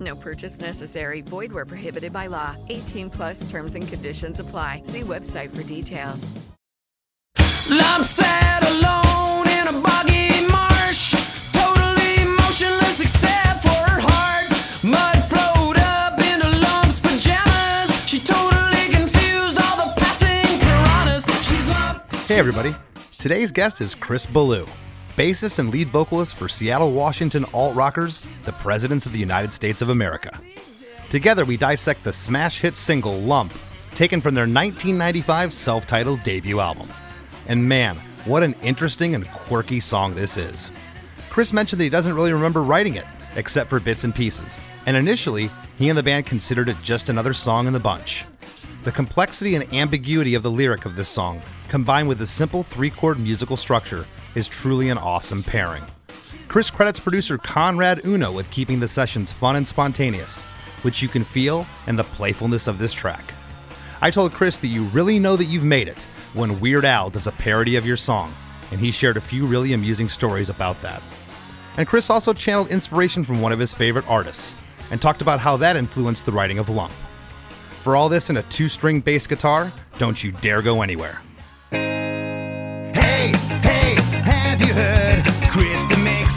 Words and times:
No 0.00 0.14
purchase 0.16 0.60
necessary. 0.60 1.22
Void 1.22 1.52
where 1.52 1.64
prohibited 1.64 2.12
by 2.12 2.26
law. 2.26 2.54
18 2.68 3.10
plus 3.10 3.50
terms 3.50 3.74
and 3.74 3.86
conditions 3.88 4.40
apply. 4.40 4.82
See 4.84 5.00
website 5.00 5.50
for 5.50 5.62
details. 5.62 6.30
I'm 7.70 8.02
sat 8.02 8.62
alone 8.66 9.46
in 9.48 9.68
a 9.68 9.80
boggy 9.82 10.46
marsh, 10.50 11.14
totally 11.52 12.24
motionless 12.24 13.00
except 13.00 13.62
for 13.62 13.68
her 13.68 14.00
heart. 14.00 14.48
Mud 14.82 15.24
flowed 15.28 15.76
up 15.76 16.18
into 16.20 16.48
Lump's 16.48 17.00
pajamas. 17.00 17.90
She 18.06 18.18
totally 18.20 18.88
confused 18.88 19.58
all 19.60 19.76
the 19.76 19.92
passing 19.96 20.60
piranhas. 20.60 21.26
She's 21.46 21.66
Lump. 21.66 22.10
Hey, 22.26 22.38
everybody. 22.38 22.74
Today's 23.18 23.52
guest 23.52 23.80
is 23.80 23.94
Chris 23.94 24.26
Ballew, 24.26 24.66
bassist 25.18 25.58
and 25.58 25.70
lead 25.70 25.88
vocalist 25.88 26.36
for 26.36 26.48
Seattle, 26.48 26.92
Washington 26.92 27.44
alt 27.52 27.74
rockers, 27.74 28.24
the 28.44 28.52
Presidents 28.52 29.04
of 29.04 29.12
the 29.12 29.18
United 29.18 29.52
States 29.52 29.82
of 29.82 29.88
America. 29.88 30.40
Together, 31.10 31.44
we 31.44 31.56
dissect 31.56 32.04
the 32.04 32.12
smash 32.12 32.60
hit 32.60 32.76
single 32.76 33.20
Lump, 33.22 33.52
taken 33.96 34.20
from 34.20 34.36
their 34.36 34.42
1995 34.42 35.52
self 35.52 35.88
titled 35.88 36.22
debut 36.22 36.60
album. 36.60 36.88
And 37.48 37.68
man, 37.68 37.96
what 38.26 38.44
an 38.44 38.54
interesting 38.62 39.16
and 39.16 39.28
quirky 39.32 39.80
song 39.80 40.14
this 40.14 40.36
is. 40.36 40.70
Chris 41.30 41.52
mentioned 41.52 41.80
that 41.80 41.84
he 41.84 41.90
doesn't 41.90 42.14
really 42.14 42.32
remember 42.32 42.62
writing 42.62 42.94
it, 42.94 43.06
except 43.34 43.70
for 43.70 43.80
bits 43.80 44.04
and 44.04 44.14
pieces, 44.14 44.60
and 44.86 44.96
initially, 44.96 45.50
he 45.78 45.88
and 45.88 45.98
the 45.98 46.02
band 46.04 46.26
considered 46.26 46.68
it 46.68 46.76
just 46.84 47.08
another 47.08 47.34
song 47.34 47.66
in 47.66 47.72
the 47.72 47.80
bunch. 47.80 48.24
The 48.84 48.92
complexity 48.92 49.56
and 49.56 49.74
ambiguity 49.74 50.36
of 50.36 50.44
the 50.44 50.50
lyric 50.52 50.86
of 50.86 50.94
this 50.94 51.08
song, 51.08 51.42
combined 51.66 52.06
with 52.06 52.18
the 52.18 52.26
simple 52.28 52.62
three 52.62 52.90
chord 52.90 53.18
musical 53.18 53.56
structure, 53.56 54.06
is 54.38 54.48
truly 54.48 54.88
an 54.88 54.96
awesome 54.98 55.42
pairing. 55.42 55.84
Chris 56.46 56.70
credits 56.70 57.00
producer 57.00 57.36
Conrad 57.36 58.06
Uno 58.06 58.30
with 58.30 58.50
keeping 58.50 58.78
the 58.78 58.86
sessions 58.86 59.32
fun 59.32 59.56
and 59.56 59.66
spontaneous, 59.66 60.40
which 60.82 61.02
you 61.02 61.08
can 61.08 61.24
feel 61.24 61.66
in 61.88 61.96
the 61.96 62.04
playfulness 62.04 62.68
of 62.68 62.78
this 62.78 62.94
track. 62.94 63.34
I 64.00 64.10
told 64.12 64.32
Chris 64.32 64.58
that 64.58 64.68
you 64.68 64.84
really 64.84 65.18
know 65.18 65.36
that 65.36 65.46
you've 65.46 65.64
made 65.64 65.88
it 65.88 66.04
when 66.34 66.60
Weird 66.60 66.84
Al 66.84 67.10
does 67.10 67.26
a 67.26 67.32
parody 67.32 67.74
of 67.74 67.84
your 67.84 67.96
song, 67.96 68.32
and 68.70 68.80
he 68.80 68.92
shared 68.92 69.16
a 69.16 69.20
few 69.20 69.44
really 69.44 69.72
amusing 69.72 70.08
stories 70.08 70.50
about 70.50 70.80
that. 70.82 71.02
And 71.76 71.88
Chris 71.88 72.08
also 72.08 72.32
channeled 72.32 72.68
inspiration 72.68 73.24
from 73.24 73.40
one 73.40 73.52
of 73.52 73.58
his 73.58 73.74
favorite 73.74 74.08
artists 74.08 74.54
and 74.92 75.02
talked 75.02 75.20
about 75.20 75.40
how 75.40 75.56
that 75.56 75.76
influenced 75.76 76.26
the 76.26 76.32
writing 76.32 76.60
of 76.60 76.68
Lump. 76.68 76.92
For 77.80 77.96
all 77.96 78.08
this 78.08 78.30
in 78.30 78.36
a 78.36 78.42
two 78.44 78.68
string 78.68 79.00
bass 79.00 79.26
guitar, 79.26 79.72
don't 79.98 80.22
you 80.22 80.30
dare 80.30 80.62
go 80.62 80.82
anywhere. 80.82 81.22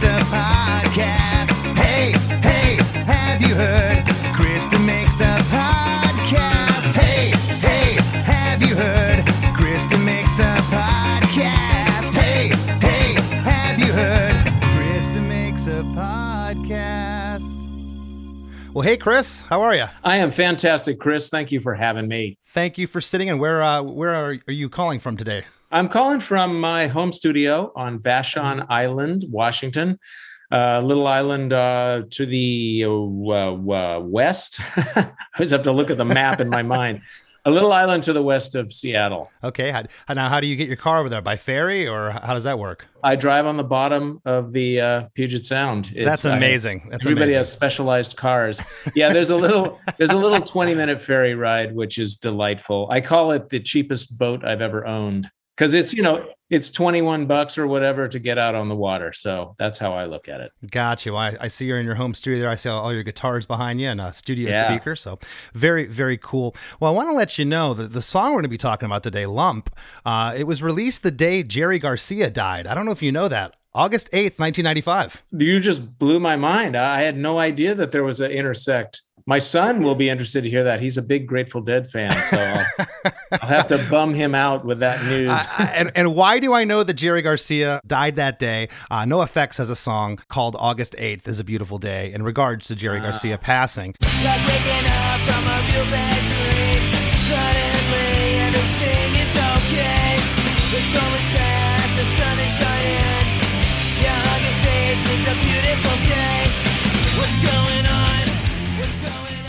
A 0.03 0.19
podcast. 0.31 1.51
Hey, 1.75 2.11
hey, 2.41 2.75
have 3.05 3.41
you 3.41 3.53
heard? 3.53 3.97
Krista 4.35 4.83
makes 4.83 5.19
a 5.21 5.37
podcast. 5.49 6.93
Hey, 6.95 7.29
hey, 7.59 8.01
have 8.23 8.61
you 8.61 8.75
heard? 8.75 9.19
Krista 9.55 10.03
makes 10.03 10.39
a 10.39 10.55
podcast. 10.71 12.15
Hey, 12.15 12.49
hey, 12.79 13.13
have 13.41 13.79
you 13.79 13.91
heard? 13.93 14.45
Krista 14.73 15.21
makes 15.21 15.67
a 15.67 15.83
podcast. 15.93 17.57
Well, 18.73 18.83
hey, 18.83 18.97
Chris, 18.97 19.41
how 19.41 19.61
are 19.61 19.75
you? 19.75 19.85
I 20.03 20.17
am 20.17 20.31
fantastic, 20.31 20.99
Chris. 20.99 21.29
Thank 21.29 21.51
you 21.51 21.59
for 21.59 21.75
having 21.75 22.07
me. 22.07 22.37
Thank 22.47 22.77
you 22.77 22.87
for 22.87 23.01
sitting. 23.01 23.29
And 23.29 23.39
where 23.39 23.61
uh, 23.61 23.81
where 23.81 24.11
are, 24.11 24.37
are 24.47 24.53
you 24.53 24.69
calling 24.69 24.99
from 24.99 25.17
today? 25.17 25.45
I'm 25.73 25.87
calling 25.87 26.19
from 26.19 26.59
my 26.59 26.87
home 26.87 27.13
studio 27.13 27.71
on 27.75 27.99
Vashon 27.99 28.65
Island, 28.69 29.23
Washington, 29.29 29.99
a 30.51 30.81
little 30.81 31.07
island 31.07 31.53
uh, 31.53 32.03
to 32.09 32.25
the 32.25 32.83
uh, 32.85 32.91
uh, 32.91 33.99
west. 34.01 34.59
I 34.75 35.11
always 35.37 35.51
have 35.51 35.63
to 35.63 35.71
look 35.71 35.89
at 35.89 35.97
the 35.97 36.03
map 36.05 36.41
in 36.41 36.49
my 36.49 36.61
mind. 36.61 37.01
A 37.45 37.49
little 37.49 37.71
island 37.71 38.03
to 38.03 38.13
the 38.13 38.21
west 38.21 38.53
of 38.53 38.71
Seattle. 38.71 39.31
Okay. 39.43 39.71
How, 39.71 39.85
now, 40.13 40.29
how 40.29 40.39
do 40.41 40.45
you 40.45 40.55
get 40.55 40.67
your 40.67 40.75
car 40.75 40.99
over 40.99 41.07
there? 41.09 41.21
By 41.21 41.37
ferry, 41.37 41.87
or 41.87 42.11
how 42.11 42.33
does 42.35 42.43
that 42.43 42.59
work? 42.59 42.85
I 43.03 43.15
drive 43.15 43.47
on 43.47 43.55
the 43.57 43.63
bottom 43.63 44.21
of 44.25 44.51
the 44.51 44.79
uh, 44.81 45.07
Puget 45.15 45.45
Sound. 45.45 45.87
It's- 45.95 46.05
That's 46.05 46.25
I- 46.25 46.35
amazing. 46.37 46.89
That's 46.91 47.03
everybody 47.05 47.31
amazing. 47.31 47.39
has 47.39 47.51
specialized 47.51 48.15
cars. 48.17 48.61
Yeah, 48.93 49.11
there's 49.11 49.29
a 49.31 49.37
little 49.37 49.79
there's 49.97 50.11
a 50.11 50.17
little 50.17 50.41
20 50.41 50.75
minute 50.75 51.01
ferry 51.01 51.33
ride, 51.33 51.73
which 51.73 51.97
is 51.97 52.17
delightful. 52.17 52.87
I 52.91 52.99
call 53.01 53.31
it 53.31 53.47
the 53.49 53.59
cheapest 53.61 54.19
boat 54.19 54.43
I've 54.45 54.61
ever 54.61 54.85
owned 54.85 55.31
because 55.55 55.73
it's 55.73 55.93
you 55.93 56.03
know 56.03 56.27
it's 56.49 56.69
21 56.69 57.27
bucks 57.27 57.57
or 57.57 57.65
whatever 57.65 58.09
to 58.09 58.19
get 58.19 58.37
out 58.37 58.55
on 58.55 58.67
the 58.67 58.75
water. 58.75 59.13
So 59.13 59.55
that's 59.57 59.79
how 59.79 59.93
I 59.93 60.03
look 60.03 60.27
at 60.27 60.41
it. 60.41 60.51
Got 60.69 61.05
you. 61.05 61.15
I, 61.15 61.37
I 61.39 61.47
see 61.47 61.65
you're 61.65 61.79
in 61.79 61.85
your 61.85 61.95
home 61.95 62.13
studio 62.13 62.41
there. 62.41 62.49
I 62.49 62.55
see 62.55 62.67
all, 62.67 62.91
your 62.93 63.03
guitars 63.03 63.45
behind 63.45 63.79
you 63.79 63.87
and 63.87 64.01
a 64.01 64.11
studio 64.11 64.49
Yeah. 64.49 64.69
speaker. 64.69 64.97
So 64.97 65.17
very, 65.53 65.85
very 65.85 66.17
cool. 66.17 66.53
Well, 66.81 66.91
I 66.91 66.93
want 66.93 67.07
to 67.09 67.15
let 67.15 67.39
you 67.39 67.45
know 67.45 67.73
that 67.75 67.93
the 67.93 68.01
song 68.01 68.25
we're 68.31 68.41
going 68.41 68.43
to 68.43 68.49
be 68.49 68.57
talking 68.57 68.85
about 68.85 69.01
today, 69.01 69.25
Lump, 69.25 69.73
uh, 70.05 70.33
it 70.35 70.43
was 70.43 70.61
released 70.61 71.03
the 71.03 71.11
day 71.11 71.41
Jerry 71.41 71.79
Garcia 71.79 72.29
died. 72.29 72.67
I 72.67 72.75
don't 72.75 72.85
know 72.85 72.91
if 72.91 73.01
you 73.01 73.13
know 73.13 73.29
that. 73.29 73.55
August 73.73 74.11
8th, 74.11 74.37
1995. 74.37 75.23
You 75.31 75.61
just 75.61 75.97
blew 75.97 76.19
my 76.19 76.35
mind. 76.35 76.75
I 76.75 77.03
had 77.03 77.15
no 77.15 77.39
idea 77.39 77.73
that 77.75 77.91
there 77.91 78.03
was 78.03 78.19
an 78.19 78.29
intersect. 78.31 78.99
My 79.31 79.39
son 79.39 79.81
will 79.81 79.95
be 79.95 80.09
interested 80.09 80.43
to 80.43 80.49
hear 80.49 80.65
that. 80.65 80.81
He's 80.81 80.97
a 80.97 81.01
big 81.01 81.25
Grateful 81.25 81.61
Dead 81.61 81.89
fan, 81.89 82.11
so 82.23 82.35
I'll, 82.37 83.11
I'll 83.31 83.47
have 83.47 83.67
to 83.67 83.77
bum 83.89 84.13
him 84.13 84.35
out 84.35 84.65
with 84.65 84.79
that 84.79 85.01
news. 85.05 85.31
I- 85.31 85.47
I- 85.57 85.63
and, 85.67 85.91
and 85.95 86.15
why 86.15 86.39
do 86.39 86.53
I 86.53 86.65
know 86.65 86.83
that 86.83 86.95
Jerry 86.95 87.21
Garcia 87.21 87.79
died 87.87 88.17
that 88.17 88.39
day? 88.39 88.67
Uh, 88.91 89.03
NOFX 89.03 89.55
has 89.55 89.69
a 89.69 89.75
song 89.77 90.19
called 90.27 90.57
August 90.59 90.95
8th 90.99 91.29
is 91.29 91.39
a 91.39 91.45
Beautiful 91.45 91.77
Day 91.77 92.11
in 92.11 92.23
regards 92.23 92.67
to 92.67 92.75
Jerry 92.75 92.99
Garcia 92.99 93.37
passing. 93.37 93.95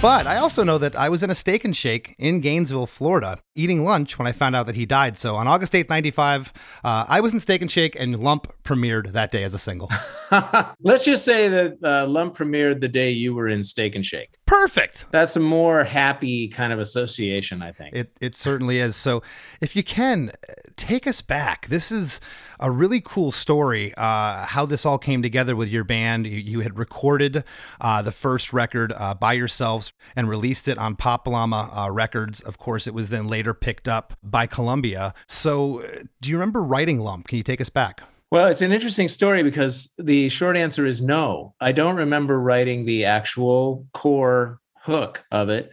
But 0.03 0.27
I 0.27 0.39
also 0.39 0.65
know 0.65 0.79
that 0.79 0.97
I 0.97 1.09
was 1.09 1.23
in 1.23 1.31
a 1.31 1.35
steak 1.35 1.65
and 1.65 1.77
shake 1.77 2.17
in 2.19 2.41
Gainesville, 2.41 2.89
Florida, 2.89 3.39
eating 3.55 3.85
lunch 3.85 4.19
when 4.19 4.27
I 4.27 4.33
found 4.33 4.57
out 4.57 4.67
that 4.67 4.75
he 4.75 4.85
died. 4.85 5.17
So 5.17 5.37
on 5.37 5.47
August 5.47 5.75
8th, 5.75 5.89
95, 5.89 6.53
uh, 6.83 7.05
I 7.09 7.21
was 7.21 7.33
in 7.33 7.39
Steak 7.39 7.63
and 7.63 7.71
Shake 7.71 7.95
and 7.95 8.19
Lump 8.19 8.53
premiered 8.65 9.13
that 9.13 9.31
day 9.31 9.45
as 9.45 9.55
a 9.55 9.61
single. 9.61 9.93
Let's 10.81 11.05
just 11.05 11.25
say 11.25 11.49
that 11.49 11.79
uh, 11.85 12.09
Lump 12.09 12.37
premiered 12.37 12.81
the 12.81 12.89
day 12.89 13.13
you 13.13 13.33
were 13.33 13.47
in 13.47 13.63
Steak 13.63 13.95
and 13.95 14.05
Shake. 14.05 14.35
Perfect. 14.53 15.07
That's 15.11 15.35
a 15.35 15.41
more 15.41 15.83
happy 15.83 16.47
kind 16.47 16.75
of 16.75 16.79
association, 16.79 17.63
I 17.63 17.73
think. 17.73 17.97
It, 17.97 18.13
it 18.21 18.37
certainly 18.37 18.81
is. 18.81 18.97
So, 18.97 19.23
if 19.63 19.75
you 19.75 19.83
can, 19.83 20.29
uh, 20.29 20.53
take 20.77 21.07
us 21.07 21.23
back. 21.23 21.69
This 21.69 21.91
is 21.91 22.21
a 22.61 22.71
really 22.71 23.01
cool 23.01 23.33
story 23.33 23.95
uh, 23.97 24.45
how 24.45 24.67
this 24.67 24.85
all 24.85 24.99
came 24.99 25.23
together 25.23 25.57
with 25.57 25.71
your 25.71 25.85
band. 25.85 26.27
You, 26.27 26.37
you 26.37 26.61
had 26.61 26.77
recorded 26.77 27.45
uh, 27.81 28.03
the 28.03 28.13
first 28.13 28.53
record 28.53 28.93
uh, 28.95 29.15
by 29.15 29.33
yourselves 29.33 29.95
and 30.15 30.29
released 30.29 30.69
it 30.69 30.77
on 30.77 30.97
Pop 30.97 31.27
Llama 31.27 31.71
uh, 31.75 31.91
Records. 31.91 32.41
Of 32.41 32.59
course, 32.59 32.87
it 32.87 32.93
was 32.93 33.09
then 33.09 33.29
later 33.29 33.55
picked 33.55 33.89
up 33.89 34.19
by 34.23 34.47
Columbia. 34.47 35.15
So, 35.27 35.81
uh, 35.81 35.89
do 36.21 36.29
you 36.29 36.37
remember 36.37 36.63
writing 36.63 37.01
Lump? 37.01 37.27
Can 37.27 37.39
you 37.39 37.45
take 37.45 37.63
us 37.63 37.71
back? 37.71 38.03
Well, 38.33 38.47
it's 38.47 38.63
an 38.63 38.73
interesting 38.73 39.11
story 39.11 39.43
because 39.43 39.93
the 39.99 40.31
short 40.31 40.57
answer 40.57 40.87
is 40.87 41.03
no. 41.03 41.55
I 41.61 41.73
don't 41.73 41.97
remember 41.97 42.41
writing 42.41 42.87
the 42.87 43.05
actual 43.05 43.87
core 43.93 44.59
hook 44.75 45.23
of 45.31 45.51
it. 45.51 45.71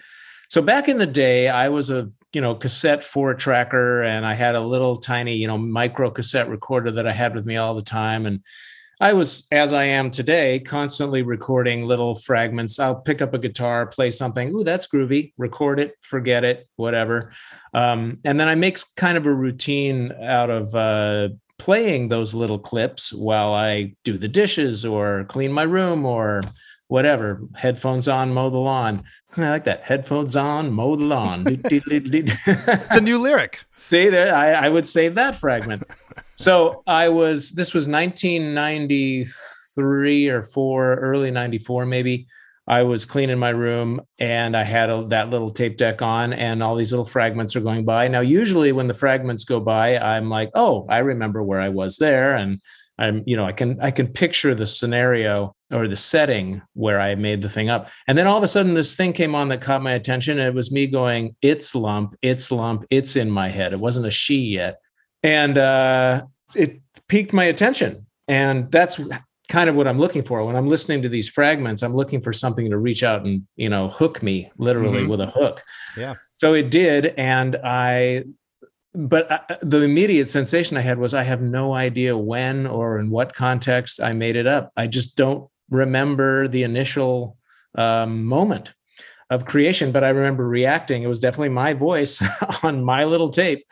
So 0.49 0.61
back 0.61 0.89
in 0.89 0.97
the 0.97 1.07
day, 1.07 1.47
I 1.47 1.69
was 1.69 1.89
a 1.89 2.11
you 2.33 2.41
know 2.41 2.55
cassette 2.55 3.05
four 3.05 3.33
tracker 3.33 4.03
and 4.03 4.23
i 4.23 4.35
had 4.35 4.53
a 4.53 4.59
little 4.59 4.97
tiny 4.97 5.35
you 5.35 5.47
know 5.47 5.57
micro 5.57 6.11
cassette 6.11 6.47
recorder 6.47 6.91
that 6.91 7.07
i 7.07 7.11
had 7.11 7.33
with 7.33 7.45
me 7.45 7.55
all 7.55 7.75
the 7.75 7.81
time. 7.81 8.25
And 8.25 8.43
i 8.99 9.13
was 9.13 9.47
as 9.53 9.71
i 9.71 9.85
am 9.85 10.11
today 10.11 10.59
constantly 10.59 11.21
recording 11.21 11.85
little 11.85 12.13
fragments. 12.13 12.77
I'll 12.77 12.99
pick 12.99 13.21
up 13.21 13.33
a 13.33 13.39
guitar 13.39 13.87
play 13.87 14.11
something. 14.11 14.49
Ooh 14.49 14.65
that's 14.65 14.87
groovy. 14.87 15.31
Record 15.37 15.79
it 15.79 15.93
forget 16.01 16.43
it 16.43 16.67
whatever. 16.75 17.31
Um, 17.73 18.19
and 18.25 18.37
then 18.37 18.49
i 18.49 18.55
make 18.55 18.77
kind 18.97 19.17
of 19.17 19.25
a 19.25 19.33
routine 19.33 20.11
out 20.21 20.49
of 20.49 20.75
uh, 20.75 21.29
playing 21.59 22.09
those 22.09 22.33
little 22.33 22.59
clips 22.59 23.13
while 23.13 23.53
i 23.53 23.93
do 24.03 24.17
the 24.17 24.27
dishes 24.27 24.85
or 24.85 25.25
clean 25.25 25.51
my 25.51 25.63
room 25.63 26.05
or 26.05 26.41
whatever. 26.89 27.41
Headphones 27.55 28.09
on 28.09 28.33
mow 28.33 28.49
the 28.49 28.57
lawn. 28.57 29.01
I 29.37 29.51
like 29.51 29.63
that. 29.65 29.83
Headphones 29.83 30.35
on 30.35 30.71
mow 30.71 30.95
the 30.97 31.05
lawn. 31.05 31.45
It's 31.71 32.95
a 32.95 33.01
new 33.01 33.21
lyric. 33.21 33.59
see 33.87 34.09
there 34.09 34.35
I, 34.35 34.65
I 34.65 34.69
would 34.69 34.87
save 34.87 35.13
that 35.15 35.37
fragment. 35.37 35.83
So 36.35 36.83
i 36.87 37.07
was 37.07 37.51
this 37.51 37.73
was 37.73 37.87
1993 37.87 40.29
or 40.29 40.43
4 40.43 40.95
early 40.95 41.31
94 41.31 41.85
maybe 41.85 42.27
i 42.69 42.81
was 42.81 43.03
cleaning 43.03 43.37
my 43.37 43.49
room 43.49 43.99
and 44.19 44.55
i 44.55 44.63
had 44.63 44.89
a, 44.89 45.05
that 45.07 45.29
little 45.29 45.49
tape 45.49 45.77
deck 45.77 46.01
on 46.01 46.31
and 46.31 46.63
all 46.63 46.75
these 46.75 46.91
little 46.91 47.05
fragments 47.05 47.55
are 47.55 47.61
going 47.61 47.83
by 47.83 48.07
now 48.07 48.21
usually 48.21 48.71
when 48.71 48.87
the 48.87 48.93
fragments 48.93 49.43
go 49.43 49.59
by 49.59 49.97
i'm 49.97 50.29
like 50.29 50.49
oh 50.55 50.85
i 50.89 50.99
remember 50.99 51.43
where 51.43 51.59
i 51.59 51.69
was 51.69 51.97
there 51.97 52.35
and 52.35 52.61
I'm, 52.99 53.23
you 53.25 53.37
know, 53.37 53.45
I 53.45 53.53
can 53.53 53.79
I 53.81 53.91
can 53.91 54.07
picture 54.07 54.53
the 54.53 54.67
scenario 54.67 55.55
or 55.71 55.87
the 55.87 55.95
setting 55.95 56.61
where 56.73 56.99
I 56.99 57.15
made 57.15 57.41
the 57.41 57.49
thing 57.49 57.69
up. 57.69 57.89
And 58.07 58.17
then 58.17 58.27
all 58.27 58.37
of 58.37 58.43
a 58.43 58.47
sudden 58.47 58.73
this 58.73 58.95
thing 58.95 59.13
came 59.13 59.35
on 59.35 59.47
that 59.49 59.61
caught 59.61 59.81
my 59.81 59.93
attention. 59.93 60.37
And 60.37 60.47
it 60.47 60.53
was 60.53 60.71
me 60.71 60.85
going, 60.85 61.35
it's 61.41 61.73
lump, 61.73 62.15
it's 62.21 62.51
lump, 62.51 62.85
it's 62.89 63.15
in 63.15 63.31
my 63.31 63.49
head. 63.49 63.71
It 63.71 63.79
wasn't 63.79 64.05
a 64.05 64.11
she 64.11 64.39
yet. 64.39 64.79
And 65.23 65.57
uh, 65.57 66.23
it 66.53 66.81
piqued 67.07 67.31
my 67.31 67.45
attention. 67.45 68.05
And 68.27 68.69
that's 68.69 68.99
kind 69.49 69.69
of 69.69 69.75
what 69.75 69.87
I'm 69.87 69.99
looking 69.99 70.21
for. 70.23 70.43
When 70.45 70.55
I'm 70.55 70.67
listening 70.67 71.01
to 71.01 71.09
these 71.09 71.27
fragments, 71.27 71.81
I'm 71.81 71.95
looking 71.95 72.21
for 72.21 72.31
something 72.31 72.69
to 72.69 72.77
reach 72.77 73.03
out 73.03 73.25
and, 73.25 73.45
you 73.55 73.67
know, 73.67 73.87
hook 73.89 74.21
me 74.23 74.51
literally 74.57 75.03
Mhm. 75.03 75.09
with 75.09 75.21
a 75.21 75.27
hook. 75.27 75.63
Yeah. 75.97 76.13
So 76.33 76.53
it 76.53 76.69
did. 76.69 77.07
And 77.17 77.55
I, 77.63 78.25
but 78.93 79.31
I, 79.31 79.57
the 79.61 79.81
immediate 79.81 80.29
sensation 80.29 80.77
I 80.77 80.81
had 80.81 80.99
was 80.99 81.13
I 81.13 81.23
have 81.23 81.41
no 81.41 81.73
idea 81.73 82.15
when 82.17 82.67
or 82.67 82.99
in 82.99 83.09
what 83.09 83.33
context 83.33 84.01
I 84.01 84.13
made 84.13 84.35
it 84.35 84.47
up. 84.47 84.71
I 84.77 84.87
just 84.87 85.17
don't 85.17 85.49
remember 85.69 86.47
the 86.47 86.63
initial 86.63 87.35
um, 87.75 88.25
moment 88.25 88.73
of 89.29 89.45
creation, 89.45 89.91
but 89.91 90.03
I 90.03 90.09
remember 90.09 90.47
reacting. 90.47 91.03
It 91.03 91.07
was 91.07 91.19
definitely 91.19 91.49
my 91.49 91.73
voice 91.73 92.21
on 92.63 92.83
my 92.83 93.03
little 93.03 93.29
tape. 93.29 93.65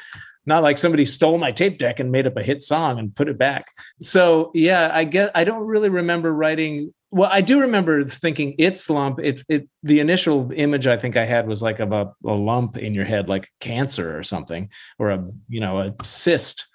Not 0.47 0.63
like 0.63 0.79
somebody 0.79 1.05
stole 1.05 1.37
my 1.37 1.51
tape 1.51 1.77
deck 1.77 1.99
and 1.99 2.11
made 2.11 2.25
up 2.25 2.37
a 2.37 2.43
hit 2.43 2.63
song 2.63 2.97
and 2.97 3.15
put 3.15 3.27
it 3.27 3.37
back. 3.37 3.67
So 4.01 4.49
yeah, 4.55 4.89
I 4.91 5.03
get. 5.03 5.31
I 5.35 5.43
don't 5.43 5.67
really 5.67 5.89
remember 5.89 6.33
writing 6.33 6.93
well, 7.09 7.29
I 7.31 7.41
do 7.41 7.61
remember 7.61 8.03
thinking 8.03 8.55
it's 8.57 8.89
lump. 8.89 9.19
It 9.19 9.41
it 9.47 9.69
the 9.83 9.99
initial 9.99 10.51
image 10.53 10.87
I 10.87 10.97
think 10.97 11.15
I 11.15 11.25
had 11.25 11.47
was 11.47 11.61
like 11.61 11.79
of 11.79 11.91
a, 11.93 12.11
a 12.25 12.33
lump 12.33 12.77
in 12.77 12.93
your 12.93 13.05
head, 13.05 13.29
like 13.29 13.49
cancer 13.59 14.17
or 14.17 14.23
something, 14.23 14.69
or 14.99 15.11
a 15.11 15.25
you 15.47 15.59
know 15.61 15.79
a 15.79 15.93
cyst. 16.03 16.67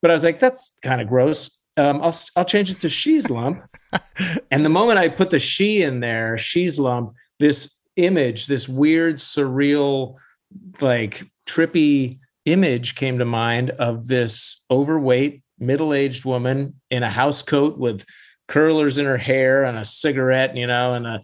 But 0.00 0.10
I 0.10 0.14
was 0.14 0.24
like, 0.24 0.38
that's 0.38 0.76
kind 0.82 1.00
of 1.00 1.08
gross. 1.08 1.60
Um, 1.76 2.00
I'll 2.02 2.14
I'll 2.36 2.44
change 2.44 2.70
it 2.70 2.80
to 2.80 2.88
she's 2.88 3.28
lump. 3.28 3.62
and 4.50 4.64
the 4.64 4.70
moment 4.70 4.98
I 4.98 5.08
put 5.08 5.30
the 5.30 5.38
she 5.38 5.82
in 5.82 6.00
there, 6.00 6.38
she's 6.38 6.78
lump. 6.78 7.12
This 7.38 7.82
image, 7.96 8.46
this 8.46 8.66
weird, 8.66 9.16
surreal, 9.16 10.16
like 10.80 11.22
trippy 11.46 12.19
image 12.44 12.94
came 12.94 13.18
to 13.18 13.24
mind 13.24 13.70
of 13.70 14.06
this 14.06 14.64
overweight, 14.70 15.42
middle-aged 15.58 16.24
woman 16.24 16.80
in 16.90 17.02
a 17.02 17.10
house 17.10 17.42
coat 17.42 17.78
with 17.78 18.04
curlers 18.48 18.98
in 18.98 19.06
her 19.06 19.18
hair 19.18 19.64
and 19.64 19.78
a 19.78 19.84
cigarette, 19.84 20.56
you 20.56 20.66
know, 20.66 20.94
and 20.94 21.06
a, 21.06 21.20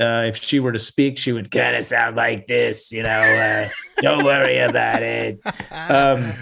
uh, 0.00 0.22
if 0.22 0.36
she 0.36 0.60
were 0.60 0.72
to 0.72 0.78
speak, 0.78 1.18
she 1.18 1.32
would 1.32 1.50
kind 1.50 1.76
of 1.76 1.84
sound 1.84 2.16
like 2.16 2.46
this, 2.46 2.90
you 2.90 3.02
know, 3.02 3.08
uh, 3.08 3.68
don't 4.02 4.24
worry 4.24 4.58
about 4.58 5.02
it. 5.02 5.38
Um, 5.70 6.32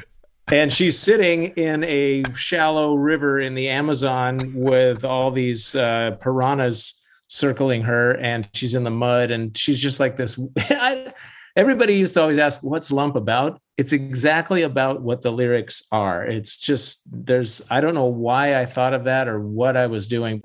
and 0.51 0.73
she's 0.73 0.99
sitting 0.99 1.47
in 1.57 1.83
a 1.85 2.23
shallow 2.35 2.95
river 2.95 3.41
in 3.41 3.55
the 3.55 3.69
Amazon 3.69 4.53
with 4.55 5.05
all 5.05 5.31
these 5.31 5.75
uh, 5.75 6.17
piranhas 6.21 7.03
circling 7.27 7.83
her, 7.83 8.13
and 8.17 8.49
she's 8.55 8.75
in 8.75 8.85
the 8.85 8.91
mud, 8.91 9.31
and 9.31 9.57
she's 9.57 9.79
just 9.79 10.01
like 10.01 10.17
this. 10.17 10.41
I, 10.59 11.13
everybody 11.58 11.94
used 11.94 12.14
to 12.14 12.22
always 12.22 12.38
ask, 12.38 12.62
"What's 12.62 12.90
Lump 12.90 13.16
about?" 13.16 13.60
It's 13.76 13.93
exactly 13.93 14.62
about 14.62 15.02
what 15.02 15.22
the 15.22 15.31
lyrics 15.31 15.87
are. 15.93 16.25
It's 16.25 16.56
just 16.56 17.08
there's 17.12 17.66
I 17.70 17.81
don't 17.81 17.94
know 17.94 18.06
why 18.06 18.58
I 18.58 18.64
thought 18.64 18.94
of 18.94 19.05
that 19.05 19.28
or 19.28 19.40
what 19.40 19.76
I 19.76 19.88
was 19.88 20.06
doing. 20.08 20.40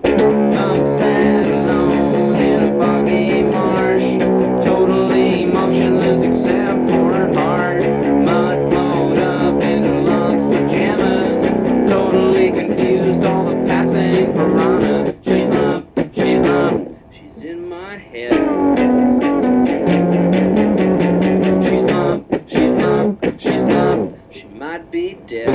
Be 24.93 25.15
dead. 25.27 25.49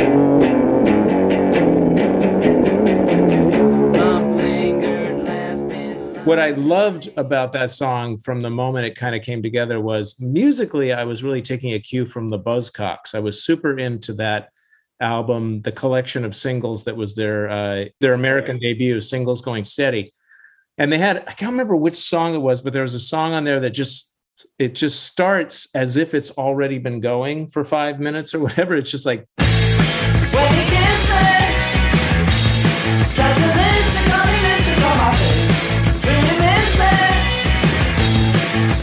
Lump 3.95 4.37
lingered 4.37 5.25
last 5.25 5.61
in 5.61 6.25
what 6.25 6.41
I 6.41 6.51
loved 6.51 7.09
about 7.17 7.53
that 7.53 7.71
song 7.71 8.19
from 8.19 8.41
the 8.41 8.51
moment 8.51 8.87
it 8.87 8.97
kind 8.97 9.15
of 9.15 9.23
came 9.23 9.41
together 9.41 9.81
was 9.81 10.21
musically, 10.21 10.93
I 10.93 11.05
was 11.05 11.23
really 11.23 11.41
taking 11.41 11.75
a 11.75 11.79
cue 11.79 12.05
from 12.05 12.31
the 12.31 12.39
Buzzcocks. 12.39 13.15
I 13.15 13.21
was 13.21 13.45
super 13.45 13.79
into 13.79 14.13
that 14.15 14.49
album, 15.01 15.63
the 15.63 15.71
collection 15.71 16.25
of 16.25 16.35
singles 16.35 16.83
that 16.87 16.97
was 16.97 17.15
their 17.15 17.49
uh, 17.49 17.85
their 18.01 18.15
American 18.15 18.59
debut, 18.59 19.01
singles 19.01 19.41
going 19.41 19.63
steady. 19.63 20.13
And 20.79 20.91
they 20.91 20.99
had 20.99 21.19
I 21.29 21.33
can't 21.33 21.53
remember 21.53 21.77
which 21.77 21.95
song 21.95 22.35
it 22.35 22.39
was, 22.39 22.61
but 22.61 22.73
there 22.73 22.83
was 22.83 22.95
a 22.95 23.01
song 23.01 23.35
on 23.35 23.45
there 23.45 23.61
that 23.61 23.71
just 23.71 24.17
it 24.59 24.75
just 24.75 25.05
starts 25.05 25.69
as 25.75 25.97
if 25.97 26.15
it's 26.15 26.31
already 26.33 26.79
been 26.79 27.01
going 27.01 27.49
for 27.49 27.65
five 27.65 27.99
minutes 28.01 28.35
or 28.35 28.41
whatever. 28.41 28.77
It's 28.77 28.91
just 28.91 29.07
like 29.07 29.27
When 29.39 29.47
you 29.47 30.65
kiss 30.69 31.11
it, 31.11 31.55
does 33.17 33.37
the 33.37 33.49
lipstick 33.59 34.15
on 34.15 34.27
your 34.29 34.43
lipstick 34.49 34.83
on 34.85 34.97
my 34.99 35.13
face? 35.15 36.05
When 36.05 36.21
you 36.27 36.35
miss 36.39 36.75
it, 36.81 37.17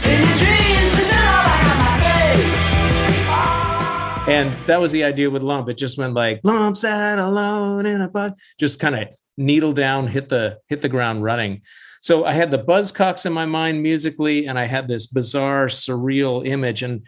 in 0.06 0.18
your 0.26 0.36
dreams, 0.38 0.94
and 1.00 1.10
then 1.12 1.26
all 1.28 1.44
back 1.46 1.64
on 1.72 1.78
my 1.80 1.96
face. 2.04 2.56
And 4.28 4.48
that 4.68 4.80
was 4.80 4.92
the 4.92 5.04
idea 5.04 5.30
with 5.30 5.44
lump. 5.44 5.70
It 5.70 5.78
just 5.78 5.98
went 5.98 6.14
like 6.14 6.42
lump 6.44 6.78
sat 6.78 7.20
alone 7.20 7.86
in 7.86 8.02
a 8.02 8.08
bug, 8.10 8.38
just 8.60 8.80
kind 8.80 8.96
of 8.96 9.08
needle 9.38 9.74
down, 9.74 10.08
hit 10.08 10.30
the 10.30 10.58
hit 10.68 10.82
the 10.82 10.90
ground 10.90 11.24
running. 11.24 11.62
So 12.06 12.24
I 12.24 12.34
had 12.34 12.52
the 12.52 12.60
Buzzcocks 12.60 13.26
in 13.26 13.34
my 13.34 13.48
mind 13.48 13.82
musically, 13.82 14.46
and 14.46 14.60
I 14.60 14.68
had 14.68 14.88
this 14.88 15.08
bizarre, 15.08 15.66
surreal 15.66 16.46
image, 16.46 16.84
and 16.84 17.02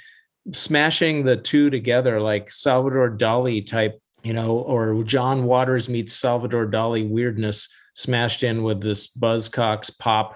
smashing 0.53 1.23
the 1.23 1.37
two 1.37 1.69
together 1.69 2.19
like 2.19 2.51
Salvador 2.51 3.15
Dali 3.15 3.63
type, 3.63 4.01
you 4.23 4.33
know, 4.33 4.57
or 4.57 5.03
John 5.03 5.43
Waters 5.43 5.87
meets 5.87 6.15
Salvador 6.15 6.65
Dali 6.65 7.07
weirdness 7.07 7.71
smashed 7.93 8.41
in 8.41 8.63
with 8.63 8.81
this 8.81 9.15
Buzzcocks 9.15 9.95
pop 9.99 10.35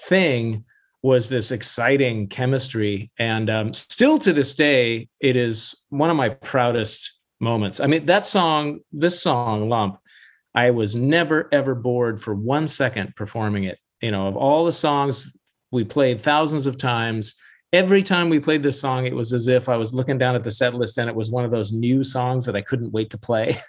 thing 0.00 0.64
was 1.04 1.28
this 1.28 1.52
exciting 1.52 2.26
chemistry. 2.26 3.12
And 3.20 3.48
um, 3.48 3.72
still 3.72 4.18
to 4.18 4.32
this 4.32 4.56
day, 4.56 5.10
it 5.20 5.36
is 5.36 5.80
one 5.90 6.10
of 6.10 6.16
my 6.16 6.30
proudest 6.30 7.20
moments. 7.38 7.78
I 7.78 7.86
mean, 7.86 8.06
that 8.06 8.26
song, 8.26 8.80
this 8.90 9.22
song, 9.22 9.68
Lump, 9.68 10.00
I 10.56 10.72
was 10.72 10.96
never, 10.96 11.48
ever 11.52 11.76
bored 11.76 12.20
for 12.20 12.34
one 12.34 12.66
second 12.66 13.14
performing 13.14 13.62
it. 13.64 13.78
You 14.02 14.10
know, 14.10 14.26
of 14.26 14.36
all 14.36 14.64
the 14.64 14.72
songs 14.72 15.36
we 15.70 15.84
played 15.84 16.20
thousands 16.20 16.66
of 16.66 16.76
times, 16.76 17.36
every 17.72 18.02
time 18.02 18.28
we 18.28 18.38
played 18.38 18.62
this 18.62 18.80
song, 18.80 19.06
it 19.06 19.14
was 19.14 19.32
as 19.32 19.48
if 19.48 19.68
I 19.68 19.76
was 19.76 19.94
looking 19.94 20.18
down 20.18 20.34
at 20.34 20.42
the 20.42 20.50
set 20.50 20.74
list 20.74 20.98
and 20.98 21.08
it 21.08 21.16
was 21.16 21.30
one 21.30 21.44
of 21.44 21.50
those 21.50 21.72
new 21.72 22.04
songs 22.04 22.44
that 22.44 22.56
I 22.56 22.62
couldn't 22.62 22.92
wait 22.92 23.10
to 23.10 23.18
play. 23.18 23.56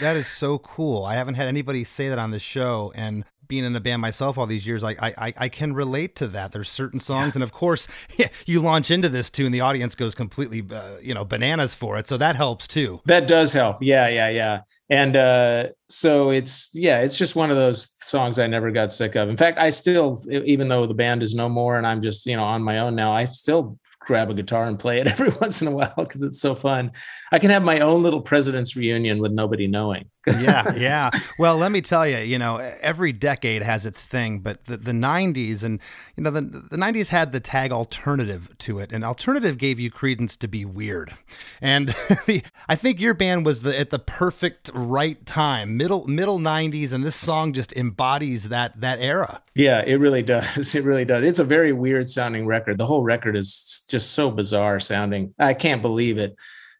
That 0.00 0.16
is 0.16 0.26
so 0.26 0.58
cool. 0.58 1.04
I 1.04 1.14
haven't 1.14 1.34
had 1.34 1.46
anybody 1.46 1.84
say 1.84 2.08
that 2.08 2.18
on 2.18 2.32
the 2.32 2.40
show, 2.40 2.92
and 2.96 3.24
being 3.54 3.64
in 3.64 3.72
the 3.72 3.80
band 3.80 4.02
myself 4.02 4.36
all 4.36 4.46
these 4.46 4.66
years, 4.66 4.82
I 4.82 4.90
I, 4.90 5.14
I- 5.28 5.34
I 5.44 5.48
can 5.48 5.74
relate 5.74 6.16
to 6.16 6.26
that. 6.28 6.50
There's 6.50 6.68
certain 6.68 6.98
songs, 6.98 7.36
and 7.36 7.42
of 7.44 7.52
course, 7.52 7.86
you 8.46 8.60
launch 8.60 8.90
into 8.90 9.08
this 9.08 9.30
too, 9.30 9.44
and 9.46 9.54
the 9.54 9.60
audience 9.60 9.94
goes 9.94 10.12
completely, 10.14 10.60
uh, 10.74 10.96
you 11.00 11.14
know, 11.14 11.24
bananas 11.24 11.72
for 11.72 11.96
it. 11.98 12.08
So 12.08 12.16
that 12.16 12.34
helps 12.34 12.66
too. 12.66 13.00
That 13.04 13.28
does 13.28 13.52
help. 13.52 13.78
Yeah, 13.80 14.08
yeah, 14.08 14.28
yeah. 14.28 14.60
And 14.90 15.16
uh, 15.16 15.68
so 15.88 16.30
it's 16.30 16.70
yeah, 16.74 16.98
it's 17.00 17.16
just 17.16 17.36
one 17.36 17.52
of 17.52 17.56
those 17.56 17.94
songs 18.02 18.40
I 18.40 18.48
never 18.48 18.72
got 18.72 18.90
sick 18.90 19.14
of. 19.14 19.28
In 19.28 19.36
fact, 19.36 19.56
I 19.58 19.70
still, 19.70 20.20
even 20.28 20.66
though 20.66 20.86
the 20.88 20.94
band 20.94 21.22
is 21.22 21.34
no 21.34 21.48
more 21.48 21.78
and 21.78 21.86
I'm 21.86 22.02
just 22.02 22.26
you 22.26 22.36
know 22.36 22.44
on 22.44 22.60
my 22.62 22.80
own 22.80 22.96
now, 22.96 23.12
I 23.14 23.24
still 23.26 23.78
grab 24.00 24.30
a 24.30 24.34
guitar 24.34 24.66
and 24.66 24.78
play 24.78 25.00
it 25.00 25.06
every 25.14 25.30
once 25.40 25.62
in 25.62 25.68
a 25.68 25.70
while 25.70 25.94
because 25.96 26.22
it's 26.22 26.40
so 26.40 26.54
fun. 26.56 26.90
I 27.32 27.38
can 27.38 27.50
have 27.50 27.62
my 27.62 27.80
own 27.80 28.02
little 28.02 28.20
president's 28.20 28.76
reunion 28.76 29.18
with 29.20 29.32
nobody 29.32 29.66
knowing. 29.68 30.10
Yeah, 30.26 30.74
yeah. 30.74 31.10
Well, 31.38 31.56
let 31.56 31.72
me 31.72 31.80
tell 31.80 32.06
you, 32.06 32.18
you 32.18 32.38
know, 32.38 32.56
every 32.80 33.12
decade 33.12 33.62
has 33.62 33.86
its 33.86 34.00
thing, 34.00 34.40
but 34.40 34.64
the, 34.64 34.76
the 34.76 34.92
90s 34.92 35.62
and, 35.64 35.80
you 36.16 36.22
know, 36.22 36.30
the, 36.30 36.40
the 36.40 36.76
90s 36.76 37.08
had 37.08 37.32
the 37.32 37.40
tag 37.40 37.72
alternative 37.72 38.48
to 38.58 38.78
it, 38.78 38.92
and 38.92 39.04
alternative 39.04 39.58
gave 39.58 39.78
you 39.78 39.90
credence 39.90 40.36
to 40.38 40.48
be 40.48 40.64
weird. 40.64 41.14
And 41.60 41.94
I 42.68 42.76
think 42.76 43.00
your 43.00 43.14
band 43.14 43.44
was 43.44 43.62
the, 43.62 43.78
at 43.78 43.90
the 43.90 43.98
perfect 43.98 44.70
right 44.74 45.24
time, 45.26 45.76
middle 45.76 46.06
middle 46.06 46.38
90s, 46.38 46.92
and 46.92 47.04
this 47.04 47.16
song 47.16 47.52
just 47.52 47.72
embodies 47.72 48.48
that 48.48 48.80
that 48.80 49.00
era. 49.00 49.42
Yeah, 49.54 49.82
it 49.86 49.96
really 49.96 50.22
does. 50.22 50.74
It 50.74 50.82
really 50.82 51.04
does. 51.04 51.24
It's 51.24 51.38
a 51.38 51.44
very 51.44 51.72
weird 51.72 52.10
sounding 52.10 52.46
record. 52.46 52.78
The 52.78 52.86
whole 52.86 53.02
record 53.02 53.36
is 53.36 53.84
just 53.88 54.12
so 54.12 54.30
bizarre 54.30 54.80
sounding. 54.80 55.32
I 55.38 55.54
can't 55.54 55.82
believe 55.82 56.18
it 56.18 56.36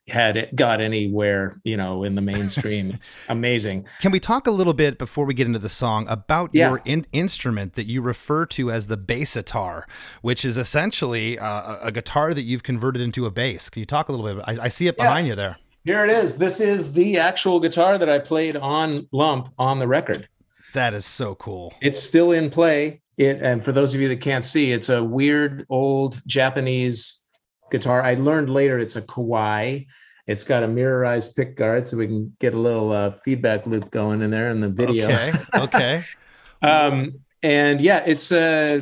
had 0.08 0.37
it 0.37 0.54
got 0.54 0.80
anywhere, 0.82 1.58
you 1.64 1.76
know, 1.76 2.04
in 2.04 2.14
the 2.14 2.20
mainstream. 2.32 2.90
It's 2.92 3.16
amazing. 3.28 3.87
Can 4.00 4.12
we 4.12 4.20
talk 4.20 4.46
a 4.46 4.50
little 4.50 4.75
bit 4.75 4.99
before 4.99 5.25
we 5.25 5.32
get 5.34 5.46
into 5.46 5.58
the 5.58 5.68
song 5.68 6.06
about 6.08 6.50
Yeah. 6.52 6.68
your 6.68 6.82
in- 6.84 7.06
instrument 7.12 7.73
that 7.75 7.84
you 7.87 8.02
refer 8.02 8.44
to 8.46 8.70
as 8.70 8.87
the 8.88 8.99
bassitar, 8.99 9.84
which 10.20 10.44
is 10.44 10.56
essentially 10.58 11.38
uh, 11.38 11.78
a 11.80 11.90
guitar 11.90 12.34
that 12.34 12.42
you've 12.42 12.62
converted 12.62 13.00
into 13.00 13.25
a 13.25 13.30
bass? 13.30 13.70
Can 13.70 13.80
you 13.80 13.87
talk 13.87 14.08
a 14.08 14.12
little 14.12 14.34
bit? 14.37 14.44
I, 14.46 14.64
I 14.64 14.68
see 14.68 14.87
it 14.88 14.94
Yeah. 14.99 15.04
behind 15.04 15.26
you 15.26 15.34
there. 15.34 15.56
Here 15.84 16.04
it 16.04 16.11
is. 16.11 16.38
This 16.38 16.61
is 16.61 16.92
the 16.94 17.18
actual 17.18 17.61
guitar 17.61 17.99
that 17.99 18.08
I 18.08 18.18
played 18.18 18.56
on 18.56 19.06
Lump 19.12 19.50
on 19.58 19.78
the 19.78 19.87
record. 19.87 20.28
That 20.75 20.92
is 20.94 21.06
so 21.06 21.34
cool. 21.34 21.73
It's 21.80 22.02
still 22.02 22.32
in 22.32 22.50
play. 22.50 23.00
It 23.16 23.40
and 23.42 23.64
for 23.64 23.70
those 23.70 23.94
of 23.94 24.00
you 24.00 24.08
that 24.08 24.20
can't 24.20 24.44
see, 24.44 24.73
it's 24.73 24.88
a 24.88 25.04
weird 25.04 25.64
old 25.70 26.20
Japanese 26.26 27.24
guitar. 27.71 28.02
I 28.02 28.14
learned 28.14 28.50
later 28.50 28.78
it's 28.78 28.97
a 28.97 29.02
Kawai. 29.02 29.87
It's 30.26 30.44
got 30.44 30.62
a 30.62 30.68
mirrorized 30.68 31.37
pick 31.37 31.56
guard, 31.56 31.87
so 31.87 31.99
we 31.99 32.06
can 32.06 32.35
get 32.40 32.54
a 32.54 32.59
little 32.59 32.92
uh, 32.92 33.11
feedback 33.25 33.66
loop 33.66 33.90
going 33.90 34.23
in 34.23 34.30
there 34.30 34.50
in 34.50 34.61
the 34.61 34.68
video. 34.68 35.11
Okay. 35.11 35.33
Okay. 35.54 36.04
Um, 36.62 37.21
and 37.42 37.83
yeah, 37.83 38.02
it's 38.06 38.33
uh, 38.33 38.80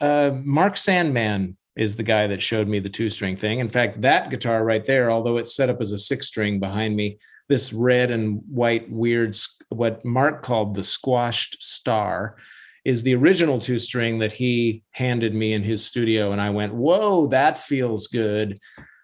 uh, 0.00 0.32
Mark 0.42 0.76
Sandman 0.76 1.56
is 1.76 1.94
the 1.94 2.02
guy 2.02 2.26
that 2.26 2.42
showed 2.42 2.66
me 2.66 2.80
the 2.80 2.88
two 2.88 3.08
string 3.08 3.36
thing. 3.36 3.60
In 3.60 3.68
fact, 3.68 4.00
that 4.00 4.28
guitar 4.28 4.64
right 4.64 4.84
there, 4.84 5.10
although 5.10 5.36
it's 5.36 5.54
set 5.54 5.70
up 5.70 5.80
as 5.80 5.92
a 5.92 5.98
six 5.98 6.26
string 6.26 6.58
behind 6.58 6.96
me, 6.96 7.18
this 7.48 7.72
red 7.72 8.10
and 8.10 8.40
white 8.50 8.90
weird, 8.90 9.36
what 9.68 10.04
Mark 10.04 10.42
called 10.42 10.74
the 10.74 10.82
squashed 10.82 11.62
star, 11.62 12.36
is 12.86 13.02
the 13.02 13.16
original 13.16 13.58
two 13.58 13.80
string 13.80 14.20
that 14.20 14.32
he 14.32 14.84
handed 14.92 15.34
me 15.34 15.52
in 15.52 15.64
his 15.64 15.84
studio. 15.84 16.30
And 16.30 16.40
I 16.40 16.50
went, 16.50 16.72
whoa, 16.72 17.26
that 17.26 17.56
feels 17.56 18.06
good. 18.06 18.60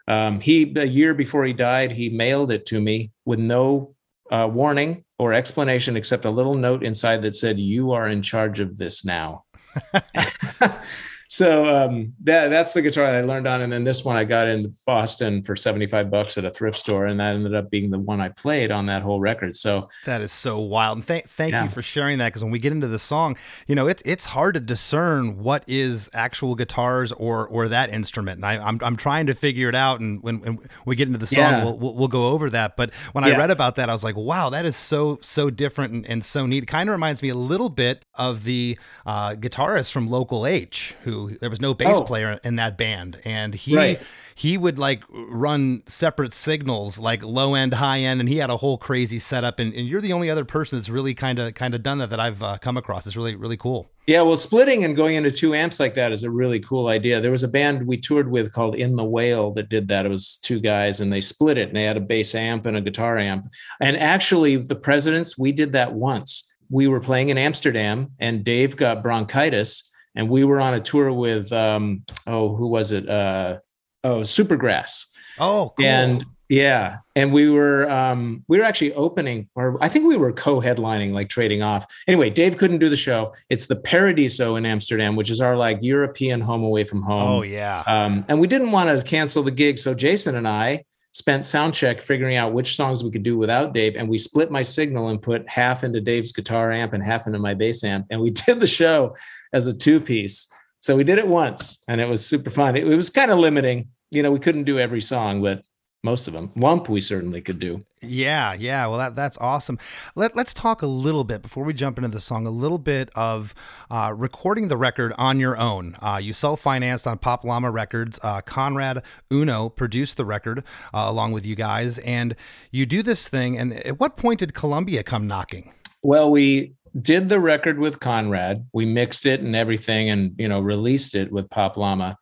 Um, 0.06 0.40
he, 0.40 0.72
a 0.76 0.84
year 0.84 1.14
before 1.14 1.44
he 1.44 1.52
died, 1.52 1.90
he 1.90 2.08
mailed 2.08 2.52
it 2.52 2.64
to 2.66 2.80
me 2.80 3.10
with 3.24 3.40
no 3.40 3.96
uh, 4.30 4.48
warning 4.50 5.04
or 5.18 5.32
explanation 5.32 5.96
except 5.96 6.24
a 6.24 6.30
little 6.30 6.54
note 6.54 6.84
inside 6.84 7.22
that 7.22 7.34
said, 7.34 7.58
You 7.58 7.90
are 7.90 8.08
in 8.08 8.22
charge 8.22 8.60
of 8.60 8.78
this 8.78 9.04
now. 9.04 9.46
so 11.32 11.64
um, 11.74 12.12
that, 12.24 12.48
that's 12.50 12.74
the 12.74 12.82
guitar 12.82 13.06
I 13.06 13.22
learned 13.22 13.46
on. 13.48 13.62
And 13.62 13.72
then 13.72 13.84
this 13.84 14.04
one 14.04 14.16
I 14.18 14.24
got 14.24 14.48
in 14.48 14.74
Boston 14.84 15.42
for 15.42 15.56
75 15.56 16.10
bucks 16.10 16.36
at 16.36 16.44
a 16.44 16.50
thrift 16.50 16.76
store. 16.76 17.06
And 17.06 17.18
that 17.20 17.34
ended 17.34 17.54
up 17.54 17.70
being 17.70 17.88
the 17.90 17.98
one 17.98 18.20
I 18.20 18.28
played 18.28 18.70
on 18.70 18.84
that 18.86 19.00
whole 19.00 19.18
record. 19.18 19.56
So 19.56 19.88
That 20.04 20.20
is 20.20 20.30
so 20.30 20.58
wild. 20.60 20.98
And 20.98 21.04
thank 21.06 21.26
thank 21.30 21.52
Yeah. 21.52 21.62
you 21.62 21.70
for 21.70 21.80
sharing 21.80 22.18
that 22.18 22.26
because 22.26 22.42
when 22.44 22.52
we 22.52 22.58
get 22.58 22.70
into 22.72 22.86
the 22.86 22.98
song, 22.98 23.38
you 23.66 23.74
know, 23.74 23.86
it's 23.88 24.02
it's 24.04 24.26
hard 24.26 24.52
to 24.54 24.60
discern 24.60 25.38
what 25.42 25.64
is 25.66 26.10
actual 26.12 26.54
guitars 26.54 27.12
or 27.12 27.46
or 27.48 27.66
that 27.68 27.88
instrument. 27.88 28.36
And 28.36 28.44
I, 28.44 28.58
I'm 28.62 28.78
I'm 28.82 28.96
trying 28.96 29.24
to 29.28 29.34
figure 29.34 29.70
it 29.70 29.74
out. 29.74 30.00
And 30.00 30.22
when, 30.22 30.40
when 30.40 30.58
we 30.84 30.96
get 30.96 31.06
into 31.08 31.18
the 31.18 31.26
song, 31.26 31.38
Yeah. 31.38 31.64
we'll, 31.64 31.78
we'll 31.78 31.94
we'll 31.94 32.08
go 32.08 32.28
over 32.28 32.50
that. 32.50 32.76
But 32.76 32.92
when 33.12 33.24
I 33.24 33.34
read 33.38 33.50
about 33.50 33.76
that, 33.76 33.88
I 33.88 33.94
was 33.94 34.04
like, 34.04 34.16
wow, 34.16 34.50
that 34.50 34.66
is 34.66 34.76
so 34.76 35.18
so 35.22 35.48
different 35.48 35.94
and, 35.94 36.06
and 36.06 36.22
so 36.22 36.44
neat. 36.44 36.64
It 36.64 36.66
kind 36.66 36.90
of 36.90 36.92
reminds 36.92 37.22
me 37.22 37.30
a 37.30 37.34
little 37.34 37.70
bit 37.70 38.04
of 38.16 38.44
the 38.44 38.78
uh, 39.06 39.30
guitarist 39.30 39.92
from 39.92 40.10
Local 40.10 40.46
H, 40.46 40.94
who 41.04 41.22
there 41.29 41.50
was 41.50 41.61
no 41.61 41.75
bass 41.75 41.97
Oh. 41.97 42.02
player 42.05 42.38
in 42.45 42.57
that 42.57 42.76
band, 42.79 43.19
and 43.25 43.55
he 43.55 43.76
Right. 43.76 44.00
he 44.35 44.57
would 44.57 44.79
like 44.79 45.02
run 45.11 45.83
separate 45.87 46.33
signals 46.35 46.99
like 46.99 47.23
low 47.23 47.55
end 47.55 47.75
high 47.75 47.99
end 48.00 48.19
and 48.21 48.29
he 48.29 48.38
had 48.38 48.49
a 48.50 48.57
whole 48.57 48.79
crazy 48.79 49.19
setup 49.19 49.59
and, 49.59 49.75
and 49.75 49.87
you're 49.87 50.00
the 50.00 50.12
only 50.14 50.31
other 50.31 50.45
person 50.45 50.79
that's 50.79 50.88
really 50.88 51.12
kind 51.14 51.38
of 51.38 51.52
kind 51.55 51.75
of 51.75 51.83
done 51.83 51.99
that 51.99 52.09
that 52.09 52.19
i've 52.19 52.43
uh, 52.43 52.57
come 52.59 52.79
across 52.79 53.07
it's 53.07 53.14
really 53.14 53.35
really 53.37 53.59
cool 53.59 53.87
Yeah, 54.07 54.23
well, 54.23 54.37
splitting 54.38 54.85
and 54.85 54.97
going 54.97 55.14
into 55.17 55.31
two 55.31 55.55
amps 55.55 55.79
like 55.79 55.95
that 55.97 56.11
is 56.12 56.25
a 56.25 56.31
really 56.31 56.59
cool 56.61 56.88
idea. 56.88 57.21
There 57.21 57.31
was 57.31 57.45
a 57.45 57.49
band 57.49 57.87
we 57.87 57.97
toured 57.99 58.29
with 58.31 58.52
called 58.52 58.75
In 58.75 58.97
the 58.97 59.05
Whale 59.05 59.52
that 59.52 59.69
did 59.69 59.87
that. 59.88 60.05
It 60.07 60.09
was 60.09 60.38
two 60.43 60.59
guys 60.59 61.00
and 61.00 61.12
they 61.12 61.21
split 61.21 61.57
it 61.57 61.69
and 61.69 61.76
they 61.76 61.85
had 61.85 61.97
a 61.97 62.00
bass 62.00 62.35
amp 62.35 62.67
and 62.67 62.76
a 62.76 62.81
guitar 62.81 63.17
amp. 63.17 63.47
And 63.81 63.97
actually, 63.97 64.57
the 64.57 64.75
Presidents, 64.75 65.38
we 65.38 65.52
did 65.52 65.71
that 65.73 65.93
once. 65.93 66.52
We 66.69 66.88
were 66.88 66.99
playing 67.00 67.29
in 67.29 67.38
Amsterdam 67.38 68.09
and 68.19 68.43
Dave 68.43 68.76
got 68.76 69.02
bronchitis 69.05 69.91
and 70.14 70.28
we 70.28 70.45
were 70.45 70.61
on 70.61 70.75
a 70.75 70.81
tour 70.81 71.12
with, 71.12 71.52
um, 71.52 72.04
oh, 72.26 72.54
who 72.54 72.66
was 72.66 72.92
it? 72.92 73.09
Uh, 73.09 73.59
oh, 74.04 74.21
Supergrass. 74.21 75.07
Oh 75.38 75.73
cool. 75.76 75.87
And 75.87 76.25
yeah. 76.49 76.99
And 77.16 77.33
we 77.33 77.49
were 77.49 77.90
um 77.90 78.45
we 78.49 78.59
were 78.59 78.64
actually 78.64 78.92
opening 78.95 79.49
or 79.54 79.83
i 79.83 79.88
think 79.88 80.07
we 80.07 80.16
were 80.16 80.33
co-headlining 80.33 81.12
like 81.12 81.28
trading 81.28 81.62
off. 81.62 81.87
Anyway 82.07 82.31
dave 82.31 82.59
couldn't 82.59 82.78
do 82.78 82.88
the 82.88 82.97
show. 82.97 83.33
It's 83.49 83.66
the 83.66 83.76
paradiso 83.76 84.57
in 84.57 84.66
amsterdam 84.66 85.16
which 85.16 85.31
is 85.31 85.40
our 85.40 85.57
like 85.57 85.78
european 85.83 86.40
home 86.40 86.62
away 86.62 86.85
from 86.85 87.02
home. 87.02 87.21
Oh 87.21 87.42
yeah. 87.42 87.83
Um 87.87 88.25
and 88.28 88.40
we 88.40 88.47
didn't 88.47 88.73
want 88.73 88.90
to 88.90 89.02
cancel 89.02 89.42
the 89.42 89.50
gig. 89.50 89.78
So 89.78 89.95
jason 89.95 90.37
and 90.37 90.47
i 90.47 90.85
spent 91.12 91.45
sound 91.45 91.75
check 91.75 92.00
figuring 92.00 92.37
out 92.37 92.52
which 92.52 92.75
songs 92.75 93.04
we 93.04 93.11
could 93.11 93.23
do 93.23 93.37
without 93.37 93.75
dave 93.75 93.97
and 93.97 94.09
we 94.09 94.16
split 94.16 94.50
my 94.50 94.62
signal 94.62 95.09
and 95.09 95.21
put 95.21 95.47
half 95.49 95.85
into 95.85 96.00
dave's 96.00 96.33
guitar 96.33 96.73
amp 96.73 96.95
and 96.95 97.02
half 97.02 97.26
into 97.26 97.38
my 97.38 97.52
bass 97.54 97.85
amp 97.85 98.07
and 98.11 98.21
we 98.21 98.31
did 98.47 98.61
the 98.61 98.66
show 98.66 99.14
as 99.52 99.66
a 99.66 99.75
two 99.75 100.00
piece 100.00 100.52
so 100.83 100.97
we 100.97 101.04
did 101.04 101.19
it 101.19 101.28
once 101.28 101.85
and 101.87 102.00
it 102.00 102.07
was 102.07 102.26
super 102.26 102.50
fun. 102.50 102.76
It, 102.76 102.88
it 102.88 102.97
was 102.97 103.09
kind 103.09 103.31
of 103.31 103.38
limiting. 103.38 103.88
You 104.11 104.23
know 104.23 104.33
we 104.33 104.40
couldn't 104.40 104.64
do 104.64 104.78
every 104.81 105.00
song 105.00 105.40
but 105.40 105.62
most 106.02 106.26
of 106.26 106.35
them 106.35 106.50
lump 106.56 106.88
we 106.88 107.00
certainly 107.00 107.40
could 107.40 107.59
do. 107.59 107.80
Yeah 108.00 108.54
yeah. 108.54 108.87
Well 108.87 108.99
that 108.99 109.14
that's 109.14 109.38
awesome. 109.38 109.78
Let, 110.14 110.35
let's 110.37 110.52
talk 110.52 110.82
a 110.82 110.87
little 110.87 111.25
bit 111.25 111.42
before 111.42 111.64
we 111.64 111.73
jump 111.73 111.99
into 111.99 112.09
the 112.09 112.21
song 112.21 112.47
a 112.47 112.50
little 112.50 112.78
bit 112.78 113.11
of 113.14 113.54
uh, 113.90 114.12
recording 114.16 114.68
the 114.68 114.76
record 114.76 115.12
on 115.16 115.38
your 115.38 115.56
own. 115.56 115.97
Uh, 116.02 116.21
you 116.23 116.32
self-financed 116.32 117.06
on 117.06 117.18
pop 117.18 117.44
llama 117.44 117.71
records. 117.71 118.18
Uh, 118.23 118.40
conrad 118.40 119.02
uno 119.30 119.68
produced 119.68 120.16
the 120.16 120.25
record 120.25 120.64
uh, 120.92 121.04
along 121.06 121.32
with 121.32 121.47
you 121.47 121.54
guys. 121.54 121.99
And 122.00 122.35
you 122.71 122.87
do 122.87 123.02
this 123.02 123.28
thing 123.28 123.59
and 123.59 123.73
at 123.73 124.00
what 124.00 124.16
point 124.16 124.40
did 124.40 124.54
columbia 124.54 125.02
come 125.02 125.26
knocking? 125.26 125.73
Well, 126.02 126.30
we 126.30 126.75
did 127.00 127.28
the 127.28 127.40
record 127.40 127.78
with 127.78 128.00
Conrad. 128.00 128.66
We 128.73 128.85
mixed 128.85 129.25
it 129.25 129.40
and 129.40 129.56
everything, 129.56 130.11
and 130.11 130.35
you 130.38 130.49
know, 130.49 130.61
released 130.61 131.14
it 131.14 131.32
with 131.32 131.49
Pop 131.49 131.76
Llama. 131.76 132.18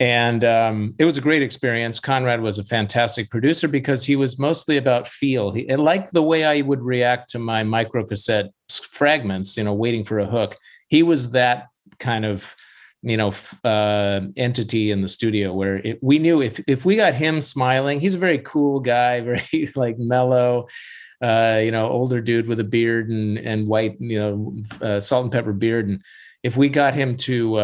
And 0.00 0.44
um, 0.44 0.94
it 0.98 1.04
was 1.04 1.18
a 1.18 1.20
great 1.20 1.42
experience. 1.42 2.00
Conrad 2.00 2.40
was 2.40 2.58
a 2.58 2.64
fantastic 2.64 3.28
producer 3.28 3.68
because 3.68 4.04
he 4.04 4.16
was 4.16 4.38
mostly 4.38 4.78
about 4.78 5.06
feel. 5.06 5.52
He 5.52 5.68
and 5.68 5.84
like 5.84 6.10
the 6.10 6.22
way 6.22 6.44
I 6.44 6.62
would 6.62 6.80
react 6.80 7.28
to 7.30 7.38
my 7.38 7.62
micro 7.62 8.04
cassette 8.04 8.50
fragments, 8.70 9.58
you 9.58 9.64
know, 9.64 9.74
waiting 9.74 10.04
for 10.04 10.18
a 10.18 10.26
hook. 10.26 10.56
He 10.88 11.02
was 11.02 11.32
that 11.32 11.66
kind 11.98 12.24
of 12.24 12.56
you 13.02 13.18
know 13.18 13.32
uh, 13.62 14.22
entity 14.36 14.90
in 14.90 15.02
the 15.02 15.08
studio 15.08 15.52
where 15.52 15.76
it, 15.76 15.98
we 16.02 16.18
knew 16.18 16.40
if 16.40 16.58
if 16.66 16.86
we 16.86 16.96
got 16.96 17.14
him 17.14 17.42
smiling, 17.42 18.00
he's 18.00 18.14
a 18.14 18.18
very 18.18 18.38
cool 18.38 18.80
guy, 18.80 19.20
very 19.52 19.70
like 19.76 19.98
mellow 19.98 20.66
uh, 21.22 21.60
you 21.62 21.70
know, 21.70 21.88
older 21.90 22.20
dude 22.20 22.46
with 22.46 22.60
a 22.60 22.64
beard 22.64 23.10
and 23.10 23.38
and 23.38 23.66
white, 23.66 23.96
you 24.00 24.18
know, 24.18 24.56
uh, 24.80 25.00
salt 25.00 25.24
and 25.24 25.32
pepper 25.32 25.52
beard. 25.52 25.88
And 25.88 26.02
if 26.42 26.56
we 26.56 26.68
got 26.68 26.94
him 26.94 27.16
to 27.18 27.58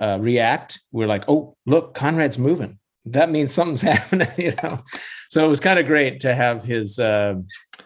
uh, 0.00 0.18
react, 0.20 0.80
we're 0.92 1.06
like, 1.06 1.24
oh, 1.28 1.56
look, 1.66 1.94
Conrad's 1.94 2.38
moving. 2.38 2.78
That 3.04 3.30
means 3.30 3.54
something's 3.54 3.82
happening, 3.92 4.28
you 4.36 4.54
know. 4.62 4.80
So 5.28 5.44
it 5.44 5.48
was 5.48 5.60
kind 5.60 5.78
of 5.78 5.86
great 5.86 6.20
to 6.20 6.34
have 6.34 6.62
his 6.64 6.98
uh, 6.98 7.34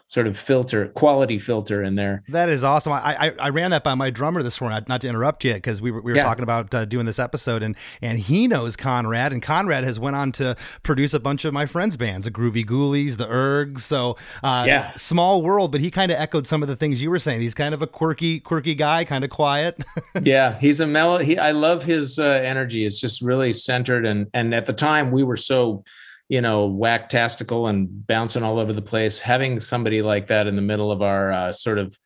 sort 0.06 0.26
of 0.26 0.36
filter, 0.36 0.88
quality 0.88 1.38
filter 1.38 1.84
in 1.84 1.94
there. 1.94 2.22
That 2.28 2.48
is 2.48 2.64
awesome. 2.64 2.92
I, 2.92 3.28
I 3.28 3.32
I 3.40 3.48
ran 3.50 3.70
that 3.70 3.84
by 3.84 3.94
my 3.94 4.10
drummer 4.10 4.42
this 4.42 4.60
morning. 4.60 4.84
Not 4.88 5.00
to 5.02 5.08
interrupt 5.08 5.44
you, 5.44 5.54
because 5.54 5.80
we 5.80 5.90
were 5.90 6.00
we 6.02 6.10
were 6.12 6.18
Yeah. 6.18 6.24
talking 6.24 6.42
about 6.42 6.74
uh, 6.74 6.84
doing 6.84 7.06
this 7.06 7.18
episode, 7.18 7.62
and 7.62 7.76
and 8.02 8.18
he 8.18 8.48
knows 8.48 8.76
Conrad, 8.76 9.32
and 9.32 9.40
Conrad 9.42 9.84
has 9.84 10.00
went 10.00 10.16
on 10.16 10.32
to 10.32 10.56
produce 10.82 11.14
a 11.14 11.20
bunch 11.20 11.44
of 11.44 11.54
my 11.54 11.64
friends' 11.66 11.96
bands, 11.96 12.24
the 12.24 12.30
Groovy 12.32 12.66
Ghoulies, 12.66 13.16
the 13.18 13.26
Ergs. 13.26 13.80
So 13.80 14.16
uh, 14.42 14.64
Yeah. 14.66 14.92
small 14.96 15.42
world, 15.42 15.70
but 15.72 15.80
he 15.80 15.90
kind 15.90 16.10
of 16.10 16.18
echoed 16.18 16.46
some 16.46 16.60
of 16.62 16.68
the 16.68 16.76
things 16.76 17.00
you 17.00 17.08
were 17.10 17.18
saying. 17.20 17.40
He's 17.40 17.54
kind 17.54 17.72
of 17.72 17.80
a 17.82 17.86
quirky 17.86 18.40
quirky 18.40 18.74
guy, 18.74 19.04
kind 19.04 19.22
of 19.24 19.30
quiet. 19.30 19.78
yeah 20.22 20.58
he's 20.58 20.80
a 20.80 20.86
mellow 20.86 21.18
he 21.18 21.38
i 21.38 21.50
love 21.52 21.84
his 21.84 22.18
uh, 22.18 22.24
energy 22.44 22.84
it's 22.84 23.00
just 23.00 23.22
really 23.22 23.52
centered 23.52 24.04
and 24.04 24.26
and 24.34 24.52
at 24.54 24.66
the 24.66 24.72
time 24.72 25.10
we 25.10 25.22
were 25.22 25.36
so 25.36 25.82
you 26.30 26.40
know 26.40 26.64
whacktastical 26.64 27.66
and 27.68 28.06
bouncing 28.06 28.44
all 28.44 28.58
over 28.58 28.72
the 28.72 28.80
place 28.80 29.18
having 29.18 29.60
somebody 29.60 30.00
like 30.00 30.28
that 30.28 30.46
in 30.46 30.54
the 30.56 30.62
middle 30.62 30.92
of 30.92 31.02
our 31.02 31.32
uh, 31.32 31.52
sort 31.52 31.76
of 31.76 31.98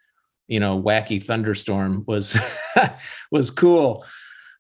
you 0.49 0.59
know 0.59 0.83
wacky 0.83 1.23
thunderstorm 1.23 2.03
was 2.07 2.37
was 3.31 3.51
cool. 3.51 4.05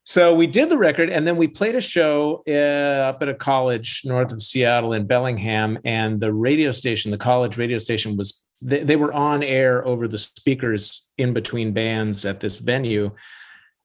So 0.06 0.34
we 0.34 0.46
did 0.46 0.68
the 0.68 0.76
record, 0.76 1.08
and 1.08 1.26
then 1.26 1.38
we 1.38 1.48
played 1.48 1.74
a 1.76 1.80
show 1.80 2.42
uh, 2.46 3.08
up 3.08 3.22
at 3.22 3.30
a 3.30 3.34
college 3.34 4.02
north 4.04 4.32
of 4.32 4.42
Seattle 4.42 4.92
in 4.92 5.06
Bellingham, 5.06 5.78
and 5.82 6.20
the 6.20 6.30
radio 6.30 6.72
station, 6.72 7.10
the 7.10 7.16
college 7.16 7.56
radio 7.56 7.78
station, 7.78 8.14
was 8.18 8.44
they, 8.60 8.84
they 8.84 8.96
were 8.96 9.14
on 9.14 9.42
air 9.42 9.86
over 9.86 10.06
the 10.06 10.18
speakers 10.18 11.10
in 11.16 11.32
between 11.32 11.72
bands 11.72 12.26
at 12.26 12.40
this 12.40 12.58
venue, 12.60 13.12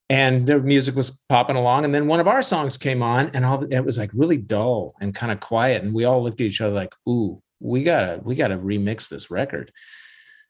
and 0.09 0.47
their 0.47 0.59
music 0.59 0.95
was 0.95 1.23
popping 1.29 1.55
along. 1.55 1.85
And 1.85 1.93
then 1.93 2.07
one 2.07 2.19
of 2.19 2.27
our 2.27 2.41
songs 2.41 2.77
came 2.77 3.03
on, 3.03 3.31
and 3.33 3.45
all 3.45 3.63
it 3.63 3.81
was 3.81 3.97
like 3.97 4.11
really 4.13 4.37
dull 4.37 4.95
and 4.99 5.13
kind 5.13 5.31
of 5.31 5.39
quiet, 5.39 5.83
and 5.83 5.93
we 5.93 6.05
all 6.05 6.23
looked 6.23 6.41
at 6.41 6.47
each 6.47 6.61
other 6.61 6.73
like, 6.73 6.93
"Ooh, 7.07 7.41
we 7.59 7.83
gotta 7.83 8.19
we 8.23 8.35
gotta 8.35 8.57
remix 8.57 9.09
this 9.09 9.31
record." 9.31 9.71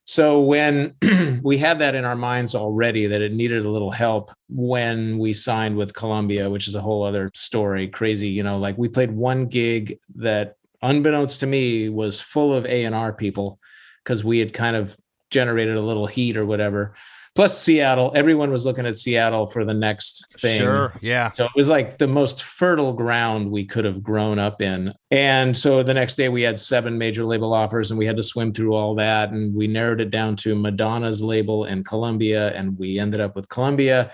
So 0.06 0.40
when 0.40 0.94
we 1.44 1.58
had 1.58 1.78
that 1.78 1.94
in 1.94 2.04
our 2.04 2.16
minds 2.16 2.54
already 2.54 3.06
that 3.06 3.20
it 3.20 3.32
needed 3.32 3.64
a 3.64 3.70
little 3.70 3.92
help 3.92 4.32
when 4.48 5.18
we 5.18 5.32
signed 5.32 5.76
with 5.76 5.94
Columbia, 5.94 6.50
which 6.50 6.66
is 6.66 6.74
a 6.74 6.80
whole 6.80 7.04
other 7.04 7.30
story, 7.34 7.86
crazy, 7.86 8.28
you 8.28 8.42
know, 8.42 8.56
like 8.56 8.76
we 8.76 8.88
played 8.88 9.12
one 9.12 9.46
gig 9.46 9.98
that 10.16 10.56
unbeknownst 10.82 11.40
to 11.40 11.46
me 11.46 11.88
was 11.90 12.20
full 12.20 12.54
of 12.54 12.66
A&R 12.66 13.12
people 13.12 13.60
because 14.02 14.24
we 14.24 14.38
had 14.38 14.52
kind 14.52 14.74
of 14.74 14.96
generated 15.30 15.76
a 15.76 15.80
little 15.80 16.06
heat 16.06 16.36
or 16.36 16.46
whatever. 16.46 16.94
Plus 17.36 17.58
Seattle, 17.58 18.10
everyone 18.16 18.50
was 18.50 18.66
looking 18.66 18.86
at 18.86 18.96
Seattle 18.96 19.46
for 19.46 19.64
the 19.64 19.72
next 19.74 20.38
thing. 20.40 20.58
Sure. 20.58 20.92
Yeah. 21.00 21.30
So 21.30 21.44
it 21.44 21.52
was 21.54 21.68
like 21.68 21.96
the 21.98 22.08
most 22.08 22.42
fertile 22.42 22.92
ground 22.92 23.50
we 23.50 23.64
could 23.64 23.84
have 23.84 24.02
grown 24.02 24.40
up 24.40 24.60
in. 24.60 24.92
And 25.12 25.56
so 25.56 25.84
the 25.84 25.94
next 25.94 26.16
day 26.16 26.28
we 26.28 26.42
had 26.42 26.58
seven 26.58 26.98
major 26.98 27.24
label 27.24 27.54
offers 27.54 27.90
and 27.90 27.98
we 27.98 28.04
had 28.06 28.16
to 28.16 28.22
swim 28.24 28.52
through 28.52 28.74
all 28.74 28.96
that. 28.96 29.30
And 29.30 29.54
we 29.54 29.68
narrowed 29.68 30.00
it 30.00 30.10
down 30.10 30.34
to 30.36 30.56
Madonna's 30.56 31.22
label 31.22 31.64
and 31.64 31.84
Columbia. 31.86 32.52
And 32.54 32.76
we 32.76 32.98
ended 32.98 33.20
up 33.20 33.36
with 33.36 33.48
Columbia. 33.48 34.12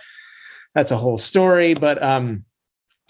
That's 0.75 0.91
a 0.91 0.97
whole 0.99 1.19
story. 1.19 1.73
But 1.73 2.03
um, 2.03 2.45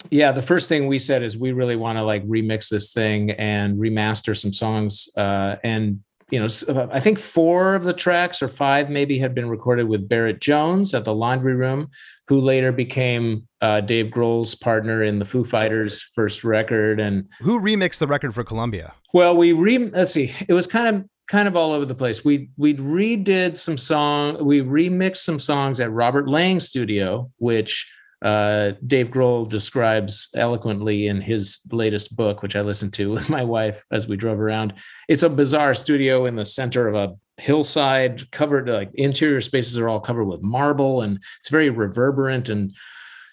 yeah, 0.09 0.31
the 0.31 0.41
first 0.41 0.69
thing 0.69 0.87
we 0.87 0.99
said 0.99 1.21
is 1.21 1.37
we 1.37 1.51
really 1.51 1.75
want 1.75 1.97
to 1.97 2.03
like 2.03 2.25
remix 2.25 2.69
this 2.69 2.93
thing 2.93 3.31
and 3.31 3.77
remaster 3.77 4.37
some 4.37 4.53
songs. 4.53 5.09
Uh, 5.17 5.57
and 5.65 6.01
you 6.29 6.39
know, 6.39 6.89
I 6.91 6.99
think 6.99 7.19
four 7.19 7.75
of 7.75 7.85
the 7.85 7.93
tracks 7.93 8.41
or 8.41 8.49
five 8.49 8.89
maybe 8.89 9.17
had 9.17 9.33
been 9.33 9.47
recorded 9.49 9.87
with 9.87 10.09
Barrett 10.09 10.41
Jones 10.41 10.93
at 10.93 11.05
the 11.05 11.13
Laundry 11.13 11.55
Room, 11.55 11.89
who 12.27 12.41
later 12.41 12.71
became 12.73 13.47
uh, 13.61 13.79
Dave 13.81 14.07
Grohl's 14.07 14.53
partner 14.53 15.03
in 15.03 15.19
the 15.19 15.25
Foo 15.25 15.45
Fighters' 15.45 16.01
first 16.01 16.43
record. 16.43 16.99
And 16.99 17.29
Who 17.41 17.59
remixed 17.61 17.99
the 17.99 18.07
record 18.07 18.33
for 18.33 18.43
Columbia? 18.43 18.93
well, 19.13 19.37
we 19.37 19.53
re 19.53 19.77
let's 19.77 20.11
see, 20.11 20.33
it 20.49 20.53
was 20.53 20.67
kind 20.67 20.95
of 20.95 21.05
kind 21.27 21.47
of 21.47 21.55
all 21.55 21.71
over 21.73 21.85
the 21.85 21.95
place. 21.95 22.25
We 22.25 22.49
we 22.57 22.75
redid 22.75 23.55
some 23.57 23.77
song, 23.77 24.43
we 24.45 24.61
remixed 24.61 25.17
some 25.17 25.39
songs 25.39 25.79
at 25.79 25.91
Robert 25.91 26.27
Lang 26.29 26.59
Studio, 26.59 27.31
which 27.37 27.89
uh, 28.21 28.71
Dave 28.85 29.09
Grohl 29.09 29.47
describes 29.47 30.29
eloquently 30.35 31.07
in 31.07 31.21
his 31.21 31.59
latest 31.71 32.17
book, 32.17 32.41
which 32.41 32.55
I 32.55 32.61
listened 32.61 32.93
to 32.93 33.11
with 33.13 33.29
my 33.29 33.43
wife 33.43 33.83
as 33.91 34.07
we 34.07 34.17
drove 34.17 34.39
around. 34.39 34.73
It's 35.07 35.23
a 35.23 35.29
bizarre 35.29 35.73
studio 35.73 36.25
in 36.25 36.35
the 36.35 36.45
center 36.45 36.87
of 36.87 36.95
a 36.95 37.15
hillside, 37.41 38.29
covered 38.31 38.67
like 38.67 38.89
interior 38.95 39.41
spaces 39.41 39.77
are 39.77 39.89
all 39.89 39.99
covered 39.99 40.25
with 40.25 40.41
marble, 40.41 41.01
and 41.01 41.23
it's 41.39 41.49
very 41.49 41.69
reverberant 41.69 42.49
and 42.49 42.73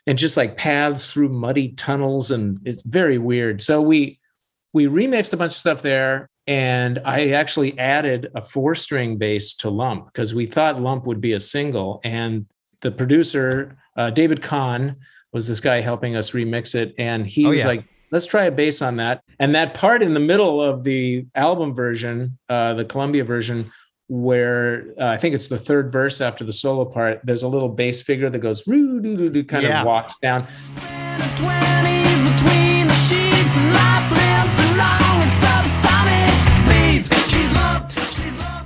and 0.06 0.18
just 0.18 0.36
like 0.36 0.58
paths 0.58 1.10
through 1.10 1.30
muddy 1.30 1.72
tunnels, 1.72 2.30
and 2.30 2.58
it's 2.66 2.82
very 2.82 3.16
weird. 3.16 3.62
So 3.62 3.80
we 3.80 4.20
we 4.74 4.86
remixed 4.86 5.32
a 5.32 5.36
bunch 5.36 5.52
of 5.52 5.58
stuff 5.58 5.82
there 5.82 6.28
and 6.46 7.00
i 7.06 7.30
actually 7.30 7.78
added 7.78 8.30
a 8.34 8.42
four 8.42 8.74
string 8.74 9.16
bass 9.16 9.54
to 9.54 9.70
lump 9.70 10.06
because 10.06 10.34
we 10.34 10.44
thought 10.44 10.80
lump 10.80 11.06
would 11.06 11.20
be 11.20 11.32
a 11.32 11.40
single 11.40 12.00
and 12.04 12.44
the 12.84 12.92
producer 12.92 13.76
uh, 13.96 14.10
david 14.10 14.40
kahne 14.42 14.94
was 15.32 15.48
this 15.48 15.58
guy 15.58 15.80
helping 15.80 16.14
us 16.14 16.30
remix 16.30 16.74
it 16.76 16.94
and 16.98 17.26
he 17.26 17.46
Oh, 17.46 17.48
was 17.50 17.58
yeah. 17.60 17.66
like 17.66 17.84
let's 18.12 18.26
try 18.26 18.44
a 18.44 18.50
bass 18.52 18.80
on 18.82 18.96
that 18.96 19.22
and 19.40 19.54
that 19.56 19.74
part 19.74 20.02
in 20.02 20.14
the 20.14 20.20
middle 20.20 20.62
of 20.62 20.84
the 20.84 21.26
album 21.34 21.74
version 21.74 22.38
uh, 22.48 22.74
the 22.74 22.84
columbia 22.84 23.24
version 23.24 23.72
where 24.08 24.92
uh, 25.00 25.06
i 25.08 25.16
think 25.16 25.34
it's 25.34 25.48
the 25.48 25.58
third 25.58 25.90
verse 25.90 26.20
after 26.20 26.44
the 26.44 26.52
solo 26.52 26.84
part 26.84 27.20
there's 27.24 27.42
a 27.42 27.48
little 27.48 27.70
bass 27.70 28.02
figure 28.02 28.28
that 28.30 28.38
goes 28.40 28.66
"Roo, 28.68 29.00
doo, 29.00 29.16
doo, 29.16 29.30
doo," 29.30 29.42
kind 29.44 29.64
Yeah. 29.64 29.80
of 29.80 29.86
walks 29.86 30.14
down 30.20 30.46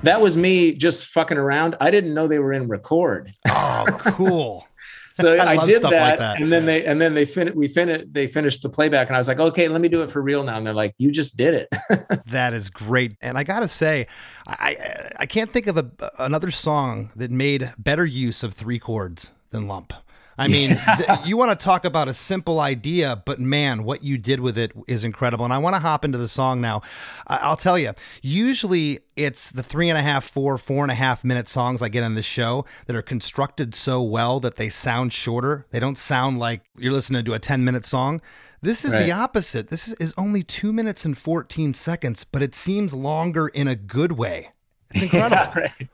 that 0.09 0.21
was 0.21 0.37
me 0.37 0.73
just 0.73 1.07
fucking 1.07 1.39
around 1.39 1.77
i 1.81 1.91
didn't 1.91 2.13
know 2.15 2.27
they 2.27 2.39
were 2.39 2.53
in 2.53 2.67
record 2.69 3.33
Oh, 3.47 3.85
cool. 4.17 4.67
so 5.15 5.35
I 5.35 5.53
I, 5.53 5.55
love 5.55 5.67
did 5.67 5.79
stuff 5.79 5.91
that, 5.91 6.11
like 6.11 6.19
that. 6.21 6.41
and 6.41 6.51
then 6.53 6.65
they 6.65 6.85
and 6.85 7.01
then 7.01 7.13
they 7.15 7.25
fin- 7.25 7.53
we 7.57 7.67
fin- 7.69 8.09
they 8.13 8.27
finished 8.29 8.63
the 8.63 8.69
playback, 8.69 9.09
and 9.09 9.17
I 9.17 9.19
was 9.19 9.27
like, 9.27 9.41
okay, 9.41 9.67
let 9.69 9.81
me 9.81 9.89
do 9.89 10.03
it 10.03 10.11
for 10.13 10.23
real 10.23 10.45
now. 10.45 10.57
And 10.59 10.65
they're 10.67 10.75
like, 10.75 10.95
you 10.99 11.11
just 11.11 11.37
did 11.37 11.55
it. 11.55 11.69
That 12.31 12.53
is 12.55 12.71
great. 12.71 13.17
And 13.21 13.37
I 13.39 13.43
got 13.43 13.61
to 13.61 13.69
say, 13.69 14.07
I, 14.47 14.77
I 14.81 15.13
I 15.21 15.27
can't 15.27 15.51
think 15.51 15.67
of 15.67 15.77
a, 15.79 15.91
another 16.21 16.51
song 16.53 17.11
that 17.17 17.31
made 17.33 17.73
better 17.79 18.07
use 18.07 18.43
of 18.45 18.55
three 18.55 18.79
chords 18.79 19.31
than 19.51 19.67
Lump. 19.67 19.93
I 20.39 20.47
mean, 20.49 20.79
th- 20.97 21.27
you 21.27 21.37
want 21.37 21.51
to 21.59 21.65
talk 21.65 21.85
about 21.85 22.07
a 22.09 22.15
simple 22.15 22.61
idea, 22.61 23.21
but 23.27 23.41
man, 23.41 23.83
what 23.85 24.05
you 24.05 24.17
did 24.19 24.41
with 24.41 24.57
it 24.57 24.73
is 24.87 25.03
incredible. 25.05 25.45
And 25.45 25.53
I 25.53 25.59
want 25.59 25.75
to 25.75 25.81
hop 25.81 26.05
into 26.05 26.17
the 26.19 26.29
song 26.29 26.61
now. 26.61 26.83
I- 27.27 27.39
I'll 27.39 27.57
tell 27.57 27.79
you, 27.79 27.93
usually 28.23 29.01
it's 29.17 29.51
the 29.51 29.63
three 29.63 29.89
and 29.89 29.99
a 29.99 30.03
half, 30.03 30.25
four, 30.25 30.57
four 30.59 30.85
and 30.85 30.91
a 30.93 30.95
half 30.95 31.25
minute 31.25 31.49
songs 31.49 31.83
I 31.83 31.89
get 31.89 32.05
on 32.05 32.15
this 32.15 32.25
show 32.27 32.65
that 32.87 32.95
are 32.95 33.03
constructed 33.03 33.75
so 33.75 34.01
well 34.01 34.39
that 34.41 34.57
they 34.57 34.69
sound 34.69 35.13
shorter. 35.13 35.67
They 35.71 35.81
don't 35.81 35.99
sound 35.99 36.39
like 36.39 36.63
you're 36.79 36.93
listening 36.93 37.25
to 37.25 37.35
a 37.35 37.39
10 37.39 37.65
minute 37.65 37.85
song. 37.85 38.21
This 38.63 38.85
is 38.85 38.93
the 38.93 39.13
opposite. 39.13 39.69
This 39.69 39.89
is, 39.89 39.95
is 39.95 40.15
only 40.17 40.43
two 40.43 40.73
minutes 40.73 41.05
and 41.05 41.17
14 41.17 41.75
seconds, 41.75 42.25
but 42.25 42.43
it 42.43 42.55
seems 42.55 42.93
longer 42.93 43.49
in 43.49 43.69
a 43.69 43.75
good 43.77 44.13
way. 44.13 44.51
It's 44.95 45.03
incredible. 45.13 45.37
yeah, 45.37 45.59
right. 45.59 45.89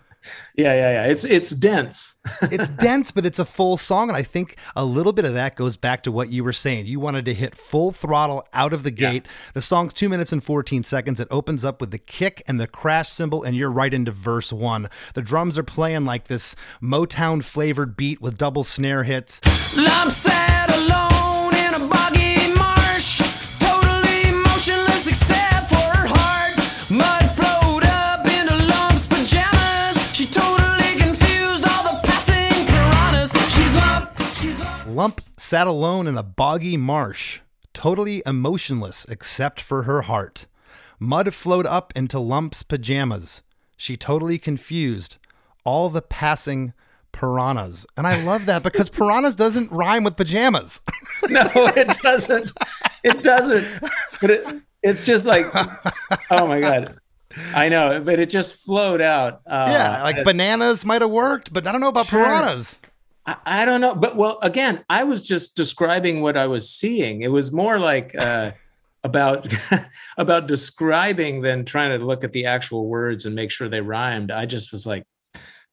Yeah, 0.56 0.74
yeah, 0.74 0.92
yeah. 0.92 1.04
It's 1.06 1.24
it's 1.24 1.50
dense. 1.50 2.20
it's 2.42 2.68
dense, 2.68 3.10
but 3.10 3.26
it's 3.26 3.38
a 3.38 3.44
full 3.44 3.76
song. 3.76 4.08
And 4.08 4.16
I 4.16 4.22
think 4.22 4.56
a 4.76 4.84
little 4.84 5.12
bit 5.12 5.24
of 5.24 5.34
that 5.34 5.56
goes 5.56 5.76
back 5.76 6.02
to 6.04 6.12
what 6.12 6.30
you 6.30 6.44
were 6.44 6.52
saying. 6.52 6.86
You 6.86 7.00
wanted 7.00 7.24
to 7.26 7.34
hit 7.34 7.56
full 7.56 7.92
throttle 7.92 8.46
out 8.52 8.72
of 8.72 8.82
the 8.82 8.90
gate. 8.90 9.26
The 9.54 9.60
song's 9.60 9.92
two 9.92 10.08
minutes 10.08 10.32
and 10.32 10.42
14 10.42 10.84
seconds. 10.84 11.20
It 11.20 11.28
opens 11.30 11.64
up 11.64 11.80
with 11.80 11.90
the 11.90 11.98
kick 11.98 12.42
and 12.46 12.60
the 12.60 12.66
crash 12.66 13.08
cymbal, 13.08 13.42
and 13.42 13.56
you're 13.56 13.70
right 13.70 13.92
into 13.92 14.12
verse 14.12 14.52
one. 14.52 14.88
The 15.14 15.22
drums 15.22 15.58
are 15.58 15.64
playing 15.64 16.04
like 16.04 16.28
this 16.28 16.56
Motown 16.82 17.42
flavored 17.42 17.96
beat 17.96 18.20
with 18.20 18.38
double 18.38 18.64
snare 18.64 19.04
hits. 19.04 19.40
Lump 19.76 20.12
sat 20.12 20.74
alone 20.74 21.13
lump. 34.94 35.20
Sat 35.36 35.66
alone 35.66 36.06
in 36.06 36.16
a 36.16 36.22
boggy 36.22 36.76
marsh, 36.76 37.40
totally 37.72 38.22
emotionless 38.24 39.04
except 39.08 39.60
for 39.60 39.82
her 39.82 40.02
heart. 40.02 40.46
Mud 40.98 41.34
flowed 41.34 41.66
up 41.66 41.92
into 41.96 42.18
Lump's 42.18 42.62
pajamas. 42.62 43.42
She 43.76 43.96
totally 43.96 44.38
confused 44.38 45.18
all 45.64 45.88
the 45.88 46.00
passing 46.02 46.72
piranhas. 47.12 47.86
And 47.96 48.06
I 48.06 48.22
love 48.24 48.46
that 48.46 48.62
because 48.62 48.88
piranhas 48.90 49.36
doesn't 49.36 49.70
rhyme 49.72 50.04
with 50.04 50.16
pajamas. 50.16 50.80
no, 51.28 51.42
it 51.54 51.88
doesn't. 52.02 52.50
It 53.02 53.22
doesn't. 53.22 53.66
But 54.20 54.30
it, 54.30 54.46
it's 54.82 55.04
just 55.04 55.26
like, 55.26 55.46
oh 56.30 56.46
my 56.46 56.60
god. 56.60 56.98
I 57.52 57.68
know, 57.68 58.00
but 58.00 58.20
it 58.20 58.30
just 58.30 58.62
flowed 58.64 59.00
out. 59.00 59.40
Uh, 59.46 59.66
yeah, 59.68 60.02
like 60.04 60.22
bananas 60.22 60.84
might 60.84 61.02
have 61.02 61.10
worked, 61.10 61.52
but 61.52 61.66
I 61.66 61.72
don't 61.72 61.80
know 61.80 61.88
about 61.88 62.06
Sure. 62.08 62.22
piranhas. 62.24 62.76
I, 63.26 63.36
I 63.46 63.64
don't 63.64 63.80
know, 63.80 63.94
but 63.94 64.16
well, 64.16 64.38
again, 64.42 64.84
I 64.88 65.04
was 65.04 65.22
just 65.26 65.56
describing 65.56 66.20
what 66.20 66.36
I 66.36 66.46
was 66.46 66.68
seeing. 66.70 67.22
It 67.22 67.28
was 67.28 67.52
more 67.52 67.78
like 67.78 68.14
uh, 68.14 68.52
about 69.04 69.52
about 70.18 70.46
describing 70.46 71.40
than 71.42 71.64
trying 71.64 71.98
to 71.98 72.04
look 72.04 72.24
at 72.24 72.32
the 72.32 72.46
actual 72.46 72.86
words 72.88 73.26
and 73.26 73.34
make 73.34 73.50
sure 73.50 73.68
they 73.68 73.80
rhymed. 73.80 74.30
I 74.30 74.46
just 74.46 74.72
was 74.72 74.86
like, 74.86 75.04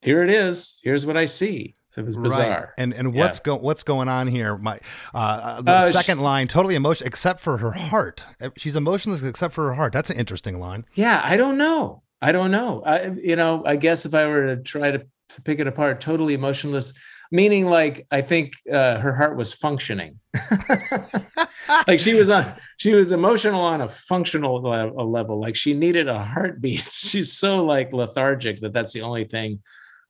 here 0.01 0.23
it 0.23 0.29
is. 0.29 0.79
Here's 0.83 1.05
what 1.05 1.17
I 1.17 1.25
see. 1.25 1.75
So 1.91 2.01
it 2.01 2.05
was 2.05 2.15
bizarre. 2.15 2.59
Right. 2.59 2.67
And 2.77 2.93
and 2.93 3.13
Yeah. 3.13 3.19
what's 3.21 3.41
go 3.41 3.57
what's 3.57 3.83
going 3.83 4.07
on 4.07 4.27
here? 4.27 4.57
My 4.57 4.79
uh, 5.13 5.17
uh, 5.17 5.61
the 5.61 5.71
Uh, 5.71 5.91
second 5.91 6.19
sh- 6.19 6.21
line, 6.21 6.47
totally 6.47 6.75
emotional, 6.75 7.05
except 7.07 7.41
for 7.41 7.57
her 7.57 7.71
heart. 7.71 8.23
She's 8.55 8.77
emotionless 8.77 9.21
except 9.23 9.53
for 9.53 9.67
her 9.67 9.73
heart. 9.73 9.91
That's 9.91 10.09
an 10.09 10.17
interesting 10.17 10.59
line. 10.59 10.85
Yeah, 10.93 11.19
I 11.21 11.35
don't 11.35 11.57
know. 11.57 12.01
I 12.21 12.31
don't 12.31 12.51
know. 12.51 12.81
I, 12.85 13.07
you 13.21 13.35
know, 13.35 13.63
I 13.65 13.75
guess 13.75 14.05
if 14.05 14.13
I 14.13 14.25
were 14.27 14.55
to 14.55 14.61
try 14.61 14.91
to, 14.91 14.99
to 15.29 15.41
pick 15.41 15.59
it 15.59 15.67
apart, 15.67 15.99
totally 15.99 16.33
emotionless, 16.33 16.93
meaning 17.31 17.65
like 17.65 18.05
I 18.11 18.21
think 18.21 18.53
uh, 18.71 18.99
her 18.99 19.15
heart 19.15 19.37
was 19.37 19.53
functioning, 19.53 20.19
like 21.87 21.99
she 21.99 22.13
was 22.13 22.29
on, 22.29 22.53
she 22.77 22.93
was 22.93 23.11
emotional 23.11 23.61
on 23.61 23.81
a 23.81 23.89
functional 23.89 24.61
le- 24.61 25.03
level. 25.03 25.39
Like 25.39 25.55
she 25.55 25.73
needed 25.73 26.07
a 26.07 26.23
heartbeat. 26.23 26.83
She's 26.91 27.33
so 27.33 27.65
like 27.65 27.93
lethargic 27.93 28.59
that 28.61 28.73
that's 28.73 28.93
the 28.93 29.01
only 29.01 29.25
thing 29.25 29.59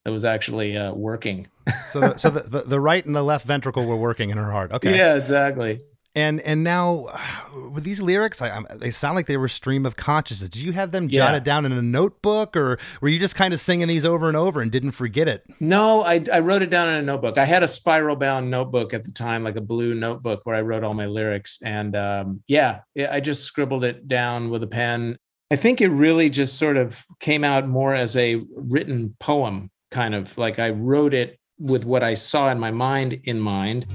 that 0.03 0.12
was 0.12 0.25
actually 0.25 0.75
uh, 0.75 0.93
working. 0.93 1.47
So, 1.89 1.99
the, 1.99 2.17
so 2.17 2.29
the, 2.31 2.39
the, 2.41 2.62
the 2.62 2.79
right 2.79 3.05
and 3.05 3.15
the 3.15 3.23
left 3.23 3.45
ventricle 3.45 3.86
were 3.86 3.97
working 3.97 4.31
in 4.31 4.38
her 4.38 4.51
heart. 4.51 4.71
Okay. 4.71 4.97
Yeah, 4.97 5.15
exactly. 5.15 5.81
And 6.13 6.41
and 6.41 6.63
now 6.63 7.08
with 7.71 7.84
these 7.84 8.02
lyrics, 8.02 8.41
I, 8.41 8.62
they 8.76 8.91
sound 8.91 9.15
like 9.15 9.28
they 9.28 9.38
were 9.38 9.47
stream 9.47 9.86
of 9.86 9.95
consciousness. 9.95 10.50
Did 10.50 10.62
you 10.62 10.74
have 10.74 10.91
them 10.91 11.10
Yeah. 11.10 11.26
jotted 11.26 11.43
down 11.43 11.65
in 11.65 11.71
a 11.71 11.82
notebook, 11.82 12.56
or 12.58 12.80
were 13.00 13.08
you 13.10 13.17
just 13.19 13.36
kind 13.36 13.54
of 13.54 13.60
singing 13.60 13.88
these 13.88 14.06
over 14.06 14.28
and 14.28 14.36
over 14.36 14.62
and 14.62 14.71
didn't 14.71 14.91
forget 14.91 15.28
it? 15.28 15.43
No, 15.60 16.02
I, 16.04 16.24
I 16.32 16.39
wrote 16.39 16.62
it 16.62 16.69
down 16.69 16.89
in 16.89 16.95
a 16.95 17.02
notebook. 17.02 17.38
I 17.38 17.45
had 17.45 17.63
a 17.63 17.67
spiral 17.67 18.15
bound 18.17 18.52
notebook 18.52 18.93
at 18.93 19.04
the 19.04 19.12
time, 19.12 19.43
like 19.43 19.56
a 19.56 19.62
blue 19.62 19.95
notebook 19.95 20.41
where 20.43 20.56
I 20.56 20.62
wrote 20.62 20.84
all 20.84 20.93
my 20.93 21.06
lyrics. 21.06 21.60
And 21.63 21.95
um, 21.95 22.43
yeah, 22.47 22.80
yeah, 22.93 23.10
I 23.13 23.19
just 23.21 23.43
scribbled 23.43 23.84
it 23.84 24.08
down 24.08 24.50
with 24.50 24.63
a 24.63 24.67
pen. 24.67 25.17
I 25.50 25.56
think 25.56 25.82
it 25.82 25.89
really 25.89 26.30
just 26.30 26.58
sort 26.58 26.78
of 26.78 27.04
came 27.19 27.43
out 27.43 27.67
more 27.67 27.93
as 27.95 28.15
a 28.17 28.41
written 28.56 29.15
poem, 29.19 29.69
kind 29.91 30.15
of 30.15 30.38
like 30.38 30.60
I 30.60 30.69
wrote 30.69 31.13
it 31.13 31.38
with 31.60 31.86
what 31.86 32.04
I 32.04 32.13
saw 32.15 32.50
in 32.52 32.60
my 32.60 32.71
mind 32.71 33.19
in 33.26 33.39
mind. 33.39 33.86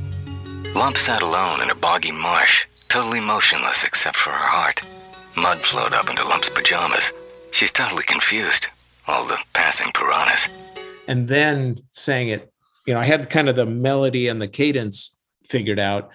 Lump 0.77 0.99
sat 0.99 1.23
alone 1.23 1.62
in 1.62 1.71
a 1.71 1.75
boggy 1.75 2.12
marsh, 2.12 2.67
totally 2.89 3.19
motionless 3.21 3.83
except 3.83 4.15
for 4.17 4.31
her 4.31 4.49
heart. 4.57 4.83
Mud 5.35 5.59
flowed 5.61 5.95
up 5.95 6.11
into 6.11 6.23
Lump's 6.29 6.51
pajamas. 6.51 7.12
She's 7.51 7.73
totally 7.73 8.05
confused. 8.05 8.67
All 9.09 9.25
the 9.27 9.39
passing 9.55 9.91
piranhas. 9.93 10.49
and 11.09 11.29
then 11.29 11.77
sang 11.93 12.29
it. 12.29 12.53
You 12.87 12.93
know, 12.95 13.01
I 13.01 13.05
had 13.05 13.31
kind 13.31 13.49
of 13.49 13.57
the 13.57 13.65
melody 13.65 14.29
and 14.29 14.43
the 14.43 14.49
cadence 14.49 15.23
figured 15.45 15.79
out, 15.79 16.11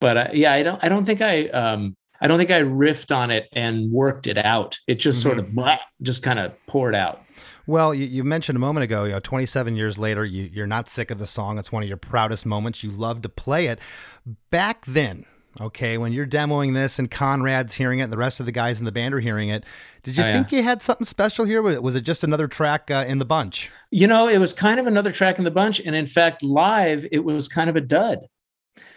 but 0.00 0.16
uh, 0.16 0.28
yeah, 0.32 0.52
I 0.54 0.62
don't, 0.62 0.82
I 0.82 0.88
don't 0.88 1.04
think 1.04 1.20
I, 1.20 1.48
um, 1.48 1.94
I 2.20 2.26
don't 2.26 2.38
think 2.38 2.50
I 2.50 2.60
riffed 2.62 3.14
on 3.14 3.30
it 3.30 3.48
and 3.52 3.90
worked 3.92 4.26
it 4.26 4.38
out. 4.38 4.78
It 4.86 4.94
just 4.94 5.20
sort 5.22 5.38
of 5.38 5.52
blah, 5.54 5.78
just 6.00 6.22
kind 6.22 6.38
of 6.38 6.52
poured 6.66 6.94
out. 6.94 7.22
Well, 7.70 7.94
you, 7.94 8.04
you 8.04 8.24
mentioned 8.24 8.56
a 8.56 8.58
moment 8.60 8.82
ago, 8.84 9.04
you 9.04 9.12
know, 9.12 9.20
27 9.20 9.76
years 9.76 9.96
later, 9.96 10.24
you, 10.24 10.50
you're 10.52 10.66
not 10.66 10.88
sick 10.88 11.10
of 11.12 11.18
the 11.18 11.26
song. 11.26 11.56
It's 11.56 11.70
one 11.70 11.82
of 11.84 11.88
your 11.88 11.98
proudest 11.98 12.44
moments. 12.44 12.82
You 12.82 12.90
love 12.90 13.22
to 13.22 13.28
play 13.28 13.66
it. 13.66 13.78
Back 14.50 14.84
then, 14.86 15.24
okay, 15.60 15.96
when 15.96 16.12
you're 16.12 16.26
demoing 16.26 16.74
this 16.74 16.98
and 16.98 17.08
Conrad's 17.08 17.74
hearing 17.74 18.00
it 18.00 18.04
and 18.04 18.12
the 18.12 18.16
rest 18.16 18.40
of 18.40 18.46
the 18.46 18.52
guys 18.52 18.80
in 18.80 18.86
the 18.86 18.92
band 18.92 19.14
are 19.14 19.20
hearing 19.20 19.50
it, 19.50 19.62
did 20.02 20.16
you 20.16 20.24
Oh, 20.24 20.26
yeah. 20.26 20.32
think 20.32 20.50
you 20.50 20.62
had 20.64 20.82
something 20.82 21.04
special 21.04 21.44
here? 21.44 21.62
Was 21.62 21.74
it- 21.76 21.82
Was 21.84 21.94
it 21.94 22.00
just 22.00 22.24
another 22.24 22.48
track 22.48 22.90
uh, 22.90 23.04
in 23.06 23.18
the 23.20 23.24
bunch? 23.24 23.70
You 23.92 24.08
know, 24.08 24.28
it 24.28 24.38
was 24.38 24.52
kind 24.52 24.80
of 24.80 24.88
another 24.88 25.12
track 25.12 25.38
in 25.38 25.44
the 25.44 25.50
bunch, 25.52 25.78
and 25.80 25.94
in 25.94 26.08
fact, 26.08 26.42
live 26.42 27.06
it 27.12 27.24
was 27.24 27.46
kind 27.46 27.70
of 27.70 27.76
a 27.76 27.80
dud 27.80 28.18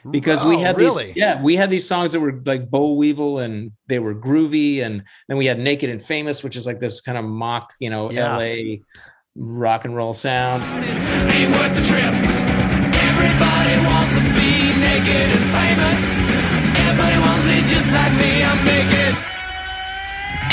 because 0.09 0.43
we 0.43 0.55
Oh, 0.55 0.59
had 0.59 0.77
really? 0.77 1.07
these, 1.07 1.15
yeah, 1.15 1.41
we 1.41 1.55
had 1.55 1.69
these 1.69 1.87
songs 1.87 2.11
that 2.11 2.19
were 2.19 2.41
like 2.45 2.69
Boll 2.69 2.97
Weevil 2.97 3.39
and 3.39 3.71
they 3.87 3.99
were 3.99 4.13
groovy, 4.15 4.81
and 4.83 5.03
then 5.27 5.37
we 5.37 5.45
had 5.45 5.59
Naked 5.59 5.89
and 5.89 6.01
Famous, 6.01 6.43
which 6.43 6.55
is 6.57 6.65
like 6.65 6.79
this 6.79 7.01
kind 7.01 7.17
of 7.17 7.25
mock, 7.25 7.73
you 7.79 7.89
know, 7.89 8.11
Yeah. 8.11 8.33
L.A. 8.35 8.81
rock 9.35 9.85
and 9.85 9.95
roll 9.95 10.13
sound. 10.13 10.61
ain't 10.63 11.49
worth 11.51 11.75
the 11.75 11.85
trip. 11.87 12.13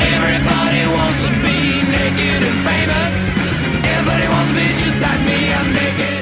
Everybody 0.00 0.86
wants 0.96 1.22
to 1.24 1.30
be 1.30 1.82
naked 1.90 2.40
and 2.46 2.58
famous. 2.64 3.08
Everybody 3.90 4.26
wants 4.28 4.50
to 4.50 4.56
be 4.56 4.66
just 4.80 5.02
like 5.02 5.20
me, 5.26 5.50
I'm 5.52 5.72
naked. 5.72 6.19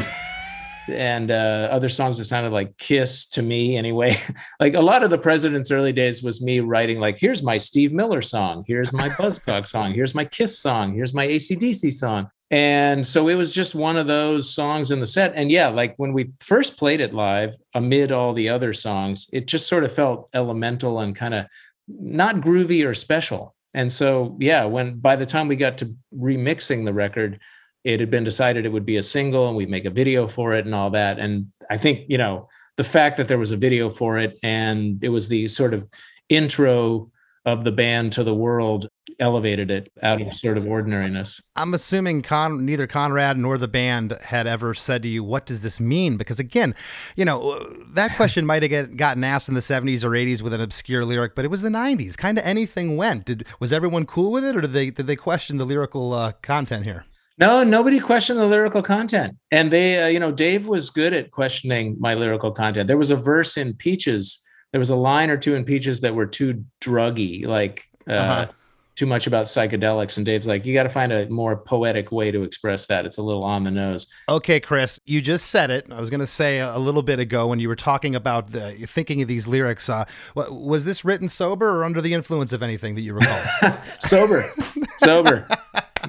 And 0.88 1.30
uh, 1.30 1.68
other 1.70 1.88
songs 1.88 2.18
that 2.18 2.24
sounded 2.24 2.52
like 2.52 2.76
Kiss 2.78 3.26
to 3.30 3.42
me 3.42 3.76
anyway. 3.76 4.16
like 4.60 4.74
a 4.74 4.80
lot 4.80 5.02
of 5.02 5.10
the 5.10 5.18
President's 5.18 5.70
early 5.70 5.92
days 5.92 6.22
was 6.22 6.42
me 6.42 6.60
writing 6.60 6.98
like, 6.98 7.18
here's 7.18 7.42
my 7.42 7.56
Steve 7.56 7.92
Miller 7.92 8.22
song, 8.22 8.64
here's 8.66 8.92
my 8.92 9.08
Buzzcock 9.08 9.66
song, 9.66 9.92
here's 9.92 10.14
my 10.14 10.24
Kiss 10.24 10.58
song, 10.58 10.94
here's 10.94 11.14
my 11.14 11.26
ACDC 11.26 11.92
song. 11.92 12.28
And 12.50 13.06
so 13.06 13.28
it 13.28 13.34
was 13.34 13.52
just 13.52 13.74
one 13.74 13.96
of 13.96 14.06
those 14.06 14.52
songs 14.54 14.90
in 14.90 15.00
the 15.00 15.06
set. 15.06 15.34
And 15.34 15.50
yeah, 15.50 15.68
like 15.68 15.94
when 15.96 16.14
we 16.14 16.32
first 16.40 16.78
played 16.78 17.00
it 17.00 17.12
live, 17.12 17.54
amid 17.74 18.10
all 18.10 18.32
the 18.32 18.48
other 18.48 18.72
songs, 18.72 19.28
it 19.32 19.46
just 19.46 19.68
sort 19.68 19.84
of 19.84 19.94
felt 19.94 20.30
elemental 20.32 21.00
and 21.00 21.14
kind 21.14 21.34
of 21.34 21.46
not 21.88 22.36
groovy 22.36 22.86
or 22.86 22.94
special. 22.94 23.54
And 23.74 23.92
so, 23.92 24.36
yeah, 24.40 24.64
when 24.64 24.98
by 24.98 25.16
the 25.16 25.26
time 25.26 25.46
we 25.46 25.56
got 25.56 25.78
to 25.78 25.94
remixing 26.14 26.84
the 26.84 26.94
record, 26.94 27.38
it 27.84 28.00
had 28.00 28.10
been 28.10 28.24
decided 28.24 28.66
it 28.66 28.72
would 28.72 28.86
be 28.86 28.96
a 28.96 29.02
single 29.02 29.48
and 29.48 29.56
we'd 29.56 29.70
make 29.70 29.84
a 29.84 29.90
video 29.90 30.26
for 30.26 30.54
it 30.54 30.66
and 30.66 30.74
all 30.74 30.90
that. 30.90 31.18
And 31.18 31.52
I 31.70 31.78
think, 31.78 32.04
you 32.08 32.18
know, 32.18 32.48
the 32.76 32.84
fact 32.84 33.16
that 33.16 33.28
there 33.28 33.38
was 33.38 33.50
a 33.50 33.56
video 33.56 33.90
for 33.90 34.18
it 34.18 34.38
and 34.42 35.02
it 35.02 35.08
was 35.08 35.28
the 35.28 35.48
sort 35.48 35.74
of 35.74 35.88
intro 36.28 37.10
of 37.44 37.64
the 37.64 37.72
band 37.72 38.12
to 38.12 38.22
the 38.22 38.34
world 38.34 38.88
elevated 39.20 39.70
it 39.70 39.90
out 40.02 40.20
of 40.20 40.32
sort 40.34 40.58
of 40.58 40.66
ordinariness. 40.66 41.40
I'm 41.56 41.72
assuming 41.74 42.22
Con, 42.22 42.64
neither 42.64 42.86
Conrad 42.86 43.38
nor 43.38 43.58
the 43.58 43.68
band 43.68 44.16
had 44.22 44.46
ever 44.46 44.74
said 44.74 45.02
to 45.02 45.08
you, 45.08 45.24
"What 45.24 45.46
does 45.46 45.62
this 45.62 45.80
mean?" 45.80 46.16
Because 46.16 46.38
again, 46.38 46.74
you 47.16 47.24
know 47.24 47.58
that 47.94 48.14
question 48.16 48.44
might 48.46 48.62
have 48.62 48.70
get, 48.70 48.96
gotten 48.96 49.24
asked 49.24 49.48
in 49.48 49.54
the 49.54 49.62
70s 49.62 50.04
or 50.04 50.10
80s 50.10 50.42
with 50.42 50.52
an 50.52 50.60
obscure 50.60 51.04
lyric, 51.04 51.34
but 51.34 51.44
it 51.44 51.48
was 51.48 51.62
the 51.62 51.68
90s. 51.68 52.16
Kind 52.16 52.38
of 52.38 52.44
anything 52.44 52.96
went. 52.96 53.24
Did 53.24 53.46
was 53.60 53.72
everyone 53.72 54.04
cool 54.04 54.30
with 54.30 54.44
it, 54.44 54.54
or 54.54 54.60
did 54.60 54.72
they 54.72 54.90
did 54.90 55.06
they 55.06 55.16
question 55.16 55.56
the 55.56 55.66
lyrical 55.66 56.12
uh, 56.12 56.32
content 56.42 56.84
here? 56.84 57.04
No, 57.38 57.62
nobody 57.62 58.00
questioned 58.00 58.38
the 58.38 58.46
lyrical 58.46 58.82
content. 58.82 59.36
And 59.50 59.70
they, 59.70 60.02
uh, 60.02 60.06
you 60.08 60.18
know, 60.18 60.32
Dave 60.32 60.66
was 60.66 60.90
good 60.90 61.12
at 61.14 61.30
questioning 61.30 61.96
my 62.00 62.14
lyrical 62.14 62.50
content. 62.50 62.88
There 62.88 62.98
was 62.98 63.10
a 63.10 63.16
verse 63.16 63.56
in 63.56 63.74
Peaches. 63.74 64.44
There 64.72 64.80
was 64.80 64.90
a 64.90 64.96
line 64.96 65.30
or 65.30 65.36
two 65.36 65.54
in 65.54 65.64
Peaches 65.64 66.00
that 66.00 66.14
were 66.14 66.26
too 66.26 66.64
druggy, 66.80 67.46
like 67.46 67.88
uh, 68.08 68.12
Uh-huh. 68.12 68.52
Too 68.98 69.06
much 69.06 69.28
about 69.28 69.46
psychedelics. 69.46 70.16
And 70.16 70.26
Dave's 70.26 70.48
like, 70.48 70.66
you 70.66 70.74
got 70.74 70.82
to 70.82 70.88
find 70.88 71.12
a 71.12 71.28
more 71.28 71.56
poetic 71.56 72.10
way 72.10 72.32
to 72.32 72.42
express 72.42 72.86
that. 72.86 73.06
It's 73.06 73.16
a 73.16 73.22
little 73.22 73.44
on 73.44 73.62
the 73.62 73.70
nose. 73.70 74.08
Okay, 74.28 74.58
Chris, 74.58 74.98
you 75.06 75.20
just 75.20 75.46
said 75.46 75.70
it. 75.70 75.86
I 75.92 76.00
was 76.00 76.10
going 76.10 76.18
to 76.18 76.26
say 76.26 76.58
a, 76.58 76.76
little 76.76 77.02
bit 77.02 77.20
ago 77.20 77.46
when 77.46 77.60
you 77.60 77.68
were 77.68 77.76
talking 77.76 78.16
about 78.16 78.50
the, 78.50 78.72
thinking 78.86 79.22
of 79.22 79.28
these 79.28 79.46
lyrics. 79.46 79.88
Uh, 79.88 80.04
was 80.34 80.84
this 80.84 81.04
written 81.04 81.28
sober 81.28 81.68
or 81.68 81.84
under 81.84 82.00
the 82.00 82.12
influence 82.12 82.52
of 82.52 82.60
anything 82.60 82.96
that 82.96 83.02
you 83.02 83.14
recall? 83.14 83.78
Sober, 84.00 84.52
sober. 85.00 85.46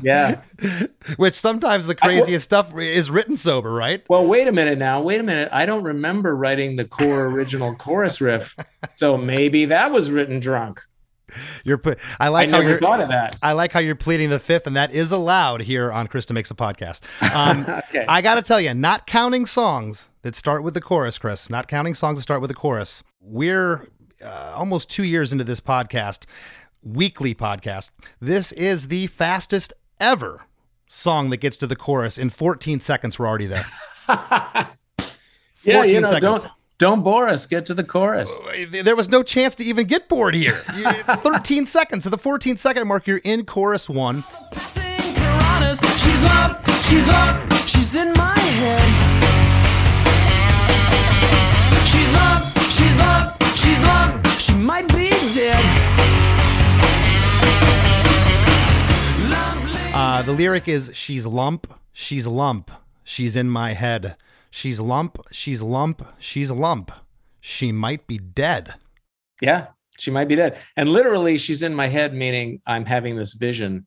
Yeah. 0.01 0.41
Which 1.17 1.35
sometimes 1.35 1.85
the 1.85 1.95
craziest 1.95 2.45
stuff 2.45 2.75
is 2.75 3.11
written 3.11 3.35
sober, 3.35 3.71
right? 3.71 4.03
Well, 4.09 4.25
wait 4.25 4.47
a 4.47 4.51
minute 4.51 4.79
now. 4.79 5.01
Wait 5.01 5.19
a 5.19 5.23
minute. 5.23 5.49
I 5.51 5.65
don't 5.65 5.83
remember 5.83 6.35
writing 6.35 6.75
the 6.75 6.85
core 6.85 7.25
original 7.25 7.75
chorus 7.75 8.21
riff. 8.21 8.55
So 8.95 9.17
maybe 9.17 9.65
that 9.65 9.91
was 9.91 10.09
written 10.09 10.39
drunk. 10.39 10.81
You're 11.63 11.77
pu- 11.77 11.95
I 12.19 12.25
I 12.25 12.27
like 12.29 12.49
how 12.49 12.59
you're 12.59 12.79
thought 12.79 13.01
of 13.01 13.09
that. 13.09 13.37
I 13.41 13.53
like 13.53 13.71
how 13.71 13.79
you're 13.79 13.95
pleading 13.95 14.29
the 14.29 14.39
fifth, 14.39 14.67
and 14.67 14.75
that 14.75 14.91
is 14.91 15.11
allowed 15.11 15.61
here 15.61 15.91
on 15.91 16.07
Krista 16.07 16.31
Makes 16.31 16.51
a 16.51 16.55
Podcast. 16.55 17.01
Um, 17.33 17.65
Okay. 17.89 18.05
I 18.07 18.21
got 18.21 18.35
to 18.35 18.41
tell 18.43 18.61
you, 18.61 18.73
not 18.75 19.07
counting 19.07 19.45
songs 19.47 20.09
that 20.21 20.35
start 20.35 20.63
with 20.63 20.75
the 20.75 20.81
chorus, 20.81 21.17
Chris, 21.17 21.49
not 21.49 21.67
counting 21.67 21.95
songs 21.95 22.17
that 22.17 22.21
start 22.21 22.39
with 22.41 22.49
the 22.49 22.53
chorus, 22.55 23.01
we're 23.19 23.87
uh, 24.23 24.53
almost 24.55 24.89
two 24.91 25.03
years 25.03 25.31
into 25.31 25.43
this 25.43 25.59
podcast, 25.59 26.25
weekly 26.83 27.33
podcast. 27.33 27.89
This 28.19 28.51
is 28.51 28.89
the 28.89 29.07
fastest 29.07 29.73
ever 29.99 30.43
song 30.87 31.29
that 31.31 31.37
gets 31.37 31.57
to 31.57 31.67
the 31.67 31.75
chorus. 31.75 32.17
In 32.19 32.29
14 32.29 32.79
seconds, 32.79 33.17
we're 33.17 33.27
already 33.27 33.47
there. 33.47 33.65
yeah, 34.09 34.65
14 35.63 35.89
you 35.95 36.01
know, 36.01 36.09
seconds. 36.11 36.41
don't 36.43 36.51
don't 36.79 37.03
bore 37.03 37.27
us. 37.27 37.45
Get 37.45 37.65
to 37.67 37.73
the 37.73 37.83
chorus. 37.83 38.31
There 38.69 38.95
was 38.95 39.09
no 39.09 39.21
chance 39.21 39.53
to 39.55 39.63
even 39.63 39.85
get 39.85 40.07
bored 40.09 40.33
here. 40.33 40.63
13 41.23 41.65
seconds. 41.65 42.03
To 42.03 42.09
the 42.09 42.17
14 42.17 42.57
second 42.57 42.87
mark, 42.87 43.05
you're 43.05 43.17
in 43.19 43.45
chorus 43.45 43.87
one. 43.89 44.23
Piranhas. 44.51 45.79
She's 45.99 46.21
lump, 46.23 46.65
she's 46.83 47.07
lump, 47.07 47.53
she's 47.67 47.95
in 47.95 48.13
my 48.13 48.39
head. 48.39 48.85
She's 51.85 52.11
lump, 52.13 52.45
she's 52.71 52.97
lump, 52.97 53.43
she's 53.55 53.81
lump, 53.83 54.27
she 54.39 54.53
might 54.53 54.87
be 54.87 55.09
dead. 55.35 55.63
Lump, 59.29 59.95
Uh, 59.95 60.21
the 60.23 60.31
lyric 60.31 60.67
is 60.67 60.91
She's 60.93 61.25
lump, 61.25 61.71
she's 61.93 62.25
lump, 62.25 62.71
she's 63.03 63.35
in 63.35 63.49
my 63.49 63.73
head. 63.73 64.15
She's 64.51 64.79
lump, 64.79 65.19
she's 65.31 65.61
lump, 65.61 66.05
she's 66.19 66.51
lump. 66.51 66.91
She 67.41 67.71
might 67.71 68.07
be 68.07 68.17
dead. 68.17 68.73
Yeah, 69.41 69.67
she 69.97 70.11
might 70.11 70.27
be 70.27 70.35
dead. 70.35 70.57
And 70.75 70.89
literally, 70.89 71.37
she's 71.37 71.61
in 71.61 71.73
my 71.73 71.87
head, 71.87 72.13
meaning 72.13 72.61
I'm 72.65 72.85
having 72.85 73.15
this 73.15 73.33
vision 73.33 73.85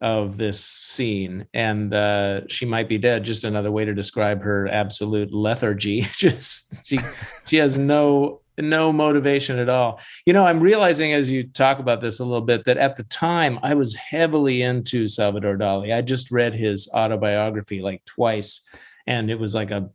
of 0.00 0.36
this 0.36 0.60
scene, 0.60 1.46
and 1.54 1.94
uh, 1.94 2.42
she 2.48 2.66
might 2.66 2.88
be 2.88 2.98
dead. 2.98 3.24
Just 3.24 3.44
another 3.44 3.72
way 3.72 3.84
to 3.84 3.94
describe 3.94 4.42
her 4.42 4.68
absolute 4.68 5.32
lethargy. 5.32 6.02
Just 6.14 6.86
she 6.86 6.98
she 7.46 7.56
has 7.56 7.78
no 7.78 8.42
no 8.58 8.92
motivation 8.92 9.58
at 9.58 9.68
all. 9.68 10.00
You 10.26 10.32
know, 10.32 10.46
I'm 10.46 10.60
realizing 10.60 11.12
as 11.12 11.30
you 11.30 11.42
talk 11.42 11.78
about 11.78 12.00
this 12.00 12.20
a 12.20 12.24
little 12.24 12.44
bit 12.44 12.64
that 12.64 12.78
at 12.78 12.96
the 12.96 13.04
time 13.04 13.58
I 13.62 13.74
was 13.74 13.94
heavily 13.94 14.62
into 14.62 15.08
Salvador 15.08 15.56
Dali. 15.56 15.94
I 15.94 16.02
just 16.02 16.30
read 16.30 16.54
his 16.54 16.88
autobiography 16.94 17.80
like 17.80 18.04
twice, 18.04 18.66
and 19.06 19.30
it 19.30 19.38
was 19.38 19.54
like 19.54 19.70
a 19.70 19.90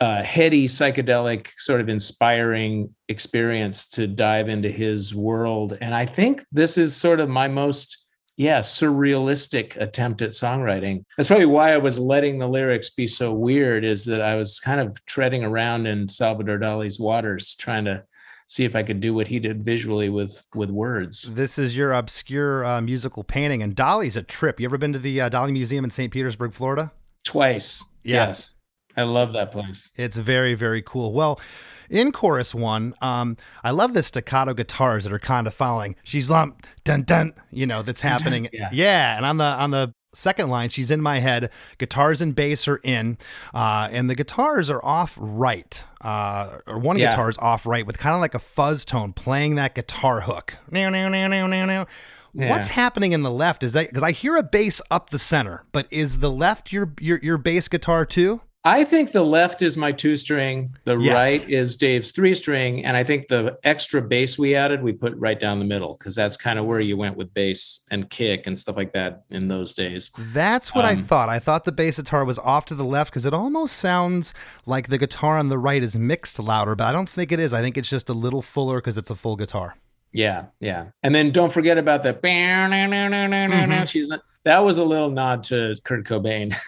uh, 0.00 0.22
heady, 0.22 0.66
psychedelic, 0.66 1.48
sort 1.58 1.80
of 1.80 1.88
inspiring 1.88 2.94
experience 3.08 3.86
to 3.90 4.06
dive 4.06 4.48
into 4.48 4.70
his 4.70 5.14
world. 5.14 5.76
And 5.80 5.94
I 5.94 6.06
think 6.06 6.42
this 6.50 6.78
is 6.78 6.96
sort 6.96 7.20
of 7.20 7.28
my 7.28 7.48
most 7.48 8.06
yeah, 8.40 8.60
surrealistic 8.60 9.76
attempt 9.76 10.22
at 10.22 10.30
songwriting. 10.30 11.04
That's 11.14 11.26
probably 11.26 11.44
why 11.44 11.74
I 11.74 11.76
was 11.76 11.98
letting 11.98 12.38
the 12.38 12.48
lyrics 12.48 12.88
be 12.88 13.06
so 13.06 13.34
weird, 13.34 13.84
is 13.84 14.06
that 14.06 14.22
I 14.22 14.36
was 14.36 14.58
kind 14.58 14.80
of 14.80 15.04
treading 15.04 15.44
around 15.44 15.86
in 15.86 16.08
Salvador 16.08 16.58
Dali's 16.58 16.98
waters, 16.98 17.54
trying 17.56 17.84
to 17.84 18.02
see 18.46 18.64
if 18.64 18.74
I 18.74 18.82
could 18.82 19.00
do 19.00 19.12
what 19.12 19.28
he 19.28 19.40
did 19.40 19.62
visually 19.62 20.08
with 20.08 20.42
with 20.54 20.70
words. 20.70 21.28
This 21.34 21.58
is 21.58 21.76
your 21.76 21.92
obscure 21.92 22.64
uh, 22.64 22.80
musical 22.80 23.24
painting, 23.24 23.62
and 23.62 23.76
Dali's 23.76 24.16
a 24.16 24.22
trip. 24.22 24.58
You 24.58 24.64
ever 24.64 24.78
been 24.78 24.94
to 24.94 24.98
the 24.98 25.20
uh, 25.20 25.28
Dali 25.28 25.52
Museum 25.52 25.84
in 25.84 25.90
St. 25.90 26.10
Petersburg, 26.10 26.54
Florida? 26.54 26.92
Twice. 27.24 27.84
Yeah. 28.02 28.28
Yes. 28.28 28.50
I 28.96 29.02
love 29.02 29.32
that 29.34 29.52
place. 29.52 29.90
It's 29.96 30.16
very, 30.16 30.54
very 30.54 30.82
cool. 30.82 31.12
Well, 31.12 31.40
in 31.88 32.12
chorus 32.12 32.54
one, 32.54 32.94
um, 33.00 33.36
I 33.62 33.70
love 33.70 33.94
the 33.94 34.02
staccato 34.02 34.52
guitars 34.54 35.04
that 35.04 35.12
are 35.12 35.18
kind 35.18 35.46
of 35.46 35.54
following. 35.54 35.96
She's 36.02 36.28
lump 36.28 36.66
dun 36.84 37.02
dun, 37.02 37.34
you 37.50 37.66
know, 37.66 37.82
that's 37.82 38.00
happening. 38.12 38.48
Yeah. 38.72 39.16
and 39.16 39.24
on 39.24 39.36
the 39.36 39.44
on 39.44 39.70
the 39.70 39.94
second 40.12 40.50
line, 40.50 40.70
she's 40.70 40.90
in 40.90 41.00
my 41.00 41.20
head. 41.20 41.50
Guitars 41.78 42.20
and 42.20 42.34
bass 42.34 42.66
are 42.66 42.80
in, 42.82 43.16
uh, 43.54 43.88
and 43.92 44.10
the 44.10 44.16
guitars 44.16 44.68
are 44.68 44.84
off 44.84 45.16
right, 45.20 45.82
uh, 46.00 46.58
or 46.66 46.78
one 46.78 46.98
Yeah. 46.98 47.10
guitar 47.10 47.28
is 47.30 47.38
off 47.38 47.64
right 47.66 47.86
with 47.86 47.98
kind 47.98 48.14
of 48.16 48.20
like 48.20 48.34
a 48.34 48.40
fuzz 48.40 48.84
tone 48.84 49.12
playing 49.12 49.54
that 49.54 49.76
guitar 49.76 50.22
hook. 50.22 50.56
Now, 50.70 50.90
now, 50.90 51.08
now, 51.08 51.28
now, 51.28 51.46
now, 51.46 51.64
now. 51.64 51.86
What's 52.32 52.68
happening 52.68 53.12
in 53.12 53.22
the 53.22 53.30
left? 53.30 53.62
Is 53.62 53.72
that 53.72 53.88
because 53.88 54.02
I 54.02 54.12
hear 54.12 54.36
a 54.36 54.42
bass 54.42 54.80
up 54.90 55.10
the 55.10 55.18
center, 55.18 55.64
but 55.72 55.86
is 55.90 56.18
the 56.20 56.30
left 56.30 56.72
your 56.72 56.92
your 57.00 57.18
your 57.22 57.38
bass 57.38 57.68
guitar 57.68 58.04
too? 58.06 58.40
I 58.62 58.84
think 58.84 59.12
the 59.12 59.22
left 59.24 59.62
is 59.62 59.78
my 59.78 59.90
two 59.90 60.18
string, 60.18 60.76
the 60.84 60.98
Yes. 60.98 61.14
right 61.14 61.48
is 61.50 61.78
Dave's 61.78 62.10
three 62.12 62.34
string, 62.34 62.84
and 62.84 62.94
I 62.94 63.02
think 63.02 63.28
the 63.28 63.56
extra 63.64 64.02
bass 64.02 64.38
we 64.38 64.54
added, 64.54 64.82
we 64.82 64.92
put 64.92 65.16
right 65.16 65.40
down 65.40 65.60
the 65.60 65.64
middle 65.64 65.96
because 65.98 66.14
that's 66.14 66.36
kind 66.36 66.58
of 66.58 66.66
where 66.66 66.78
you 66.78 66.94
went 66.98 67.16
with 67.16 67.32
bass 67.32 67.80
and 67.90 68.10
kick 68.10 68.46
and 68.46 68.58
stuff 68.58 68.76
like 68.76 68.92
that 68.92 69.22
in 69.30 69.48
those 69.48 69.72
days. 69.72 70.10
That's 70.34 70.74
what 70.74 70.84
I 70.84 70.92
Um, 70.92 71.04
thought. 71.04 71.30
I 71.30 71.38
thought 71.38 71.64
the 71.64 71.72
bass 71.72 71.96
guitar 71.96 72.22
was 72.26 72.38
off 72.38 72.66
to 72.66 72.74
the 72.74 72.84
left 72.84 73.10
because 73.10 73.24
it 73.24 73.32
almost 73.32 73.76
sounds 73.78 74.34
like 74.66 74.88
the 74.88 74.98
guitar 74.98 75.38
on 75.38 75.48
the 75.48 75.56
right 75.58 75.82
is 75.82 75.96
mixed 75.96 76.38
louder, 76.38 76.74
but 76.74 76.86
I 76.86 76.92
don't 76.92 77.08
think 77.08 77.32
it 77.32 77.40
is. 77.40 77.54
I 77.54 77.62
think 77.62 77.78
it's 77.78 77.88
just 77.88 78.10
a 78.10 78.12
little 78.12 78.42
fuller 78.42 78.76
because 78.76 78.98
it's 78.98 79.08
a 79.08 79.14
full 79.16 79.36
guitar. 79.36 79.76
Yeah, 80.12 80.46
yeah. 80.58 80.86
And 81.02 81.14
then 81.14 81.30
don't 81.30 81.52
forget 81.52 81.78
about 81.78 82.02
the 82.02 82.12
Mm-hmm. 82.12 83.84
she's 83.88 84.08
not 84.08 84.22
that 84.42 84.58
was 84.58 84.78
a 84.78 84.84
little 84.84 85.10
nod 85.10 85.42
to 85.44 85.76
Kurt 85.84 86.04
Cobain. 86.06 86.54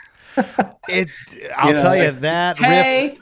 It. 0.88 1.11
I'll 1.57 1.74
know, 1.74 1.83
tell 1.83 1.94
you 1.94 2.05
like, 2.05 2.20
that 2.22 2.59
riff. 2.59 2.70
hey, 2.70 3.18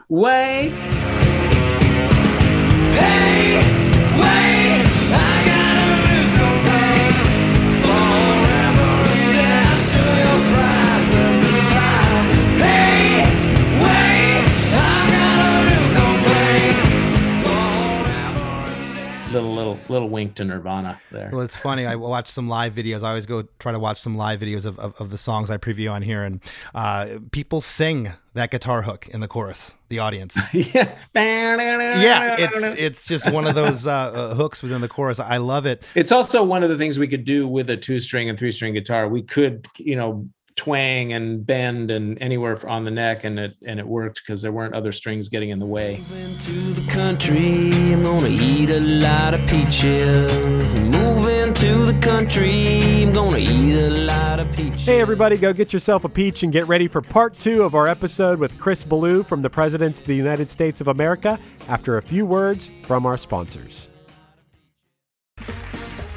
Little 19.30 19.52
little 19.52 19.78
little 19.88 20.08
wink 20.08 20.34
to 20.36 20.44
Nirvana 20.44 21.00
there. 21.12 21.30
Well, 21.32 21.42
it's 21.42 21.54
funny. 21.54 21.86
I 21.86 21.94
watch 21.94 22.28
some 22.28 22.48
live 22.48 22.74
videos. 22.74 23.04
I 23.04 23.08
always 23.10 23.26
go 23.26 23.44
try 23.60 23.70
to 23.70 23.78
watch 23.78 24.00
some 24.00 24.16
live 24.16 24.40
videos 24.40 24.64
of, 24.64 24.78
of, 24.78 25.00
of 25.00 25.10
the 25.10 25.18
songs 25.18 25.50
I 25.50 25.56
preview 25.56 25.92
on 25.92 26.02
here, 26.02 26.24
and 26.24 26.40
uh, 26.74 27.18
people 27.30 27.60
sing 27.60 28.12
that 28.34 28.50
guitar 28.50 28.82
hook 28.82 29.08
in 29.08 29.20
the 29.20 29.28
chorus. 29.28 29.72
The 29.88 30.00
audience. 30.00 30.36
yeah. 30.52 30.94
yeah, 31.14 32.36
it's 32.38 32.80
it's 32.80 33.06
just 33.06 33.30
one 33.30 33.46
of 33.46 33.54
those 33.54 33.86
uh, 33.86 33.90
uh, 33.90 34.34
hooks 34.34 34.62
within 34.62 34.80
the 34.80 34.88
chorus. 34.88 35.20
I 35.20 35.36
love 35.36 35.66
it. 35.66 35.84
It's 35.94 36.12
also 36.12 36.42
one 36.42 36.62
of 36.62 36.70
the 36.70 36.78
things 36.78 36.98
we 36.98 37.08
could 37.08 37.24
do 37.24 37.46
with 37.46 37.70
a 37.70 37.76
two 37.76 38.00
string 38.00 38.28
and 38.28 38.38
three 38.38 38.52
string 38.52 38.74
guitar. 38.74 39.08
We 39.08 39.22
could, 39.22 39.66
you 39.78 39.96
know, 39.96 40.28
twang 40.60 41.14
and 41.14 41.46
bend 41.46 41.90
and 41.90 42.20
anywhere 42.20 42.58
on 42.68 42.84
the 42.84 42.90
neck, 42.90 43.24
and 43.24 43.38
it 43.38 43.54
and 43.66 43.80
it 43.80 43.86
worked 43.86 44.20
because 44.22 44.42
there 44.42 44.52
weren't 44.52 44.74
other 44.74 44.92
strings 44.92 45.30
getting 45.30 45.48
in 45.48 45.58
the 45.58 45.64
way. 45.66 46.02
to 46.40 46.72
the 46.74 46.86
country. 46.86 47.70
I'm 47.72 48.02
gonna 48.02 48.28
eat 48.28 48.68
a 48.68 48.80
lot 48.80 49.32
of 49.32 49.40
peaches. 49.48 50.74
Moving 50.82 51.54
to 51.54 51.86
the 51.90 51.98
country. 52.02 53.02
I'm 53.02 53.12
gonna 53.12 53.38
eat 53.38 53.74
a 53.74 53.90
lot 54.04 54.38
of 54.38 54.54
peaches. 54.54 54.84
Hey, 54.84 55.00
everybody, 55.00 55.38
go 55.38 55.54
get 55.54 55.72
yourself 55.72 56.04
a 56.04 56.10
peach 56.10 56.42
and 56.42 56.52
get 56.52 56.68
ready 56.68 56.88
for 56.88 57.00
part 57.00 57.32
two 57.34 57.62
of 57.62 57.74
our 57.74 57.88
episode 57.88 58.38
with 58.38 58.58
Chris 58.58 58.84
Ballew 58.84 59.24
from 59.24 59.40
the 59.40 59.50
Presidents 59.50 60.00
of 60.00 60.06
the 60.06 60.14
United 60.14 60.50
States 60.50 60.82
of 60.82 60.88
America 60.88 61.38
after 61.68 61.96
a 61.96 62.02
few 62.02 62.26
words 62.26 62.70
from 62.84 63.06
our 63.06 63.16
sponsors. 63.16 63.88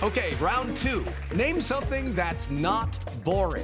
Okay, 0.01 0.35
round 0.41 0.75
two. 0.75 1.05
Name 1.33 1.61
something 1.61 2.13
that's 2.13 2.49
not 2.49 2.99
boring. 3.23 3.63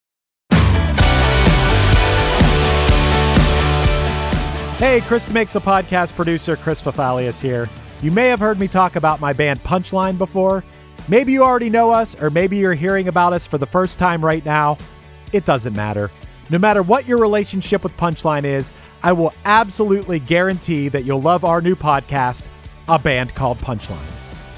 Hey, 4.81 4.99
Chris 5.01 5.29
Makes 5.29 5.55
a 5.55 5.59
Podcast 5.59 6.15
producer 6.15 6.55
Chris 6.55 6.81
Fafalius 6.81 7.39
here. 7.39 7.69
You 8.01 8.09
may 8.09 8.29
have 8.29 8.39
heard 8.39 8.59
me 8.59 8.67
talk 8.67 8.95
about 8.95 9.19
my 9.19 9.31
band 9.31 9.59
Punchline 9.59 10.17
before. 10.17 10.63
Maybe 11.07 11.33
you 11.33 11.43
already 11.43 11.69
know 11.69 11.91
us, 11.91 12.19
or 12.19 12.31
maybe 12.31 12.57
you're 12.57 12.73
hearing 12.73 13.07
about 13.07 13.31
us 13.31 13.45
for 13.45 13.59
the 13.59 13.67
first 13.67 13.99
time 13.99 14.25
right 14.25 14.43
now. 14.43 14.79
It 15.33 15.45
doesn't 15.45 15.75
matter. 15.75 16.09
No 16.49 16.57
matter 16.57 16.81
what 16.81 17.07
your 17.07 17.19
relationship 17.19 17.83
with 17.83 17.95
Punchline 17.95 18.43
is, 18.43 18.73
I 19.03 19.11
will 19.11 19.35
absolutely 19.45 20.17
guarantee 20.17 20.89
that 20.89 21.05
you'll 21.05 21.21
love 21.21 21.45
our 21.45 21.61
new 21.61 21.75
podcast, 21.75 22.43
A 22.87 22.97
Band 22.97 23.35
Called 23.35 23.59
Punchline. 23.59 24.01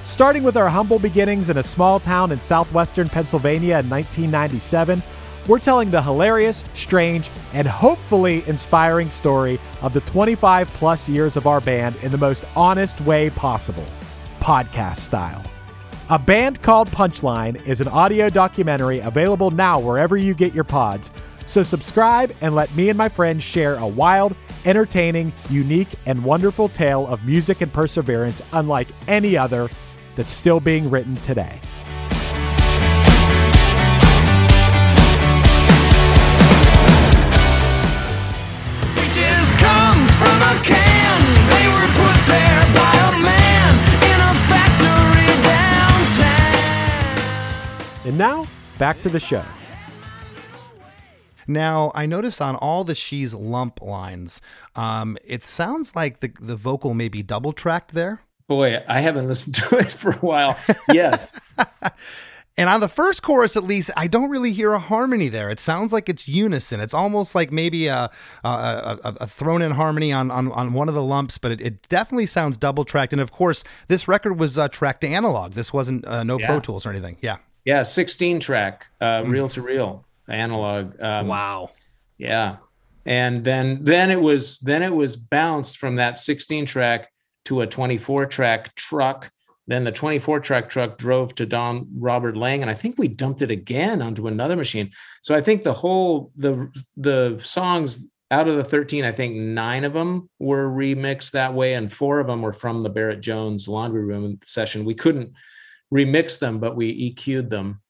Starting 0.06 0.44
with 0.44 0.56
our 0.56 0.70
humble 0.70 1.00
beginnings 1.00 1.50
in 1.50 1.58
a 1.58 1.64
small 1.64 2.00
town 2.00 2.32
in 2.32 2.40
southwestern 2.40 3.10
Pennsylvania 3.10 3.80
in 3.80 3.90
1997, 3.90 5.04
we're 5.48 5.60
telling 5.60 5.92
the 5.92 6.02
hilarious, 6.02 6.64
strange, 6.74 7.30
and 7.54 7.68
hopefully 7.68 8.44
inspiring 8.48 9.10
story 9.10 9.60
of 9.82 9.94
the 9.94 10.02
25 10.02 10.68
plus 10.70 11.10
years 11.10 11.36
of 11.36 11.48
our 11.48 11.62
band 11.62 11.96
in 11.98 12.12
the 12.12 12.18
most 12.18 12.46
honest 12.56 13.00
way 13.02 13.30
possible 13.30 13.86
podcast 14.40 14.98
style. 14.98 15.44
A 16.10 16.20
Band 16.20 16.62
Called 16.62 16.90
Punchline 16.92 17.66
is 17.66 17.82
an 17.82 17.88
audio 17.88 18.30
documentary 18.30 19.00
available 19.00 19.52
now 19.52 19.80
wherever 19.80 20.18
you 20.18 20.34
get 20.34 20.54
your 20.54 20.66
pods. 20.66 21.12
So 21.46 21.64
subscribe 21.64 22.34
and 22.42 22.56
let 22.56 22.74
me 22.76 22.90
and 22.90 22.98
my 22.98 23.10
friends 23.10 23.44
share 23.44 23.76
a 23.76 23.88
wild, 23.88 24.36
entertaining, 24.66 25.34
unique, 25.50 25.90
and 26.06 26.24
wonderful 26.24 26.70
tale 26.70 27.08
of 27.08 27.26
music 27.26 27.62
and 27.62 27.72
perseverance 27.72 28.42
unlike 28.52 28.88
any 29.08 29.36
other 29.38 29.70
that's 30.16 30.32
still 30.32 30.60
being 30.60 30.90
written 30.90 31.16
today. 31.18 31.60
And 48.06 48.18
now, 48.18 48.46
back 48.78 49.02
to 49.02 49.10
the 49.10 49.20
show. 49.20 49.44
Now, 51.48 51.92
I 51.94 52.06
noticed 52.06 52.42
on 52.42 52.56
all 52.56 52.84
the 52.84 52.96
she's 52.96 53.34
lump 53.34 53.82
lines, 53.82 54.40
um, 54.76 55.18
it 55.26 55.44
sounds 55.44 55.96
like 55.96 56.20
the 56.22 56.32
the 56.40 56.56
vocal 56.56 56.94
may 56.94 57.10
be 57.10 57.22
double 57.22 57.52
tracked 57.54 57.94
there. 57.94 58.22
Boy, 58.48 58.82
I 58.88 59.02
haven't 59.02 59.28
listened 59.28 59.56
to 59.70 59.78
it 59.78 59.88
for 59.92 60.12
a 60.12 60.18
while. 60.18 60.58
Yes. 60.92 61.38
And 62.56 62.70
on 62.70 62.82
the 62.82 62.88
first 62.88 63.24
chorus, 63.24 63.58
at 63.58 63.64
least, 63.64 63.90
I 63.98 64.06
don't 64.06 64.30
really 64.30 64.54
hear 64.54 64.74
a 64.74 64.80
harmony 64.80 65.28
there. 65.28 65.50
It 65.50 65.60
sounds 65.60 65.92
like 65.92 66.08
it's 66.08 66.28
unison. 66.28 66.80
It's 66.82 66.94
almost 66.94 67.34
like 67.34 67.52
maybe 67.52 67.88
a 67.88 68.12
a, 68.44 68.48
a, 68.48 69.00
a- 69.04 69.14
a 69.22 69.28
thrown 69.28 69.64
in 69.64 69.72
harmony 69.72 70.14
on, 70.14 70.30
on, 70.30 70.52
on 70.52 70.72
one 70.74 70.88
of 70.88 70.94
the 70.94 71.02
lumps, 71.02 71.40
but 71.40 71.52
it, 71.52 71.62
it 71.62 71.90
definitely 71.90 72.28
sounds 72.28 72.56
double 72.58 72.86
tracked. 72.86 73.12
And 73.12 73.20
of 73.24 73.32
course, 73.32 73.64
this 73.88 74.08
record 74.08 74.38
was 74.38 74.60
uh, 74.60 74.68
tracked 74.68 75.02
to 75.02 75.08
analog. 75.08 75.54
This 75.54 75.74
wasn't 75.74 76.06
uh, 76.06 76.24
no 76.24 76.38
Pro 76.38 76.60
Tools 76.60 76.86
or 76.86 76.92
anything. 76.92 77.18
Yeah. 77.24 77.38
Yeah, 77.66 77.84
16 77.84 78.40
track, 78.40 78.88
uh, 79.02 79.24
reel 79.26 79.48
to 79.50 79.62
reel, 79.62 80.06
analog. 80.28 81.00
Um, 81.02 81.28
Wow. 81.28 81.72
Yeah. 82.18 82.58
And 83.06 83.44
then 83.44 83.84
then 83.84 84.12
it 84.12 84.22
was 84.22 84.60
then 84.60 84.82
it 84.82 84.94
was 84.94 85.18
bounced 85.18 85.78
from 85.78 85.98
that 85.98 86.18
16 86.18 86.66
track 86.66 87.10
to 87.46 87.62
a 87.62 87.68
24 87.68 88.26
track 88.28 88.74
truck. 88.76 89.30
Then 89.68 89.84
the 89.84 89.92
24 89.92 90.42
track 90.42 90.70
truck 90.70 90.98
drove 90.98 91.36
to 91.36 91.46
Don 91.46 91.88
Robert 91.98 92.36
Lang, 92.36 92.62
and 92.62 92.70
I 92.72 92.74
think 92.74 92.98
we 92.98 93.08
dumped 93.08 93.42
it 93.42 93.52
again 93.52 94.02
onto 94.02 94.28
another 94.28 94.56
machine. 94.56 94.92
So 95.22 95.36
I 95.36 95.42
think 95.42 95.64
the 95.64 95.74
whole 95.74 96.32
the 96.36 96.70
the 96.98 97.40
songs 97.44 98.10
out 98.32 98.48
of 98.48 98.56
the 98.56 98.64
13, 98.64 99.06
I 99.06 99.12
think 99.12 99.36
nine 99.36 99.84
of 99.84 99.94
them 99.94 100.28
were 100.40 100.68
remixed 100.68 101.32
that 101.32 101.54
way, 101.54 101.76
and 101.76 101.92
four 101.92 102.20
of 102.20 102.28
them 102.28 102.42
were 102.42 102.54
from 102.54 102.84
the 102.84 102.90
Barrett 102.90 103.22
Jones 103.22 103.68
laundry 103.68 104.04
room 104.04 104.40
session. 104.46 104.86
We 104.86 104.96
couldn't 104.96 105.34
remix 105.94 106.40
them, 106.40 106.60
but 106.60 106.76
we 106.76 107.14
EQ'd 107.14 107.50
them, 107.50 107.82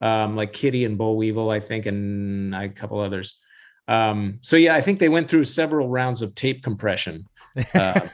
um, 0.00 0.36
like 0.36 0.52
Kitty 0.52 0.84
and 0.84 0.98
Boll 0.98 1.16
Weevil, 1.16 1.50
I 1.50 1.60
think, 1.60 1.86
and 1.86 2.54
a 2.54 2.68
couple 2.68 2.98
others. 3.00 3.38
Um, 3.88 4.38
so 4.42 4.56
yeah, 4.56 4.74
I 4.74 4.80
think 4.80 4.98
they 4.98 5.08
went 5.08 5.28
through 5.28 5.44
several 5.44 5.88
rounds 5.88 6.22
of 6.22 6.34
tape 6.34 6.62
compression, 6.62 7.26
uh, 7.74 8.08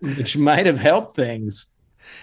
which 0.00 0.36
might 0.36 0.66
have 0.66 0.78
helped 0.78 1.14
things. 1.14 1.74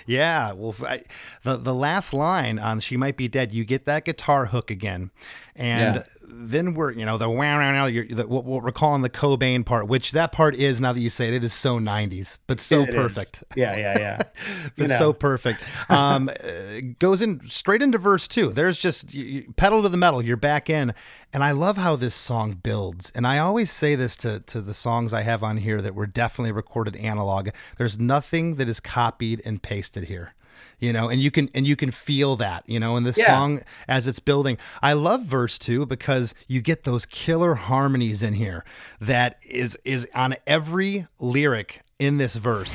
Yeah, 0.06 0.52
well, 0.52 0.76
I, 0.86 1.04
the 1.44 1.58
the 1.58 1.74
last 1.74 2.14
line 2.14 2.60
on 2.60 2.80
"She 2.82 2.98
Might 2.98 3.16
Be 3.16 3.28
Dead," 3.28 3.54
you 3.54 3.64
get 3.64 3.86
that 3.86 4.04
guitar 4.06 4.48
hook 4.48 4.70
again, 4.70 5.12
and 5.56 5.96
Yeah. 5.96 6.04
Then 6.40 6.74
we're 6.74 6.92
you 6.92 7.06
know 7.06 7.18
the 7.18 7.30
wow 7.30 7.86
you're, 7.86 8.06
what, 8.28 8.46
what 8.46 8.64
we're 8.64 8.72
calling 8.72 9.02
the 9.02 9.10
Cobain 9.10 9.66
part, 9.66 9.88
which 9.88 10.12
that 10.12 10.32
part 10.32 10.56
is 10.56 10.80
now 10.80 10.94
that 10.94 11.00
you 11.00 11.10
say 11.10 11.28
it, 11.30 11.34
it 11.34 11.44
is 11.44 11.54
so 11.54 11.80
'90s, 11.80 12.38
but 12.48 12.60
so 12.60 12.82
It 12.84 12.90
is. 12.90 12.96
perfect. 12.96 13.44
Yeah, 13.56 13.76
yeah, 13.76 14.00
yeah. 14.00 14.22
You 14.78 14.84
It's 14.84 14.94
know. 14.94 15.00
so 15.00 15.14
perfect. 15.14 15.62
Um, 15.90 16.30
uh, 16.30 16.82
goes 17.00 17.22
in 17.22 17.42
straight 17.50 17.82
into 17.82 17.98
verse 17.98 18.28
two. 18.28 18.52
There's 18.52 18.78
just 18.78 19.14
you, 19.14 19.24
you- 19.26 19.54
pedal 19.58 19.82
to 19.84 19.90
the 19.90 19.98
metal. 19.98 20.22
You're 20.24 20.38
back 20.38 20.70
in, 20.70 20.94
and 21.34 21.44
I 21.44 21.52
love 21.52 21.78
how 21.78 21.96
this 21.96 22.14
song 22.16 22.54
builds. 22.54 23.12
And 23.16 23.26
I 23.26 23.40
always 23.40 23.72
say 23.72 23.96
this 23.96 24.16
to 24.18 24.40
to 24.42 24.62
the 24.62 24.74
songs 24.74 25.14
I 25.14 25.22
have 25.22 25.44
on 25.44 25.58
here 25.58 25.82
that 25.82 25.96
were 25.96 26.08
definitely 26.08 26.52
recorded 26.52 26.96
analog. 26.98 27.50
There's 27.78 27.98
nothing 27.98 28.56
that 28.56 28.68
is 28.70 28.80
copied 28.80 29.42
and 29.46 29.62
pasted 29.62 30.06
here. 30.06 30.34
You 30.80 30.94
know, 30.94 31.10
and 31.10 31.20
you 31.20 31.32
can 31.32 31.50
and 31.56 31.66
you 31.66 31.76
can 31.76 31.90
feel 31.90 32.36
that, 32.36 32.64
you 32.68 32.80
know, 32.80 32.98
in 32.98 33.04
this 33.04 33.18
Yeah. 33.18 33.26
song 33.28 33.62
as 33.88 34.06
it's 34.08 34.20
building. 34.20 34.58
I 34.84 34.94
love 34.94 35.24
verse 35.24 35.58
two 35.58 35.86
because 35.88 36.36
you 36.48 36.62
get 36.62 36.84
those 36.84 37.06
killer 37.08 37.56
harmonies 37.56 38.22
in 38.22 38.36
here 38.36 38.64
that 39.02 39.38
is 39.42 39.76
is 39.84 40.08
on 40.14 40.36
every 40.46 41.08
lyric 41.20 41.82
in 41.98 42.18
this 42.18 42.36
verse. 42.36 42.74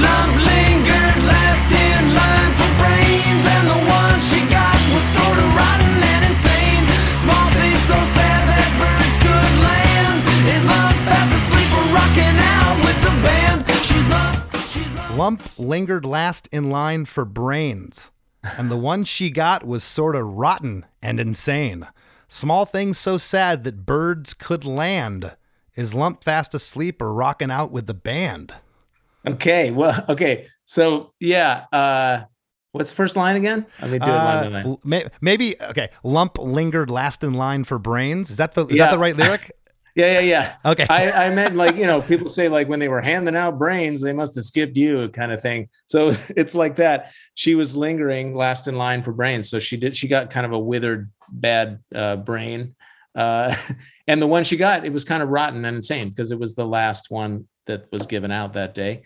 Lump 0.00 0.34
lingered 0.46 1.18
last 1.26 1.70
in 1.70 2.14
line 2.14 2.52
for 2.58 2.70
brains, 2.78 3.44
and 3.44 3.66
the 3.66 3.80
one 3.90 4.20
she 4.30 4.40
got 4.48 4.78
was 4.94 5.02
sort 5.02 5.36
of 5.38 5.48
rotten 5.58 5.98
and 6.02 6.24
insane. 6.30 6.84
Small 7.18 7.50
things 7.58 7.82
so 7.82 7.98
sad 8.16 8.42
that 8.48 8.70
birds 8.80 9.16
could 9.18 9.54
land. 9.66 10.16
Is 10.54 10.64
love 10.64 10.94
fast 11.10 11.32
asleep 11.34 11.70
or 11.74 11.86
rocking 11.92 12.36
out 12.54 12.76
with 12.86 12.98
the 13.02 13.12
band? 13.26 13.58
She's 13.84 14.06
lump, 14.08 14.38
she's 14.51 14.51
lump. 15.16 15.58
Lingered 15.58 16.04
last 16.04 16.48
in 16.52 16.70
line 16.70 17.04
for 17.04 17.24
brains, 17.24 18.10
and 18.42 18.70
the 18.70 18.76
one 18.76 19.04
she 19.04 19.30
got 19.30 19.66
was 19.66 19.84
sort 19.84 20.16
of 20.16 20.24
rotten 20.26 20.86
and 21.02 21.20
insane. 21.20 21.86
Small 22.28 22.64
things 22.64 22.98
so 22.98 23.18
sad 23.18 23.64
that 23.64 23.84
birds 23.84 24.34
could 24.34 24.64
land. 24.64 25.36
Is 25.74 25.94
Lump 25.94 26.22
fast 26.24 26.54
asleep 26.54 27.00
or 27.00 27.12
rocking 27.12 27.50
out 27.50 27.70
with 27.72 27.86
the 27.86 27.94
band? 27.94 28.54
Okay, 29.26 29.70
well, 29.70 30.04
okay. 30.08 30.46
So 30.64 31.12
yeah, 31.20 31.64
uh, 31.72 32.24
what's 32.72 32.90
the 32.90 32.96
first 32.96 33.16
line 33.16 33.36
again? 33.36 33.66
Let 33.80 33.90
me 33.90 33.98
do 33.98 34.04
it 34.04 34.08
line 34.08 34.52
by 34.52 34.60
Uh, 34.60 34.64
line. 34.64 34.76
may- 34.84 35.06
maybe 35.20 35.54
okay. 35.62 35.88
Lump 36.04 36.38
lingered 36.38 36.90
last 36.90 37.22
in 37.24 37.32
line 37.34 37.64
for 37.64 37.78
brains. 37.78 38.30
Is 38.30 38.36
that 38.38 38.54
the 38.54 38.66
is 38.66 38.78
Yeah. 38.78 38.86
that 38.86 38.92
the 38.92 38.98
right 38.98 39.16
lyric? 39.16 39.52
Yeah, 39.94 40.20
yeah, 40.20 40.20
yeah. 40.20 40.56
Okay. 40.64 40.86
I, 40.88 41.26
I 41.26 41.34
meant 41.34 41.54
like, 41.54 41.76
you 41.76 41.86
know, 41.86 42.00
people 42.00 42.28
say 42.28 42.48
like 42.48 42.68
when 42.68 42.80
they 42.80 42.88
were 42.88 43.02
handing 43.02 43.36
out 43.36 43.58
brains, 43.58 44.00
they 44.00 44.12
must 44.12 44.34
have 44.36 44.44
skipped 44.44 44.76
you 44.76 45.08
kind 45.10 45.32
of 45.32 45.42
thing. 45.42 45.68
So 45.86 46.14
it's 46.36 46.54
like 46.54 46.76
that. 46.76 47.12
She 47.34 47.54
was 47.54 47.76
lingering 47.76 48.34
last 48.34 48.68
in 48.68 48.74
line 48.74 49.02
for 49.02 49.12
brains. 49.12 49.50
So 49.50 49.58
she 49.58 49.76
did, 49.76 49.96
she 49.96 50.08
got 50.08 50.30
kind 50.30 50.46
of 50.46 50.52
a 50.52 50.58
withered, 50.58 51.10
bad 51.28 51.80
uh, 51.94 52.16
brain. 52.16 52.74
Uh, 53.14 53.54
and 54.06 54.20
the 54.20 54.26
one 54.26 54.44
she 54.44 54.56
got, 54.56 54.86
it 54.86 54.92
was 54.92 55.04
kind 55.04 55.22
of 55.22 55.28
rotten 55.28 55.64
and 55.64 55.76
insane 55.76 56.08
because 56.08 56.30
it 56.30 56.38
was 56.38 56.54
the 56.54 56.66
last 56.66 57.10
one 57.10 57.46
that 57.66 57.90
was 57.92 58.06
given 58.06 58.30
out 58.30 58.54
that 58.54 58.74
day. 58.74 59.02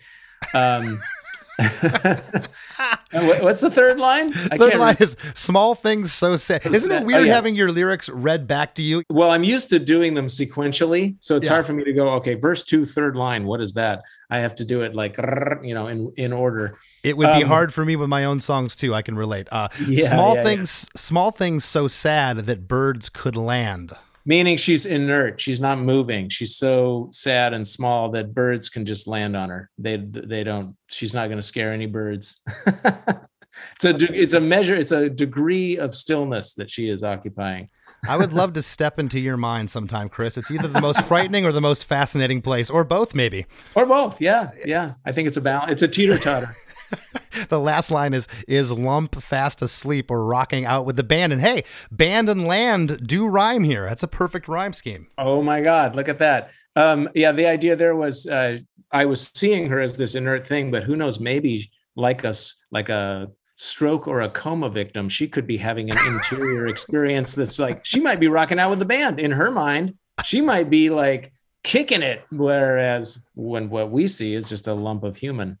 Um, 0.53 1.01
what's 3.11 3.61
the 3.61 3.71
third 3.71 3.97
line? 3.97 4.29
I 4.51 4.57
Third 4.57 4.71
can't 4.71 4.79
line 4.79 4.97
re- 4.99 5.03
is 5.05 5.17
small 5.33 5.75
things 5.75 6.13
so 6.13 6.37
sad. 6.37 6.65
Isn't 6.65 6.91
it 6.91 7.05
weird 7.05 7.21
Oh, 7.21 7.25
yeah. 7.25 7.33
having 7.33 7.55
your 7.55 7.71
lyrics 7.71 8.09
read 8.09 8.47
back 8.47 8.75
to 8.75 8.83
you? 8.83 9.03
Well, 9.09 9.31
I'm 9.31 9.43
used 9.43 9.69
to 9.71 9.79
doing 9.79 10.13
them 10.13 10.27
sequentially, 10.27 11.15
so 11.19 11.35
it's 11.35 11.45
Yeah. 11.45 11.53
hard 11.53 11.65
for 11.65 11.73
me 11.73 11.83
to 11.83 11.93
go. 11.93 12.09
Okay, 12.15 12.35
verse 12.35 12.63
two, 12.63 12.85
third 12.85 13.15
line. 13.15 13.45
What 13.45 13.61
is 13.61 13.73
that? 13.73 14.03
I 14.29 14.39
have 14.39 14.55
to 14.55 14.65
do 14.65 14.81
it 14.81 14.93
like 14.93 15.17
you 15.63 15.73
know 15.73 15.87
in 15.87 16.11
in 16.17 16.33
order. 16.33 16.77
It 17.03 17.17
would 17.17 17.27
be 17.35 17.43
Um, 17.43 17.47
hard 17.49 17.73
for 17.73 17.85
me 17.85 17.95
with 17.95 18.09
my 18.09 18.25
own 18.25 18.39
songs 18.39 18.75
too. 18.75 18.93
I 18.93 19.01
can 19.01 19.15
relate. 19.15 19.47
Uh, 19.51 19.69
Yeah, 19.87 20.09
small 20.09 20.35
things, 20.35 20.85
small 20.95 21.31
things 21.31 21.63
so 21.65 21.87
sad 21.87 22.37
that 22.45 22.67
birds 22.67 23.09
could 23.09 23.37
land. 23.37 23.93
Meaning 24.27 24.57
she's 24.57 24.85
inert. 24.85 25.39
She's 25.39 25.61
not 25.61 25.79
moving. 25.79 26.27
She's 26.27 26.57
so 26.57 27.09
sad 27.13 27.53
and 27.53 27.65
small 27.65 28.11
that 28.11 28.33
birds 28.33 28.67
can 28.67 28.85
just 28.85 29.07
land 29.07 29.37
on 29.37 29.49
her. 29.49 29.69
They 29.77 29.95
they 29.95 30.43
don't. 30.43 30.75
She's 30.87 31.13
not 31.13 31.27
going 31.27 31.39
to 31.39 31.43
scare 31.43 31.71
any 31.71 31.85
birds. 31.85 32.41
it's 32.67 33.85
a 33.85 33.95
it's 34.13 34.33
a 34.33 34.41
measure. 34.41 34.75
It's 34.75 34.91
a 34.91 35.09
degree 35.09 35.77
of 35.77 35.95
stillness 35.95 36.55
that 36.55 36.69
she 36.69 36.89
is 36.89 37.03
occupying. 37.03 37.69
I 38.07 38.17
would 38.17 38.33
love 38.33 38.53
to 38.53 38.61
step 38.61 38.99
into 38.99 39.19
your 39.19 39.37
mind 39.37 39.69
sometime, 39.69 40.09
Chris. 40.09 40.37
It's 40.37 40.51
either 40.51 40.67
the 40.67 40.81
most 40.81 41.01
frightening 41.05 41.45
or 41.45 41.51
the 41.51 41.61
most 41.61 41.85
fascinating 41.85 42.41
place, 42.41 42.69
or 42.69 42.83
both, 42.83 43.15
maybe. 43.15 43.45
Or 43.75 43.85
both. 43.85 44.21
Yeah, 44.21 44.51
yeah. 44.65 44.93
I 45.05 45.13
think 45.13 45.27
it's 45.27 45.37
a 45.37 45.41
balance. 45.41 45.71
It's 45.71 45.81
a 45.81 45.87
teeter 45.87 46.17
totter. 46.17 46.55
The 47.49 47.59
last 47.59 47.91
line 47.91 48.15
is 48.15 48.27
is 48.47 48.71
lump 48.71 49.21
fast 49.21 49.61
asleep 49.61 50.09
or 50.09 50.25
rocking 50.25 50.65
out 50.65 50.85
with 50.85 50.95
the 50.95 51.03
band. 51.03 51.31
And 51.31 51.41
hey, 51.41 51.63
band 51.91 52.29
and 52.29 52.45
land 52.45 53.07
do 53.07 53.27
rhyme 53.27 53.63
here. 53.63 53.85
That's 53.87 54.03
a 54.03 54.07
perfect 54.07 54.47
rhyme 54.47 54.73
scheme. 54.73 55.07
Oh 55.17 55.43
my 55.43 55.61
God, 55.61 55.95
look 55.95 56.09
at 56.09 56.17
that. 56.19 56.49
Um, 56.75 57.09
yeah, 57.13 57.31
the 57.31 57.45
idea 57.45 57.75
there 57.75 57.95
was 57.95 58.25
uh, 58.27 58.57
I 58.91 59.05
was 59.05 59.31
seeing 59.35 59.69
her 59.69 59.79
as 59.79 59.97
this 59.97 60.15
inert 60.15 60.47
thing, 60.47 60.71
but 60.71 60.83
who 60.83 60.95
knows, 60.95 61.19
maybe 61.19 61.69
like 61.95 62.25
us, 62.25 62.61
like 62.71 62.89
a 62.89 63.27
stroke 63.57 64.07
or 64.07 64.21
a 64.21 64.29
coma 64.29 64.69
victim, 64.69 65.09
she 65.09 65.27
could 65.27 65.47
be 65.47 65.57
having 65.57 65.89
an 65.89 65.97
interior 66.07 66.67
experience 66.75 67.33
that's 67.33 67.59
like 67.59 67.85
she 67.85 67.99
might 67.99 68.19
be 68.19 68.27
rocking 68.27 68.59
out 68.59 68.69
with 68.69 68.79
the 68.79 68.85
band 68.85 69.19
in 69.19 69.31
her 69.31 69.51
mind. 69.51 69.95
She 70.23 70.41
might 70.41 70.69
be 70.69 70.89
like 70.89 71.33
kicking 71.63 72.01
it, 72.01 72.23
whereas 72.31 73.27
when 73.35 73.69
what 73.69 73.91
we 73.91 74.07
see 74.07 74.35
is 74.35 74.49
just 74.49 74.67
a 74.67 74.73
lump 74.73 75.03
of 75.03 75.17
human. 75.17 75.59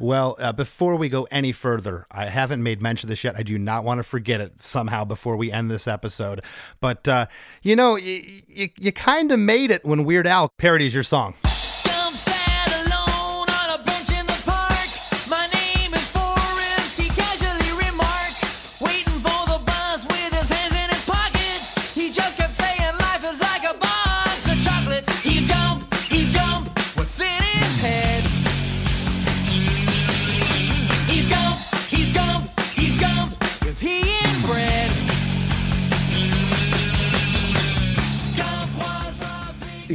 Well, 0.00 0.36
uh, 0.38 0.52
before 0.52 0.96
we 0.96 1.08
go 1.08 1.26
any 1.30 1.52
further, 1.52 2.06
I 2.10 2.26
haven't 2.26 2.62
made 2.62 2.82
mention 2.82 3.06
of 3.06 3.10
this 3.10 3.24
yet. 3.24 3.34
I 3.36 3.42
do 3.42 3.58
not 3.58 3.84
want 3.84 3.98
to 3.98 4.02
forget 4.02 4.40
it 4.40 4.62
somehow 4.62 5.04
before 5.04 5.36
we 5.36 5.50
end 5.50 5.70
this 5.70 5.86
episode. 5.88 6.42
But, 6.80 7.06
uh, 7.08 7.26
you 7.62 7.74
know, 7.76 7.92
y- 7.94 8.42
y- 8.56 8.72
you 8.78 8.92
kind 8.92 9.32
of 9.32 9.38
made 9.38 9.70
it 9.70 9.84
when 9.84 10.04
Weird 10.04 10.26
Al 10.26 10.48
parodies 10.58 10.94
your 10.94 11.02
song. 11.02 11.34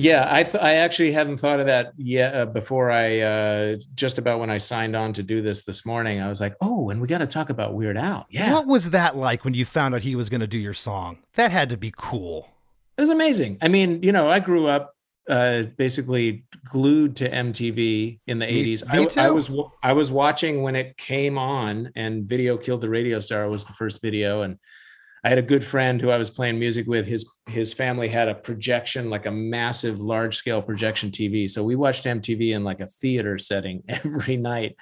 Yeah, 0.02 0.28
I 0.30 0.44
th- 0.44 0.64
I 0.64 0.74
actually 0.76 1.12
hadn't 1.12 1.38
thought 1.38 1.60
of 1.60 1.68
that 1.68 1.94
yet 1.98 2.34
uh, 2.36 2.46
before 2.46 2.90
I 2.92 3.20
uh, 3.20 3.76
just 3.96 4.18
about 4.18 4.40
when 4.40 4.50
I 4.50 4.58
signed 4.58 4.96
on 4.96 5.14
to 5.14 5.24
do 5.24 5.42
this 5.42 5.64
this 5.66 5.86
morning. 5.86 6.20
I 6.22 6.28
was 6.30 6.42
like, 6.42 6.56
oh, 6.62 6.90
and 6.90 7.00
we 7.02 7.08
got 7.08 7.20
to 7.20 7.28
talk 7.28 7.50
about 7.50 7.74
Weird 7.76 7.98
Al. 7.98 8.26
Yeah, 8.30 8.52
What 8.54 8.68
was 8.68 8.90
that 8.92 9.16
like 9.16 9.46
when 9.46 9.54
you 9.54 9.66
found 9.66 9.94
out 9.96 10.02
he 10.02 10.16
was 10.16 10.30
going 10.30 10.42
to 10.42 10.48
do 10.48 10.58
your 10.58 10.74
song? 10.74 11.20
That 11.36 11.52
had 11.52 11.70
to 11.70 11.78
be 11.78 11.94
cool. 11.96 12.48
it 12.98 13.02
was 13.02 13.10
amazing. 13.10 13.58
I 13.62 13.68
mean, 13.68 14.02
you 14.04 14.12
know, 14.12 14.30
I 14.30 14.40
grew 14.40 14.68
up 14.68 14.94
uh, 15.30 15.64
basically 15.78 16.46
glued 16.66 17.16
to 17.18 17.30
MTV 17.30 18.20
in 18.28 18.40
the 18.40 18.46
Me- 18.48 18.76
80s. 18.76 18.92
me 18.92 19.08
I, 19.22 19.28
I 19.28 19.30
was 19.30 19.52
I 19.84 19.94
was 19.94 20.10
watching 20.12 20.64
when 20.64 20.76
it 20.76 20.98
came 20.98 21.38
on, 21.38 21.92
and 21.96 22.24
"Video 22.28 22.58
Killed 22.58 22.82
the 22.82 22.89
Radio 22.89 23.20
Star" 23.20 23.47
was 23.47 23.64
the 23.66 23.74
first 23.74 24.02
video, 24.02 24.41
and 24.41 24.58
I 25.24 25.30
had 25.30 25.38
a 25.38 25.43
good 25.43 25.63
friend 25.63 26.01
who 26.01 26.09
I 26.09 26.17
was 26.17 26.30
playing 26.30 26.57
music 26.57 26.88
with. 26.88 27.05
His 27.05 27.32
his 27.47 27.74
family 27.74 28.07
had 28.07 28.28
a 28.28 28.36
projection, 28.36 29.09
like 29.09 29.26
a 29.26 29.32
massive, 29.32 29.99
large 29.99 30.36
scale 30.36 30.61
projection 30.61 31.11
TV. 31.11 31.49
So 31.49 31.63
we 31.63 31.76
watched 31.76 32.05
MTV 32.05 32.55
in 32.55 32.63
like 32.63 32.80
a 32.80 32.88
theater 32.88 33.38
setting 33.38 33.84
every 33.88 34.38
night. 34.38 34.76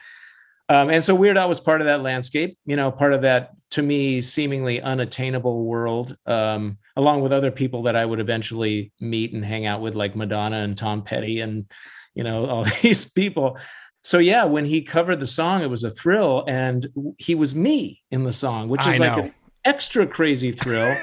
Um, 0.69 0.91
and 0.91 1.03
so 1.03 1.15
Weird 1.15 1.35
Al 1.35 1.49
was 1.49 1.59
part 1.59 1.81
of 1.81 1.87
that 1.87 2.03
landscape, 2.03 2.55
you 2.67 2.75
know, 2.75 2.91
part 2.91 3.13
of 3.13 3.23
that 3.23 3.53
to 3.71 3.81
me 3.81 4.21
seemingly 4.21 4.79
unattainable 4.79 5.65
world, 5.65 6.15
um, 6.27 6.77
along 6.95 7.21
with 7.21 7.33
other 7.33 7.49
people 7.49 7.81
that 7.83 7.95
I 7.95 8.05
would 8.05 8.19
eventually 8.19 8.91
meet 8.99 9.33
and 9.33 9.43
hang 9.43 9.65
out 9.65 9.81
with, 9.81 9.95
like 9.95 10.15
Madonna 10.15 10.57
and 10.57 10.77
Tom 10.77 11.01
Petty, 11.01 11.39
and 11.39 11.65
you 12.13 12.23
know 12.23 12.45
all 12.45 12.65
these 12.81 13.11
people. 13.11 13.57
So 14.03 14.19
yeah, 14.19 14.45
when 14.45 14.63
he 14.63 14.81
covered 14.81 15.19
the 15.19 15.27
song, 15.27 15.63
it 15.63 15.69
was 15.69 15.83
a 15.83 15.89
thrill, 15.89 16.45
and 16.47 16.87
he 17.17 17.35
was 17.35 17.55
me 17.55 18.01
in 18.11 18.23
the 18.23 18.31
song, 18.31 18.69
which 18.69 18.81
I 18.81 18.91
is 18.91 18.99
like 18.99 19.17
know. 19.17 19.31
Extra 19.69 20.07
crazy 20.07 20.51
thrill. 20.51 20.97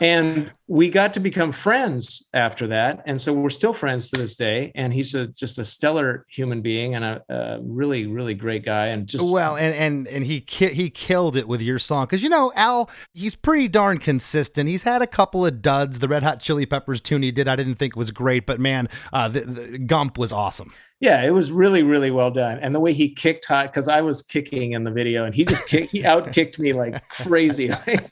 and 0.00 0.50
we 0.66 0.90
got 0.90 1.12
to 1.14 1.20
become 1.20 1.52
friends 1.52 2.28
after 2.34 2.66
that. 2.66 3.02
And 3.06 3.20
so 3.20 3.32
we're 3.32 3.50
still 3.50 3.72
friends 3.72 4.10
to 4.10 4.20
this 4.20 4.34
day. 4.34 4.72
And 4.74 4.92
he's 4.92 5.14
a, 5.14 5.26
just 5.28 5.58
a 5.58 5.64
stellar 5.64 6.26
human 6.28 6.62
being 6.62 6.94
and 6.94 7.04
a, 7.04 7.22
a 7.28 7.58
really, 7.62 8.06
really 8.06 8.34
great 8.34 8.64
guy. 8.64 8.86
And 8.86 9.06
just 9.06 9.32
well, 9.32 9.56
and 9.56 9.74
and 9.74 10.08
and 10.08 10.24
he 10.24 10.40
ki- 10.40 10.74
he 10.74 10.90
killed 10.90 11.36
it 11.36 11.48
with 11.48 11.62
your 11.62 11.78
song 11.78 12.06
because 12.06 12.22
you 12.22 12.28
know 12.28 12.52
Al, 12.54 12.90
he's 13.14 13.34
pretty 13.34 13.68
darn 13.68 13.98
consistent. 13.98 14.68
He's 14.68 14.82
had 14.82 15.02
a 15.02 15.06
couple 15.06 15.46
of 15.46 15.62
duds. 15.62 16.00
The 16.00 16.08
Red 16.08 16.22
Hot 16.22 16.40
Chili 16.40 16.66
Peppers 16.66 17.00
tune 17.00 17.22
he 17.22 17.30
did, 17.30 17.48
I 17.48 17.56
didn't 17.56 17.76
think 17.76 17.96
was 17.96 18.10
great, 18.10 18.46
but 18.46 18.60
man, 18.60 18.88
uh, 19.12 19.28
the, 19.28 19.40
the 19.40 19.78
Gump 19.78 20.18
was 20.18 20.32
awesome. 20.32 20.72
Yeah, 21.00 21.22
it 21.22 21.30
was 21.30 21.52
really, 21.52 21.84
really 21.84 22.10
well 22.10 22.30
done. 22.32 22.58
And 22.58 22.74
the 22.74 22.80
way 22.80 22.92
he 22.92 23.10
kicked 23.14 23.44
hot, 23.44 23.66
because 23.66 23.86
I 23.88 24.00
was 24.00 24.22
kicking 24.22 24.72
in 24.72 24.82
the 24.82 24.90
video, 24.90 25.24
and 25.24 25.34
he 25.34 25.44
just 25.44 25.66
kicked, 25.68 25.92
he 25.92 26.04
out 26.04 26.32
kicked 26.32 26.58
me 26.58 26.72
like 26.72 27.06
crazy. 27.10 27.68
Head- 27.68 28.10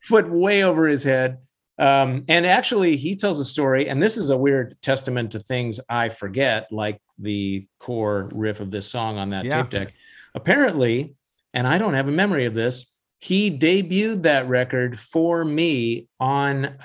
foot 0.00 0.30
way 0.30 0.62
over 0.64 0.86
his 0.86 1.02
head. 1.04 1.38
Um, 1.78 2.24
and 2.28 2.46
actually, 2.46 2.96
he 2.96 3.16
tells 3.16 3.40
a 3.40 3.44
story, 3.44 3.88
and 3.88 4.00
this 4.00 4.16
is 4.16 4.30
a 4.30 4.36
weird 4.38 4.76
testament 4.82 5.32
to 5.32 5.40
things 5.40 5.80
I 5.88 6.10
forget, 6.10 6.68
like 6.70 7.00
the 7.18 7.66
core 7.80 8.28
riff 8.32 8.60
of 8.60 8.70
this 8.70 8.88
song 8.88 9.18
on 9.18 9.30
that 9.30 9.44
Yeah. 9.44 9.62
tape 9.62 9.70
deck. 9.70 9.92
Apparently, 10.34 11.14
and 11.52 11.66
I 11.66 11.78
don't 11.78 11.94
have 11.94 12.06
a 12.08 12.12
memory 12.12 12.44
of 12.44 12.54
this, 12.54 12.94
he 13.20 13.50
debuted 13.56 14.22
that 14.22 14.48
record 14.48 14.98
for 14.98 15.44
me 15.44 16.06
on 16.20 16.76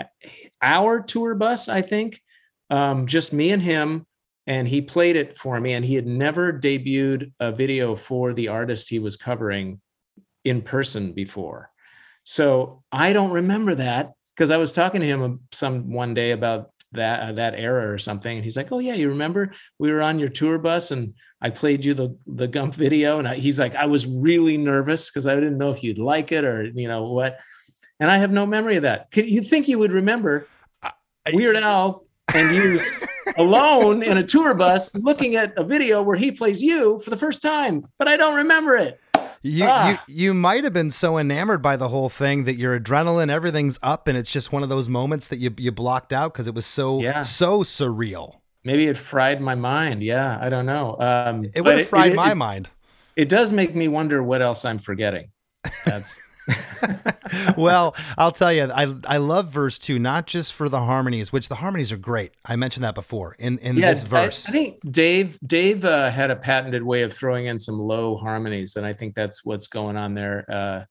our 0.61 1.01
tour 1.01 1.35
bus, 1.35 1.69
I 1.69 1.81
think, 1.83 2.19
um, 2.71 3.05
just 3.05 3.31
me 3.33 3.51
and 3.51 3.61
him. 3.61 4.06
And 4.47 4.67
he 4.67 4.81
played 4.81 5.17
it 5.17 5.37
for 5.37 5.59
me, 5.59 5.73
and 5.73 5.83
he 5.83 5.95
had 5.95 6.07
never 6.07 6.53
debuted 6.53 7.33
a 7.39 7.51
video 7.51 7.95
for 7.95 8.33
the 8.33 8.47
artist 8.47 8.89
he 8.89 8.99
was 8.99 9.17
covering 9.17 9.81
in 10.45 10.61
person 10.61 11.11
before. 11.11 11.69
So 12.23 12.83
I 12.91 13.13
don't 13.13 13.31
remember 13.31 13.75
that 13.75 14.13
because 14.35 14.49
I 14.49 14.57
was 14.57 14.71
talking 14.71 15.01
to 15.01 15.07
him 15.07 15.41
some 15.51 15.91
one 15.91 16.13
day 16.13 16.31
about 16.31 16.71
that 16.93 17.29
uh, 17.29 17.31
that 17.33 17.55
era 17.55 17.91
or 17.91 17.97
something, 17.97 18.37
and 18.37 18.43
he's 18.43 18.55
like, 18.55 18.71
"Oh 18.71 18.79
yeah, 18.79 18.93
you 18.93 19.09
remember 19.09 19.53
we 19.79 19.91
were 19.91 20.01
on 20.01 20.19
your 20.19 20.29
tour 20.29 20.57
bus 20.57 20.91
and 20.91 21.13
I 21.41 21.49
played 21.49 21.83
you 21.83 21.93
the 21.93 22.17
the 22.25 22.47
Gump 22.47 22.73
video." 22.85 23.19
And 23.19 23.27
I, 23.27 23.35
he's 23.35 23.59
like, 23.59 23.75
"I 23.75 23.85
was 23.85 24.05
really 24.05 24.57
nervous 24.57 25.09
because 25.09 25.27
I 25.27 25.35
didn't 25.35 25.57
know 25.57 25.71
if 25.71 25.83
you'd 25.83 25.97
like 25.97 26.31
it 26.31 26.45
or 26.45 26.63
you 26.63 26.87
know 26.87 27.11
what." 27.11 27.39
And 27.99 28.09
I 28.11 28.17
have 28.19 28.31
no 28.31 28.45
memory 28.45 28.77
of 28.77 28.83
that. 28.83 29.07
You 29.15 29.41
think 29.41 29.67
you 29.67 29.79
would 29.79 29.91
remember 29.91 30.47
Weird 31.33 31.55
Al 31.55 32.06
and 32.33 32.55
you 32.55 32.81
alone 33.37 34.03
in 34.03 34.17
a 34.17 34.23
tour 34.23 34.53
bus 34.53 34.93
looking 34.95 35.35
at 35.35 35.57
a 35.57 35.63
video 35.63 36.01
where 36.01 36.17
he 36.17 36.31
plays 36.31 36.61
you 36.61 36.99
for 36.99 37.09
the 37.09 37.17
first 37.17 37.41
time? 37.41 37.85
But 37.99 38.07
I 38.07 38.17
don't 38.17 38.35
remember 38.35 38.75
it. 38.75 38.99
You, 39.43 39.65
Ah. 39.67 40.03
you 40.07 40.13
you 40.15 40.33
might 40.33 40.63
have 40.63 40.73
been 40.73 40.91
so 40.91 41.17
enamored 41.17 41.61
by 41.61 41.77
the 41.77 41.87
whole 41.89 42.09
thing 42.09 42.45
that 42.45 42.57
your 42.57 42.77
adrenaline, 42.79 43.29
everything's 43.29 43.77
up, 43.83 44.07
and 44.07 44.17
it's 44.17 44.31
just 44.31 44.51
one 44.51 44.63
of 44.63 44.69
those 44.69 44.89
moments 44.89 45.27
that 45.27 45.37
you 45.37 45.53
you 45.57 45.71
blocked 45.71 46.11
out 46.11 46.33
because 46.33 46.47
it 46.47 46.55
was 46.55 46.65
so 46.65 47.01
Yeah. 47.01 47.21
so 47.21 47.59
surreal. 47.63 48.39
Maybe 48.63 48.87
it 48.87 48.97
fried 48.97 49.39
my 49.39 49.55
mind. 49.55 50.01
Yeah, 50.03 50.37
I 50.41 50.49
don't 50.49 50.65
know. 50.65 50.97
Um, 50.99 51.45
It 51.55 51.61
would 51.61 51.77
have 51.79 51.87
fried 51.87 52.11
it- 52.11 52.15
my 52.15 52.31
it- 52.31 52.35
mind. 52.35 52.69
It 53.15 53.29
does 53.29 53.53
make 53.53 53.75
me 53.75 53.87
wonder 53.87 54.21
what 54.21 54.41
else 54.41 54.65
I'm 54.65 54.77
forgetting. 54.79 55.29
That's 55.85 56.21
well, 57.57 57.95
I'll 58.17 58.31
tell 58.31 58.53
you, 58.53 58.69
I 58.71 58.93
I 59.05 59.17
love 59.17 59.49
verse 59.49 59.77
two, 59.77 59.99
not 59.99 60.27
just 60.27 60.53
for 60.53 60.69
the 60.69 60.79
harmonies, 60.79 61.31
which 61.31 61.49
the 61.49 61.55
harmonies 61.55 61.91
are 61.91 61.97
great. 61.97 62.31
I 62.45 62.55
mentioned 62.55 62.83
that 62.83 62.95
before 62.95 63.35
in 63.39 63.57
in 63.59 63.77
yeah. 63.77 63.93
this 63.93 64.03
I- 64.03 64.07
verse. 64.07 64.45
I, 64.47 64.51
think 64.51 64.79
Dave 64.91 65.39
Dave 65.45 65.85
uh, 65.85 66.09
had 66.09 66.31
a 66.31 66.35
patented 66.35 66.83
way 66.83 67.03
of 67.03 67.13
throwing 67.13 67.47
in 67.47 67.59
some 67.59 67.79
low 67.79 68.15
harmonies, 68.15 68.75
and 68.75 68.85
I 68.85 68.93
think 68.93 69.15
that's 69.15 69.45
what's 69.45 69.67
going 69.67 69.97
on 69.97 70.13
there. 70.13 70.45
Uh, 70.49 70.85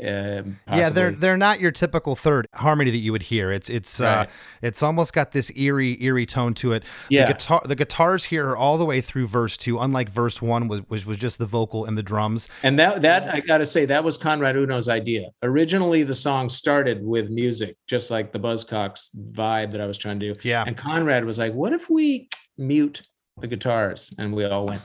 uh, 0.00 0.42
yeah, 0.68 0.90
they're 0.90 1.10
they're 1.10 1.36
not 1.36 1.60
your 1.60 1.72
typical 1.72 2.14
third 2.14 2.46
harmony 2.54 2.90
that 2.90 2.98
you 2.98 3.10
would 3.10 3.22
hear. 3.22 3.50
It's 3.50 3.68
it's 3.68 4.00
uh, 4.00 4.26
it's 4.62 4.82
almost 4.82 5.12
got 5.12 5.32
this 5.32 5.50
eerie 5.56 6.00
eerie 6.02 6.26
tone 6.26 6.54
to 6.54 6.72
it. 6.72 6.84
Yeah. 7.08 7.26
the 7.26 7.32
guitar 7.32 7.62
the 7.64 7.74
guitars 7.74 8.24
here 8.24 8.48
are 8.48 8.56
all 8.56 8.78
the 8.78 8.84
way 8.84 9.00
through 9.00 9.26
verse 9.26 9.56
two, 9.56 9.78
unlike 9.80 10.08
verse 10.08 10.40
one, 10.40 10.68
was 10.68 10.80
which 10.88 11.04
was 11.04 11.16
just 11.16 11.38
the 11.38 11.46
vocal 11.46 11.84
and 11.84 11.98
the 11.98 12.02
drums. 12.02 12.48
And 12.62 12.78
that 12.78 13.02
that 13.02 13.34
I 13.34 13.40
got 13.40 13.58
to 13.58 13.66
say 13.66 13.86
that 13.86 14.04
was 14.04 14.16
Conrad 14.16 14.56
Uno's 14.56 14.88
idea. 14.88 15.30
Originally, 15.42 16.04
the 16.04 16.14
song 16.14 16.48
started 16.48 17.04
with 17.04 17.28
music, 17.30 17.76
just 17.88 18.10
like 18.10 18.32
the 18.32 18.38
Buzzcocks 18.40 19.08
vibe 19.32 19.72
that 19.72 19.80
I 19.80 19.86
was 19.86 19.98
trying 19.98 20.20
to 20.20 20.34
do. 20.34 20.40
Yeah. 20.42 20.64
And 20.66 20.76
Conrad 20.76 21.24
was 21.24 21.38
like, 21.38 21.54
"What 21.54 21.72
if 21.72 21.90
we 21.90 22.28
mute 22.56 23.02
the 23.40 23.48
guitars?" 23.48 24.14
And 24.18 24.32
we 24.32 24.44
all 24.44 24.66
went, 24.66 24.82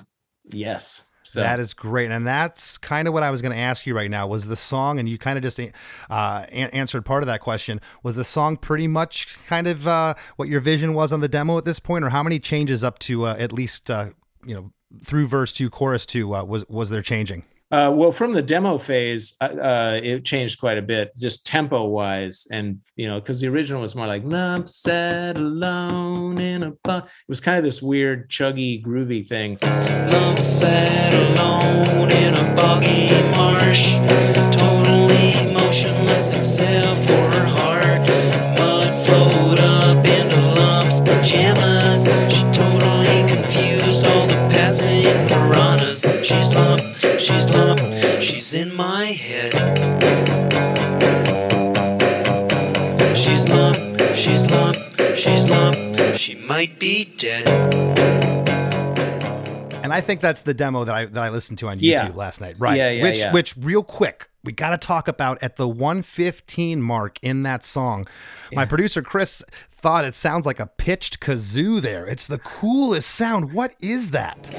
"Yes." 0.51 1.07
So 1.23 1.41
That 1.41 1.59
is 1.59 1.73
great, 1.73 2.11
and 2.11 2.27
that's 2.27 2.77
kind 2.77 3.07
of 3.07 3.13
what 3.13 3.23
I 3.23 3.31
was 3.31 3.41
going 3.41 3.53
to 3.53 3.57
ask 3.57 3.85
you 3.85 3.95
right 3.95 4.09
now. 4.11 4.27
Was 4.27 4.47
the 4.47 4.55
song, 4.55 4.99
and 4.99 5.07
you 5.07 5.17
kind 5.17 5.37
of 5.37 5.43
just 5.43 5.59
uh, 5.59 6.45
an- 6.51 6.69
answered 6.71 7.05
part 7.05 7.23
of 7.23 7.27
that 7.27 7.39
question. 7.39 7.79
Was 8.03 8.15
the 8.15 8.23
song 8.23 8.57
pretty 8.57 8.87
much 8.87 9.37
kind 9.47 9.67
of 9.67 9.87
uh, 9.87 10.15
what 10.35 10.49
your 10.49 10.59
vision 10.59 10.93
was 10.93 11.13
on 11.13 11.21
the 11.21 11.27
demo 11.29 11.57
at 11.57 11.65
this 11.65 11.79
point, 11.79 12.03
or 12.03 12.09
how 12.09 12.23
many 12.23 12.39
changes 12.39 12.83
up 12.83 12.99
to 12.99 13.25
uh, 13.25 13.35
at 13.39 13.51
least 13.51 13.89
uh, 13.89 14.09
you 14.45 14.53
know 14.53 14.71
through 15.03 15.27
verse 15.27 15.53
two, 15.53 15.69
chorus 15.69 16.05
two 16.05 16.35
uh, 16.35 16.43
was 16.43 16.67
was 16.67 16.89
there 16.89 17.01
changing? 17.01 17.45
Uh, 17.73 17.89
well, 17.89 18.11
from 18.11 18.33
the 18.33 18.41
demo 18.43 18.77
phase, 18.77 19.35
uh, 19.41 19.45
uh, 19.45 19.99
it 20.03 20.23
changed 20.23 20.59
quite 20.59 20.77
a 20.77 20.81
bit, 20.81 21.11
just 21.17 21.43
tempo 21.43 21.85
wise, 21.85 22.45
and 22.51 22.79
you 22.95 23.07
know, 23.07 23.19
because 23.19 23.41
the 23.41 23.47
original 23.47 23.81
was 23.81 23.95
more 23.95 24.05
like 24.05 24.21
"Lump 24.23 24.69
sat 24.69 25.39
alone 25.39 26.39
in 26.39 26.61
a 26.61 26.69
bu-" 26.69 26.97
It 26.97 27.27
was 27.27 27.41
kind 27.41 27.57
of 27.57 27.63
this 27.63 27.81
weird, 27.81 28.29
chuggy, 28.29 28.85
groovy 28.85 29.27
thing. 29.27 29.57
Lump 29.63 30.39
sat 30.39 31.15
alone 31.15 32.11
in 32.11 32.35
a 32.35 32.55
boggy 32.55 33.09
marsh, 33.31 33.97
totally 34.55 35.51
motionless 35.51 36.33
except 36.33 36.99
for 37.07 37.31
her 37.31 37.47
heart. 37.47 38.01
Mud 38.55 38.95
flowed 39.03 39.57
up 39.57 40.05
into 40.05 40.39
Lump's 40.39 40.99
pajamas. 40.99 42.03
She 42.31 42.43
totally 42.51 42.92
piranhas. 46.01 46.25
She's 46.25 46.53
Lump, 46.53 47.19
she's 47.19 47.49
Lump, 47.49 48.21
she's 48.21 48.53
in 48.53 48.75
my 48.75 49.05
head. 49.05 49.53
She's 53.15 53.47
Lump, 53.47 54.15
she's 54.15 54.45
Lump, 54.47 54.77
she's 55.15 55.47
Lump, 55.49 56.15
she 56.15 56.35
might 56.35 56.79
be 56.79 57.05
dead. 57.05 57.47
And 59.83 59.93
I 59.93 60.01
think 60.01 60.21
that's 60.21 60.41
the 60.41 60.53
demo 60.53 60.85
that 60.85 60.95
I 60.95 61.05
that 61.05 61.23
I 61.23 61.29
listened 61.29 61.59
to 61.59 61.67
on 61.67 61.77
YouTube 61.77 61.81
Yeah. 61.81 62.11
last 62.15 62.41
night, 62.41 62.55
right? 62.57 62.77
Yeah, 62.77 62.89
yeah, 62.89 63.03
which 63.03 63.17
yeah. 63.17 63.31
which 63.33 63.55
real 63.57 63.83
quick, 63.83 64.29
we 64.43 64.51
got 64.51 64.71
to 64.71 64.77
talk 64.77 65.07
about 65.07 65.41
at 65.41 65.55
the 65.55 65.67
115 65.67 66.81
mark 66.81 67.17
in 67.21 67.43
that 67.43 67.63
song. 67.63 68.05
My 68.51 68.65
producer 68.65 69.01
Chris 69.01 69.41
thought 69.71 70.03
it 70.03 70.15
sounds 70.15 70.45
like 70.45 70.59
a 70.59 70.67
pitched 70.67 71.21
kazoo 71.21 71.81
there. 71.81 72.05
It's 72.05 72.27
the 72.27 72.39
coolest 72.39 73.09
sound. 73.09 73.53
What 73.53 73.75
is 73.79 74.11
that? 74.11 74.49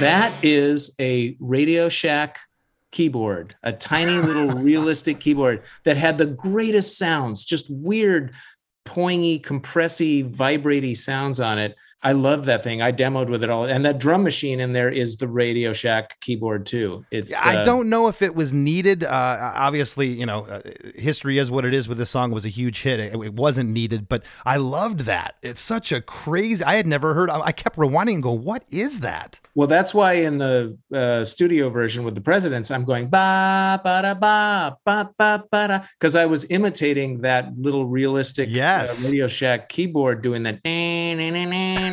That 0.00 0.34
is 0.42 0.96
a 0.98 1.36
Radio 1.40 1.90
Shack 1.90 2.38
keyboard, 2.90 3.54
a 3.62 3.72
tiny 3.72 4.12
little 4.26 4.48
realistic 4.48 5.20
keyboard 5.20 5.62
that 5.84 5.96
had 5.96 6.18
the 6.18 6.26
greatest 6.26 6.98
sounds, 6.98 7.44
just 7.44 7.66
weird, 7.70 8.32
poingy, 8.86 9.40
compressy, 9.40 10.28
vibraty 10.28 10.96
sounds 10.96 11.40
on 11.40 11.58
it. 11.58 11.76
I 12.02 12.12
love 12.12 12.46
that 12.46 12.64
thing. 12.64 12.80
I 12.80 12.92
demoed 12.92 13.28
with 13.28 13.44
it 13.44 13.50
all. 13.50 13.64
And 13.64 13.84
that 13.84 13.98
drum 13.98 14.22
machine 14.22 14.58
in 14.58 14.72
there 14.72 14.88
is 14.88 15.16
the 15.16 15.28
Radio 15.28 15.72
Shack 15.74 16.18
keyboard 16.20 16.64
too. 16.64 17.04
It's 17.10 17.34
I 17.34 17.56
uh, 17.56 17.62
don't 17.62 17.90
know 17.90 18.08
if 18.08 18.22
it 18.22 18.34
was 18.34 18.52
needed. 18.52 19.04
Uh, 19.04 19.52
obviously, 19.54 20.08
you 20.08 20.24
know, 20.24 20.46
uh, 20.46 20.62
history 20.94 21.36
is 21.38 21.50
what 21.50 21.64
it 21.64 21.74
is 21.74 21.88
with 21.88 21.98
this 21.98 22.08
song. 22.08 22.30
It 22.30 22.34
was 22.34 22.46
a 22.46 22.50
huge 22.50 22.82
hit. 22.82 23.00
It, 23.00 23.14
it 23.14 23.34
wasn't 23.34 23.70
needed, 23.70 24.08
but 24.08 24.22
I 24.46 24.56
loved 24.56 25.00
that. 25.00 25.36
It's 25.42 25.60
such 25.60 25.92
a 25.92 26.00
crazy. 26.00 26.64
I 26.64 26.74
had 26.74 26.86
never 26.86 27.12
heard. 27.12 27.28
I, 27.28 27.40
I 27.40 27.52
kept 27.52 27.76
rewinding 27.76 28.14
and 28.14 28.22
go, 28.22 28.32
"What 28.32 28.64
is 28.70 29.00
that?" 29.00 29.38
Well, 29.54 29.68
that's 29.68 29.92
why 29.92 30.12
in 30.14 30.38
the 30.38 30.78
uh, 30.94 31.24
studio 31.24 31.68
version 31.68 32.04
with 32.04 32.14
the 32.14 32.20
presidents, 32.20 32.70
I'm 32.70 32.84
going 32.84 33.08
ba 33.08 33.80
ba 33.84 34.00
da 34.02 34.14
ba 34.14 34.76
ba 34.84 35.10
ba 35.18 35.44
ba 35.50 35.68
da 35.68 35.80
because 35.98 36.14
I 36.14 36.24
was 36.24 36.50
imitating 36.50 37.20
that 37.22 37.58
little 37.58 37.84
realistic 37.86 38.48
Yes. 38.50 39.04
uh, 39.04 39.08
Radio 39.08 39.28
Shack 39.28 39.68
keyboard 39.68 40.22
doing 40.22 40.44
that. 40.44 40.60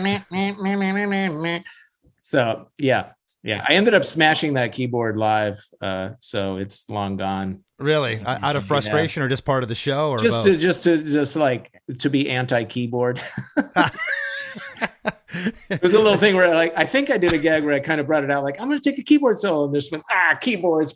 So 2.21 2.67
yeah, 2.77 3.11
yeah. 3.43 3.65
I 3.67 3.73
ended 3.73 3.93
up 3.93 4.03
smashing 4.03 4.53
that 4.55 4.73
keyboard 4.73 5.15
live, 5.17 5.63
uh, 5.81 6.09
so 6.19 6.57
it's 6.57 6.89
long 6.89 7.15
gone. 7.15 7.63
Really, 7.79 8.19
Uh, 8.19 8.37
out 8.41 8.55
of 8.57 8.63
Yeah. 8.63 8.67
frustration 8.67 9.23
or 9.23 9.29
just 9.29 9.45
part 9.45 9.63
of 9.63 9.69
the 9.69 9.75
show, 9.75 10.09
or 10.09 10.17
Just 10.17 10.37
both? 10.37 10.45
to 10.45 10.57
just 10.57 10.83
to 10.83 11.01
just 11.03 11.35
like 11.37 11.71
to 11.99 12.09
be 12.09 12.29
anti 12.29 12.65
keyboard. 15.07 15.53
It 15.69 15.81
was 15.81 15.93
a 15.93 15.99
little 15.99 16.17
thing 16.17 16.35
where 16.35 16.53
like 16.53 16.73
I 16.75 16.85
think 16.85 17.09
I 17.09 17.17
did 17.17 17.33
a 17.33 17.37
gag 17.37 17.63
where 17.63 17.73
I 17.73 17.79
kind 17.79 17.99
of 17.99 18.07
brought 18.07 18.23
it 18.23 18.31
out 18.31 18.43
like 18.43 18.59
I'm 18.59 18.67
going 18.67 18.79
to 18.79 18.89
take 18.89 18.99
a 18.99 19.03
keyboard 19.03 19.39
solo 19.39 19.65
and 19.65 19.73
there's 19.73 19.89
been 19.89 20.03
ah 20.09 20.37
keyboards 20.39 20.95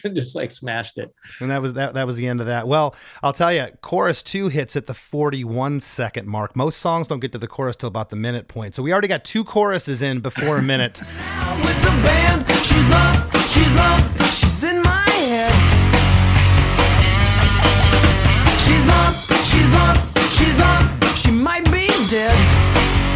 and 0.04 0.16
just 0.16 0.34
like 0.34 0.50
smashed 0.50 0.98
it. 0.98 1.14
And 1.40 1.50
that 1.50 1.60
was 1.60 1.74
that 1.74 1.94
that 1.94 2.06
was 2.06 2.16
the 2.16 2.26
end 2.26 2.40
of 2.40 2.46
that. 2.46 2.66
Well, 2.68 2.94
I'll 3.22 3.32
tell 3.32 3.52
you, 3.52 3.66
chorus 3.82 4.22
2 4.22 4.48
hits 4.48 4.76
at 4.76 4.86
the 4.86 4.94
41 4.94 5.80
second 5.80 6.28
mark. 6.28 6.56
Most 6.56 6.78
songs 6.78 7.08
don't 7.08 7.20
get 7.20 7.32
to 7.32 7.38
the 7.38 7.48
chorus 7.48 7.76
till 7.76 7.88
about 7.88 8.10
the 8.10 8.16
minute 8.16 8.48
point. 8.48 8.74
So 8.74 8.82
we 8.82 8.92
already 8.92 9.08
got 9.08 9.24
two 9.24 9.44
choruses 9.44 10.02
in 10.02 10.20
before 10.20 10.58
a 10.58 10.62
minute. 10.62 11.00
with 11.64 11.82
the 11.82 11.90
band. 12.02 12.42
She's 12.64 12.88
love, 12.88 13.16
she's 13.50 13.72
love, 13.74 14.32
she's 14.32 14.64
in 14.64 14.82
my 14.82 15.04
head. 15.10 15.52
She's 18.60 18.86
love, 18.86 19.16
she's 19.44 19.70
love, 19.70 19.98
she's 20.32 20.56
love, 20.56 21.18
she 21.18 21.30
might 21.32 21.64
be 21.72 21.88
dead. 22.08 23.11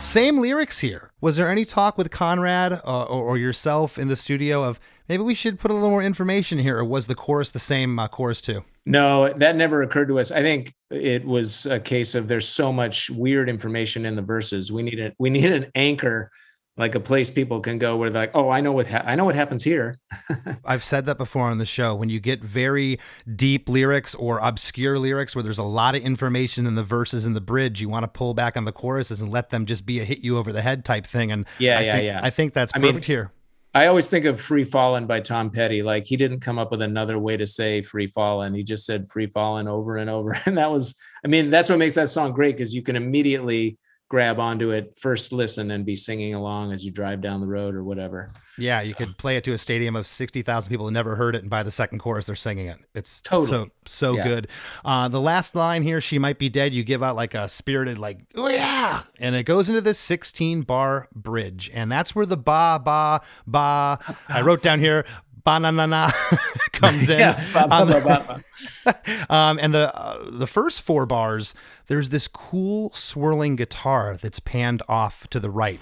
Same 0.00 0.38
lyrics 0.38 0.78
here. 0.78 1.10
Was 1.20 1.36
there 1.36 1.50
any 1.50 1.64
talk 1.64 1.98
with 1.98 2.10
Conrad 2.10 2.72
uh, 2.72 3.02
or, 3.02 3.22
or 3.22 3.36
yourself 3.36 3.98
in 3.98 4.08
the 4.08 4.16
studio 4.16 4.64
of 4.64 4.80
maybe 5.08 5.22
we 5.22 5.34
should 5.34 5.58
put 5.58 5.70
a 5.70 5.74
little 5.74 5.90
more 5.90 6.02
information 6.02 6.58
here, 6.58 6.78
or 6.78 6.84
was 6.84 7.08
the 7.08 7.14
chorus 7.14 7.50
the 7.50 7.58
same 7.58 7.98
uh, 7.98 8.08
chorus 8.08 8.40
too? 8.40 8.64
No, 8.86 9.30
that 9.34 9.54
never 9.56 9.82
occurred 9.82 10.08
to 10.08 10.18
us. 10.18 10.30
I 10.30 10.40
think 10.40 10.74
it 10.90 11.26
was 11.26 11.66
a 11.66 11.78
case 11.78 12.14
of 12.14 12.26
there's 12.26 12.48
so 12.48 12.72
much 12.72 13.10
weird 13.10 13.50
information 13.50 14.06
in 14.06 14.16
the 14.16 14.22
verses. 14.22 14.72
We 14.72 14.82
need 14.82 14.98
a 14.98 15.12
we 15.18 15.28
need 15.28 15.52
an 15.52 15.70
anchor, 15.74 16.30
like 16.78 16.94
a 16.94 17.00
place 17.00 17.28
people 17.28 17.60
can 17.60 17.78
go 17.78 17.96
where 17.96 18.08
they're 18.08 18.22
like, 18.22 18.30
oh, 18.34 18.48
I 18.50 18.60
know 18.60 18.70
what 18.70 18.86
ha- 18.86 19.02
I 19.04 19.16
know 19.16 19.24
what 19.24 19.34
happens 19.34 19.64
here. 19.64 19.98
I've 20.64 20.84
said 20.84 21.06
that 21.06 21.18
before 21.18 21.42
on 21.48 21.58
the 21.58 21.66
show. 21.66 21.94
When 21.94 22.08
you 22.08 22.20
get 22.20 22.40
very 22.40 23.00
deep 23.34 23.68
lyrics 23.68 24.14
or 24.14 24.38
obscure 24.38 24.98
lyrics 24.98 25.34
where 25.34 25.42
there's 25.42 25.58
a 25.58 25.64
lot 25.64 25.96
of 25.96 26.02
information 26.02 26.66
in 26.66 26.76
the 26.76 26.84
verses 26.84 27.26
and 27.26 27.34
the 27.34 27.40
bridge, 27.40 27.80
you 27.80 27.88
want 27.88 28.04
to 28.04 28.08
pull 28.08 28.32
back 28.32 28.56
on 28.56 28.64
the 28.64 28.72
choruses 28.72 29.20
and 29.20 29.30
let 29.30 29.50
them 29.50 29.66
just 29.66 29.84
be 29.84 29.98
a 29.98 30.04
hit 30.04 30.20
you 30.20 30.38
over 30.38 30.52
the 30.52 30.62
head 30.62 30.84
type 30.84 31.04
thing. 31.04 31.32
And 31.32 31.46
Yeah, 31.58 31.78
I 31.78 31.82
yeah, 31.82 31.92
think, 31.92 32.04
yeah. 32.04 32.20
I 32.22 32.30
think 32.30 32.54
that's 32.54 32.72
I 32.74 32.78
mean, 32.78 33.02
here. 33.02 33.32
I 33.74 33.86
always 33.86 34.08
think 34.08 34.24
of 34.24 34.40
Free 34.40 34.64
Fallin' 34.64 35.06
by 35.06 35.20
Tom 35.20 35.50
Petty. 35.50 35.82
Like 35.82 36.06
he 36.06 36.16
didn't 36.16 36.40
come 36.40 36.58
up 36.60 36.70
with 36.70 36.80
another 36.80 37.18
way 37.18 37.36
to 37.36 37.46
say 37.46 37.82
Free 37.82 38.06
Fallin'. 38.06 38.54
He 38.54 38.62
just 38.62 38.86
said 38.86 39.10
Free 39.10 39.26
Fallin' 39.26 39.66
over 39.68 39.96
and 39.96 40.08
over. 40.08 40.40
And 40.46 40.56
that 40.58 40.70
was, 40.70 40.94
I 41.24 41.28
mean, 41.28 41.50
that's 41.50 41.68
what 41.68 41.78
makes 41.78 41.94
that 41.94 42.08
song 42.08 42.32
great 42.32 42.56
because 42.56 42.72
you 42.72 42.82
can 42.82 42.94
immediately 42.96 43.78
grab 44.08 44.40
onto 44.40 44.70
it 44.70 44.96
first 44.98 45.32
listen 45.32 45.70
and 45.70 45.84
be 45.84 45.94
singing 45.94 46.32
along 46.34 46.72
as 46.72 46.82
you 46.84 46.90
drive 46.90 47.20
down 47.20 47.40
the 47.42 47.46
road 47.46 47.74
or 47.74 47.84
whatever. 47.84 48.30
Yeah, 48.56 48.82
you 48.82 48.94
could 48.94 49.16
play 49.18 49.36
it 49.36 49.44
to 49.44 49.52
a 49.52 49.58
stadium 49.58 49.94
of 49.96 50.06
60,000 50.06 50.68
people 50.70 50.86
who 50.86 50.90
never 50.90 51.14
heard 51.14 51.36
it, 51.36 51.42
and 51.42 51.50
by 51.50 51.62
the 51.62 51.70
second 51.70 51.98
chorus, 52.00 52.26
they're 52.26 52.34
singing 52.34 52.66
it. 52.66 52.78
It's 52.94 53.22
so 53.24 53.44
Totally. 53.44 53.70
so 53.84 54.16
Yeah. 54.16 54.24
good. 54.24 54.48
Uh, 54.84 55.08
the 55.08 55.20
last 55.20 55.54
line 55.54 55.82
here, 55.82 56.00
she 56.00 56.18
might 56.18 56.38
be 56.38 56.48
dead. 56.48 56.72
You 56.72 56.82
give 56.84 57.02
out 57.02 57.14
like 57.16 57.34
a 57.34 57.48
spirited, 57.48 57.98
like, 57.98 58.18
oh 58.34 58.48
yeah. 58.48 59.02
And 59.20 59.34
it 59.36 59.44
goes 59.44 59.68
into 59.68 59.80
this 59.82 59.98
16 59.98 60.62
bar 60.62 61.08
bridge. 61.14 61.70
And 61.74 61.92
that's 61.92 62.14
where 62.14 62.26
the 62.26 62.36
ba, 62.38 62.80
ba, 62.82 63.20
ba, 63.46 63.98
I 64.28 64.40
wrote 64.40 64.62
down 64.62 64.80
here, 64.80 65.04
ba 65.44 65.60
na 65.60 65.70
na 65.70 65.86
na 65.86 66.10
comes 66.78 67.08
in. 67.10 67.18
Yeah, 67.18 67.44
ba, 67.52 67.66
ba, 67.68 67.74
on 67.74 67.86
the- 67.88 68.00
ba, 68.00 68.42
ba, 68.84 69.24
um, 69.34 69.58
and 69.60 69.74
the 69.74 69.94
uh, 69.96 70.30
the 70.30 70.46
first 70.46 70.82
four 70.82 71.06
bars, 71.06 71.54
there's 71.86 72.08
this 72.10 72.28
cool 72.28 72.90
swirling 72.94 73.56
guitar 73.56 74.18
that's 74.20 74.40
panned 74.40 74.82
off 74.88 75.26
to 75.30 75.40
the 75.40 75.50
right. 75.50 75.80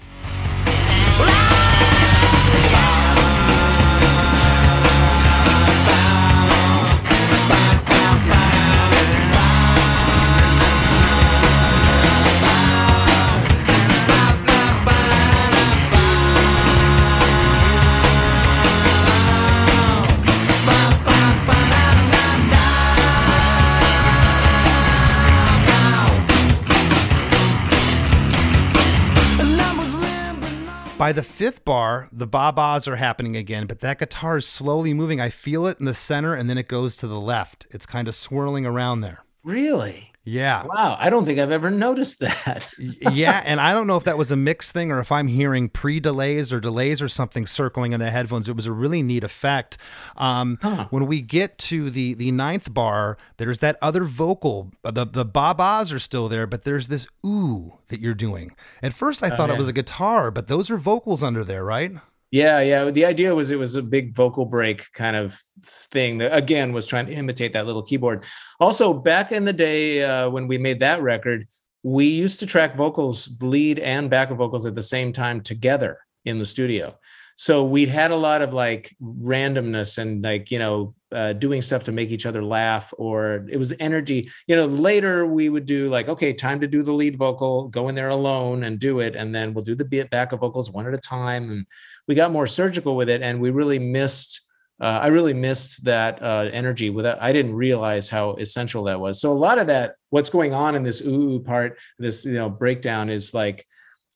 By 30.97 31.11
the 31.11 31.21
fifth 31.21 31.63
bar, 31.63 32.09
the 32.11 32.25
ba-bas 32.25 32.87
are 32.87 32.95
happening 32.95 33.37
again, 33.37 33.67
but 33.67 33.81
that 33.81 33.99
guitar 33.99 34.37
is 34.37 34.47
slowly 34.47 34.95
moving. 34.95 35.21
I 35.21 35.29
feel 35.29 35.67
it 35.67 35.77
in 35.79 35.85
the 35.85 35.93
center, 35.93 36.33
and 36.33 36.49
then 36.49 36.57
it 36.57 36.67
goes 36.67 36.97
to 36.97 37.07
the 37.07 37.19
left. 37.19 37.67
It's 37.69 37.85
kind 37.85 38.07
of 38.07 38.15
swirling 38.15 38.65
around 38.65 39.01
there. 39.01 39.23
Really? 39.43 40.06
Yeah. 40.29 40.65
Wow. 40.65 40.97
I 40.99 41.09
don't 41.09 41.23
think 41.23 41.39
I've 41.39 41.51
ever 41.51 41.71
noticed 41.71 42.19
that. 42.19 42.69
yeah, 42.77 43.41
and 43.45 43.61
I 43.61 43.73
don't 43.73 43.87
know 43.87 43.95
if 43.95 44.03
that 44.03 44.17
was 44.17 44.29
a 44.29 44.35
mix 44.35 44.73
thing 44.73 44.91
or 44.91 44.99
if 44.99 45.09
I'm 45.09 45.27
hearing 45.29 45.69
pre-delays 45.69 46.51
or 46.51 46.59
delays 46.59 47.01
or 47.01 47.07
something 47.07 47.47
circling 47.47 47.93
in 47.93 48.01
the 48.01 48.11
headphones. 48.11 48.49
It 48.49 48.55
was 48.57 48.65
a 48.65 48.73
really 48.73 49.01
neat 49.01 49.23
effect. 49.23 49.77
Um, 50.17 50.57
When 50.89 51.05
we 51.07 51.21
get 51.21 51.57
to 51.69 51.89
the 51.89 52.13
the 52.13 52.31
ninth 52.31 52.73
bar, 52.73 53.17
there's 53.37 53.59
that 53.59 53.77
other 53.81 54.03
vocal. 54.03 54.71
The 54.83 55.05
the 55.05 55.23
ba-bas 55.25 55.93
are 55.93 55.99
still 55.99 56.27
there, 56.27 56.45
but 56.45 56.65
there's 56.65 56.89
this 56.89 57.07
ooh 57.25 57.77
that 57.87 58.01
you're 58.01 58.13
doing. 58.13 58.53
At 58.83 58.93
first, 58.93 59.23
I 59.23 59.29
Oh, 59.29 59.37
thought 59.37 59.49
it 59.49 59.57
was 59.57 59.69
a 59.69 59.73
guitar, 59.73 60.29
but 60.29 60.47
those 60.47 60.69
are 60.69 60.77
vocals 60.77 61.23
under 61.23 61.45
there, 61.45 61.63
right? 61.63 61.93
Yeah, 62.31 62.59
yeah. 62.59 62.91
The 62.91 63.05
idea 63.05 63.33
was 63.33 63.51
it 63.51 63.59
was 63.59 63.75
a 63.75 63.81
big 63.81 64.13
vocal 64.15 64.45
break 64.45 64.91
kind 64.91 65.15
of 65.15 65.41
thing 65.65 66.17
that 66.17 66.35
again 66.35 66.73
was 66.73 66.85
trying 66.85 67.05
to 67.05 67.13
imitate 67.13 67.53
that 67.53 67.65
little 67.65 67.83
keyboard. 67.83 68.25
Also, 68.59 68.93
back 68.93 69.31
in 69.31 69.45
the 69.45 69.53
day 69.53 70.03
uh, 70.03 70.29
when 70.29 70.47
we 70.47 70.57
made 70.57 70.79
that 70.79 71.01
record, 71.01 71.47
we 71.83 72.07
used 72.07 72.39
to 72.39 72.45
track 72.45 72.75
vocals, 72.75 73.37
lead 73.41 73.79
and 73.79 74.09
backup 74.09 74.37
vocals 74.37 74.65
at 74.65 74.75
the 74.75 74.81
same 74.81 75.13
time 75.13 75.41
together 75.41 75.99
in 76.25 76.37
the 76.37 76.45
studio. 76.45 76.97
So 77.37 77.63
we'd 77.63 77.87
had 77.87 78.09
a 78.11 78.15
lot 78.15 78.41
of 78.41 78.51
like 78.51 78.95
randomness 79.01 79.99
and 79.99 80.23
like 80.23 80.49
you 80.49 80.57
know 80.57 80.95
uh, 81.11 81.33
doing 81.33 81.61
stuff 81.61 81.83
to 81.85 81.91
make 81.91 82.09
each 82.09 82.25
other 82.25 82.43
laugh, 82.43 82.93
or 82.97 83.47
it 83.49 83.57
was 83.57 83.73
energy. 83.79 84.29
You 84.47 84.55
know, 84.55 84.65
later 84.65 85.25
we 85.25 85.47
would 85.47 85.65
do 85.67 85.87
like 85.89 86.09
okay, 86.09 86.33
time 86.33 86.59
to 86.59 86.67
do 86.67 86.81
the 86.83 86.91
lead 86.91 87.15
vocal, 87.15 87.69
go 87.69 87.89
in 87.89 87.95
there 87.95 88.09
alone 88.09 88.63
and 88.63 88.79
do 88.79 88.99
it, 88.99 89.15
and 89.15 89.33
then 89.33 89.53
we'll 89.53 89.63
do 89.63 89.75
the 89.75 89.85
backup 90.11 90.39
vocals 90.41 90.71
one 90.71 90.87
at 90.87 90.93
a 90.93 90.97
time 90.97 91.51
and 91.51 91.65
we 92.07 92.15
got 92.15 92.31
more 92.31 92.47
surgical 92.47 92.95
with 92.95 93.09
it 93.09 93.21
and 93.21 93.39
we 93.39 93.49
really 93.49 93.79
missed 93.79 94.41
uh, 94.81 94.85
i 94.85 95.07
really 95.07 95.33
missed 95.33 95.83
that 95.83 96.21
uh, 96.21 96.49
energy 96.53 96.89
without 96.89 97.17
i 97.21 97.31
didn't 97.33 97.53
realize 97.53 98.07
how 98.09 98.33
essential 98.35 98.83
that 98.83 98.99
was 98.99 99.19
so 99.19 99.31
a 99.31 99.33
lot 99.33 99.57
of 99.59 99.67
that 99.67 99.95
what's 100.09 100.29
going 100.29 100.53
on 100.53 100.75
in 100.75 100.83
this 100.83 101.01
ooh 101.05 101.31
ooh 101.31 101.39
part 101.39 101.77
this 101.99 102.25
you 102.25 102.33
know 102.33 102.49
breakdown 102.49 103.09
is 103.09 103.33
like 103.33 103.65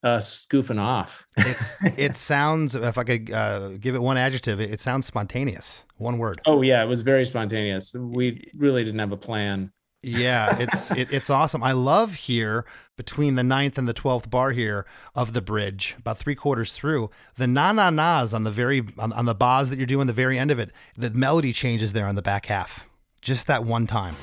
us 0.03 0.47
goofing 0.51 0.79
off 0.79 1.27
It's 1.37 1.77
it 1.97 2.15
sounds 2.15 2.73
if 2.73 2.97
I 2.97 3.03
could 3.03 3.31
uh, 3.31 3.69
give 3.77 3.93
it 3.93 4.01
one 4.01 4.17
adjective, 4.17 4.59
it, 4.59 4.71
it 4.71 4.79
sounds 4.79 5.05
spontaneous. 5.05 5.85
One 5.97 6.17
word. 6.17 6.41
oh 6.47 6.63
yeah 6.63 6.83
it 6.83 6.87
was 6.87 7.03
very 7.03 7.23
spontaneous 7.23 7.93
we 7.93 8.41
really 8.57 8.83
didn't 8.83 8.99
have 8.99 9.11
a 9.11 9.17
plan 9.17 9.71
Yeah, 10.03 10.57
it's 10.57 10.89
it, 10.91 11.13
it's 11.13 11.29
awesome. 11.29 11.61
I 11.61 11.73
love 11.73 12.15
here 12.15 12.65
between 12.97 13.35
the 13.35 13.43
ninth 13.43 13.77
and 13.77 13.87
the 13.87 13.93
twelfth 13.93 14.31
bar 14.31 14.51
here 14.51 14.87
of 15.13 15.33
the 15.33 15.41
bridge, 15.41 15.95
about 15.99 16.17
three 16.17 16.33
quarters 16.33 16.73
through, 16.73 17.11
the 17.37 17.45
na 17.45 17.71
na 17.71 17.91
nas 17.91 18.33
on 18.33 18.43
the 18.43 18.51
very 18.51 18.83
on, 18.97 19.13
on 19.13 19.25
the 19.25 19.35
bas 19.35 19.69
that 19.69 19.77
you're 19.77 19.85
doing 19.85 20.07
the 20.07 20.13
very 20.13 20.39
end 20.39 20.49
of 20.49 20.57
it. 20.57 20.71
The 20.97 21.11
melody 21.11 21.53
changes 21.53 21.93
there 21.93 22.07
on 22.07 22.15
the 22.15 22.23
back 22.23 22.47
half, 22.47 22.87
just 23.21 23.45
that 23.45 23.63
one 23.63 23.85
time. 23.85 24.15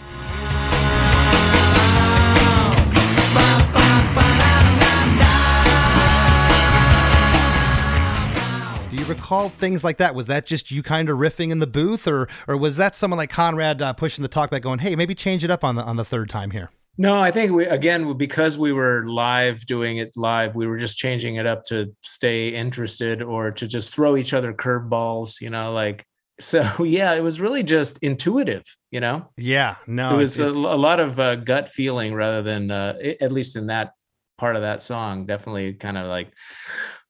Recall 9.09 9.49
things 9.49 9.85
like 9.85 9.97
that? 9.99 10.15
Was 10.15 10.27
that 10.27 10.47
just 10.47 10.71
you 10.71 10.83
kind 10.83 11.09
of 11.09 11.19
riffing 11.19 11.51
in 11.51 11.59
the 11.59 11.67
booth, 11.67 12.07
or 12.07 12.29
or 12.47 12.57
was 12.57 12.77
that 12.77 12.95
someone 12.95 13.19
like 13.19 13.31
Conrad 13.31 13.83
uh, 13.83 13.93
pushing 13.93 14.23
the 14.23 14.29
talkback, 14.29 14.63
going, 14.63 14.81
"Hey, 14.81 14.95
maybe 14.97 15.15
change 15.15 15.45
it 15.45 15.51
up 15.51 15.65
on 15.65 15.75
the 15.75 15.83
on 15.83 15.97
the 15.97 16.05
third 16.05 16.29
time 16.31 16.51
here"? 16.51 16.71
no 17.01 17.23
i 17.23 17.31
think 17.31 17.53
we 17.53 17.65
again 17.67 18.13
because 18.15 18.59
we 18.59 18.73
were 18.73 19.05
live 19.07 19.65
doing 19.65 19.97
it 19.97 20.13
live 20.17 20.55
we 20.55 20.67
were 20.67 20.77
just 20.77 20.99
changing 20.99 21.37
it 21.37 21.47
up 21.47 21.63
to 21.63 21.95
stay 22.03 22.49
interested 22.49 23.23
or 23.23 23.51
to 23.51 23.67
just 23.67 23.95
throw 23.95 24.17
each 24.17 24.35
other 24.35 24.53
curveballs 24.53 25.41
you 25.41 25.49
know 25.49 25.73
like 25.73 26.05
so 26.41 26.69
yeah 26.85 27.15
it 27.15 27.23
was 27.23 27.41
really 27.41 27.63
just 27.63 27.99
intuitive 28.03 28.65
you 28.91 29.01
know 29.01 29.29
Yeah, 29.37 29.77
no, 29.87 30.15
it 30.15 30.17
was 30.17 30.39
a, 30.39 30.49
a 30.49 30.51
lot 30.51 31.01
of 31.01 31.19
uh, 31.19 31.37
gut 31.37 31.69
feeling 31.69 32.15
rather 32.15 32.43
than 32.43 32.71
uh, 32.71 32.99
at 33.21 33.33
least 33.33 33.57
in 33.57 33.69
that 33.69 33.93
part 34.37 34.57
of 34.57 34.63
that 34.63 34.83
song 34.83 35.27
definitely 35.27 35.75
kind 35.75 35.97
of 35.97 36.07
like 36.07 36.33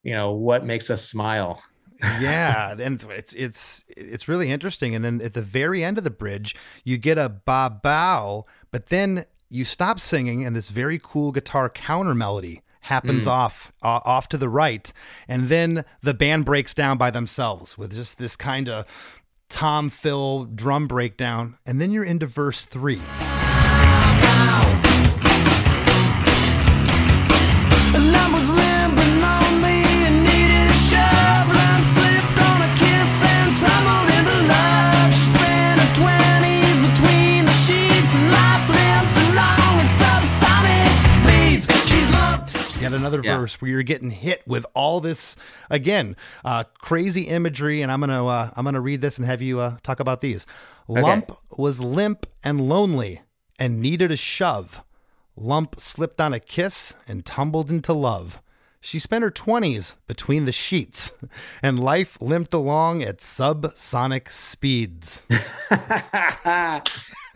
you 0.03 0.13
know 0.13 0.33
what 0.33 0.65
makes 0.65 0.89
us 0.89 1.05
smile 1.05 1.61
yeah, 2.01 2.75
and 2.79 3.03
it's 3.09 3.33
it's 3.33 3.83
it's 3.87 4.27
really 4.27 4.49
interesting. 4.51 4.95
And 4.95 5.03
then 5.03 5.21
at 5.21 5.33
the 5.33 5.41
very 5.41 5.83
end 5.83 5.97
of 5.97 6.03
the 6.03 6.09
bridge, 6.11 6.55
you 6.83 6.97
get 6.97 7.17
a 7.17 7.29
ba 7.29 7.79
bow, 7.83 8.45
but 8.71 8.87
then 8.87 9.25
you 9.49 9.65
stop 9.65 9.99
singing, 9.99 10.45
and 10.45 10.55
this 10.55 10.69
very 10.69 10.99
cool 11.01 11.31
guitar 11.31 11.69
counter 11.69 12.15
melody 12.15 12.61
happens 12.81 13.25
Mm. 13.25 13.31
off 13.31 13.71
uh, 13.83 13.99
off 14.05 14.29
to 14.29 14.37
the 14.37 14.49
right, 14.49 14.91
and 15.27 15.49
then 15.49 15.83
the 16.01 16.13
band 16.13 16.45
breaks 16.45 16.73
down 16.73 16.97
by 16.97 17.11
themselves 17.11 17.77
with 17.77 17.93
just 17.93 18.17
this 18.17 18.35
kind 18.35 18.69
of 18.69 18.85
tom 19.49 19.89
fill 19.89 20.45
drum 20.45 20.87
breakdown, 20.87 21.57
and 21.65 21.81
then 21.81 21.91
you're 21.91 22.03
into 22.03 22.25
verse 22.27 22.65
three. 22.65 23.01
Another 42.93 43.21
Yeah. 43.23 43.37
verse 43.37 43.61
where 43.61 43.71
you're 43.71 43.83
getting 43.83 44.11
hit 44.11 44.41
with 44.47 44.65
all 44.73 44.99
this 44.99 45.35
again, 45.69 46.15
uh, 46.45 46.63
crazy 46.79 47.23
imagery. 47.23 47.81
And 47.81 47.91
I'm 47.91 47.99
gonna 47.99 48.25
uh, 48.25 48.51
I'm 48.55 48.65
gonna 48.65 48.81
read 48.81 49.01
this 49.01 49.17
and 49.17 49.25
have 49.27 49.41
you 49.41 49.59
uh, 49.59 49.77
talk 49.83 49.99
about 49.99 50.21
these. 50.21 50.45
Lump 50.87 51.31
was 51.57 51.79
limp 51.79 52.25
and 52.43 52.59
lonely 52.61 53.21
and 53.59 53.81
needed 53.81 54.11
a 54.11 54.17
shove. 54.17 54.81
Lump 55.35 55.79
slipped 55.79 56.19
on 56.19 56.33
a 56.33 56.39
kiss 56.39 56.93
and 57.07 57.25
tumbled 57.25 57.69
into 57.69 57.93
love. 57.93 58.41
She 58.81 58.97
spent 58.97 59.23
her 59.23 59.31
20s 59.31 59.95
between 60.07 60.45
the 60.45 60.53
sheets, 60.53 61.11
and 61.61 61.77
life 61.79 62.17
limped 62.21 62.53
along 62.53 63.03
at 63.03 63.17
subsonic 63.19 64.31
speeds. 64.31 65.21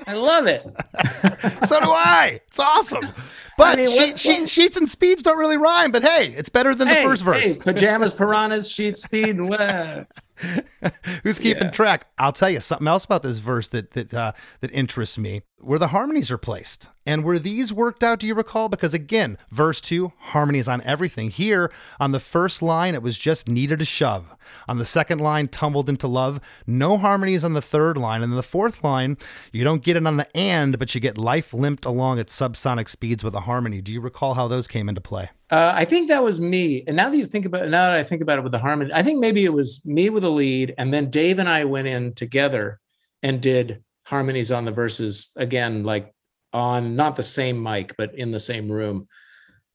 I 0.07 0.13
love 0.13 0.47
it. 0.47 0.63
so 1.67 1.79
do 1.79 1.89
I. 1.91 2.41
It's 2.47 2.59
awesome. 2.59 3.09
But 3.57 3.77
mean, 3.77 3.89
she, 3.89 3.99
what- 4.11 4.19
she, 4.19 4.47
sheets 4.47 4.77
and 4.77 4.89
speeds 4.89 5.21
don't 5.23 5.37
really 5.37 5.57
rhyme, 5.57 5.91
but 5.91 6.03
hey, 6.03 6.27
it's 6.35 6.49
better 6.49 6.73
than 6.75 6.87
the 6.87 6.95
first 6.95 7.23
verse. 7.23 7.39
hey, 7.43 7.55
pajamas, 7.57 8.11
piranhas, 8.13 8.69
sheet 8.71 8.97
speed. 8.97 9.39
wha- 9.39 10.03
Who's 11.23 11.39
keeping 11.39 11.63
Yeah. 11.65 11.69
track? 11.71 12.07
I'll 12.17 12.31
tell 12.33 12.49
you 12.49 12.59
something 12.59 12.87
else 12.87 13.05
about 13.05 13.21
this 13.23 13.37
verse 13.37 13.67
that 13.69 13.91
that 13.91 14.13
uh, 14.13 14.31
that 14.61 14.71
interests 14.71 15.17
me. 15.17 15.43
Where 15.63 15.79
the 15.79 15.87
harmonies 15.87 16.29
are 16.29 16.37
placed, 16.37 16.89
and 17.05 17.23
were 17.23 17.39
these 17.39 17.71
worked 17.71 18.03
out? 18.03 18.19
Do 18.19 18.27
you 18.27 18.35
recall? 18.35 18.67
Because 18.67 18.93
again, 18.93 19.37
verse 19.49 19.79
two, 19.79 20.11
harmonies 20.19 20.67
on 20.67 20.81
everything. 20.81 21.31
Here 21.31 21.71
on 22.01 22.11
the 22.11 22.19
first 22.19 22.61
line, 22.61 22.95
it 22.95 23.01
was 23.01 23.17
just 23.17 23.47
needed 23.47 23.79
a 23.79 23.85
shove. 23.85 24.35
On 24.67 24.77
the 24.77 24.85
second 24.85 25.21
line, 25.21 25.47
tumbled 25.47 25.87
into 25.87 26.05
love. 26.05 26.41
No 26.67 26.97
harmonies 26.97 27.45
on 27.45 27.53
the 27.53 27.61
third 27.61 27.97
line, 27.97 28.21
and 28.23 28.33
the 28.33 28.43
fourth 28.43 28.83
line, 28.83 29.17
you 29.53 29.63
don't 29.63 29.81
get 29.81 29.95
it 29.95 30.05
on 30.05 30.17
the 30.17 30.27
and, 30.35 30.77
but 30.77 30.93
you 30.93 30.99
get 30.99 31.17
life 31.17 31.53
limped 31.53 31.85
along 31.85 32.19
at 32.19 32.27
subsonic 32.27 32.89
speeds 32.89 33.23
with 33.23 33.33
a 33.33 33.39
harmony. 33.39 33.79
Do 33.79 33.93
you 33.93 34.01
recall 34.01 34.33
how 34.33 34.49
those 34.49 34.67
came 34.67 34.89
into 34.89 34.99
play? 34.99 35.29
Uh, 35.49 35.71
I 35.73 35.85
think 35.85 36.09
that 36.09 36.25
was 36.25 36.41
me. 36.41 36.83
And 36.87 36.97
now 36.97 37.07
that 37.07 37.15
you 37.15 37.25
think 37.25 37.45
about 37.45 37.69
now 37.69 37.85
that 37.85 37.93
I 37.93 38.03
think 38.03 38.21
about 38.21 38.37
it 38.37 38.41
with 38.41 38.51
the 38.51 38.59
harmony, 38.59 38.91
I 38.93 39.01
think 39.01 39.21
maybe 39.21 39.45
it 39.45 39.53
was 39.53 39.85
me 39.85 40.09
with 40.09 40.23
the 40.23 40.31
lead, 40.31 40.75
and 40.77 40.93
then 40.93 41.09
Dave 41.09 41.39
and 41.39 41.47
I 41.47 41.63
went 41.63 41.87
in 41.87 42.13
together 42.15 42.81
and 43.21 43.39
did 43.39 43.81
harmonies 44.13 44.51
on 44.51 44.63
the 44.63 44.71
verses 44.71 45.31
again, 45.35 45.83
like 45.83 46.13
on 46.53 46.95
not 46.95 47.15
the 47.15 47.23
same 47.23 47.61
mic, 47.61 47.95
but 47.97 48.13
in 48.13 48.29
the 48.29 48.39
same 48.39 48.71
room. 48.71 49.07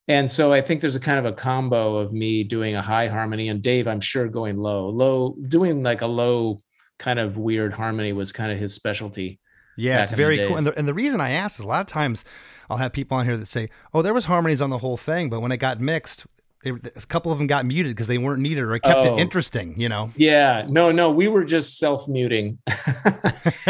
And 0.07 0.31
so 0.31 0.53
I 0.53 0.61
think 0.61 0.81
there's 0.81 0.95
a 0.95 1.01
kind 1.01 1.19
of 1.19 1.27
a 1.27 1.33
combo 1.33 1.97
of 1.97 2.13
me 2.13 2.45
doing 2.45 2.77
a 2.77 2.81
high 2.81 3.09
harmony 3.09 3.49
and 3.49 3.61
Dave, 3.61 3.89
I'm 3.89 4.01
sure, 4.01 4.29
going 4.29 4.57
low. 4.57 4.91
Low, 4.91 5.35
doing 5.49 5.83
like 5.83 6.03
a 6.03 6.07
low 6.07 6.61
kind 7.01 7.19
of 7.19 7.37
weird 7.37 7.73
harmony 7.73 8.13
was 8.13 8.31
kind 8.31 8.53
of 8.53 8.61
his 8.61 8.73
specialty. 8.73 9.41
Yeah, 9.77 10.03
it's 10.03 10.13
very 10.13 10.47
cool. 10.47 10.57
And 10.57 10.67
the, 10.69 10.79
and 10.79 10.87
the 10.87 10.95
reason 10.95 11.21
I 11.21 11.31
asked 11.31 11.59
is 11.59 11.65
a 11.65 11.69
lot 11.69 11.81
of 11.81 11.89
times 11.89 12.25
I'll 12.71 12.77
have 12.77 12.93
people 12.93 13.17
on 13.17 13.27
here 13.27 13.37
that 13.37 13.49
say, 13.49 13.71
"Oh, 13.93 14.03
there 14.03 14.15
was 14.15 14.27
harmonies 14.27 14.63
on 14.63 14.71
the 14.71 14.79
whole 14.79 14.97
thing, 14.97 15.31
but 15.31 15.41
when 15.41 15.53
it 15.53 15.59
got 15.59 15.81
mixed, 15.81 16.27
they, 16.65 16.71
a 16.71 17.01
couple 17.09 17.31
of 17.33 17.39
them 17.39 17.47
got 17.47 17.65
muted 17.67 17.95
because 17.95 18.07
they 18.09 18.19
weren't 18.19 18.41
needed, 18.43 18.63
or 18.63 18.75
it 18.75 18.81
kept 18.81 19.05
Oh. 19.07 19.17
it 19.17 19.21
interesting." 19.21 19.79
You 19.81 19.89
know, 19.89 20.11
Yeah, 20.17 20.67
no, 20.69 20.91
no, 20.93 21.11
we 21.11 21.29
were 21.29 21.45
just 21.45 21.79
self 21.79 22.07
muting. 22.09 22.59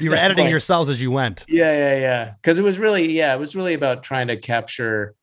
you 0.00 0.10
were 0.10 0.16
editing 0.16 0.44
Like- 0.44 0.50
yourselves 0.50 0.90
as 0.90 1.00
you 1.00 1.10
went. 1.10 1.44
Yeah, 1.48 1.72
yeah, 1.72 1.98
yeah. 2.00 2.32
Because 2.40 2.58
it 2.58 2.62
was 2.62 2.78
really, 2.78 3.12
yeah, 3.12 3.34
it 3.34 3.38
was 3.38 3.56
really 3.56 3.74
about 3.74 4.02
trying 4.02 4.28
to 4.28 4.36
capture 4.36 5.14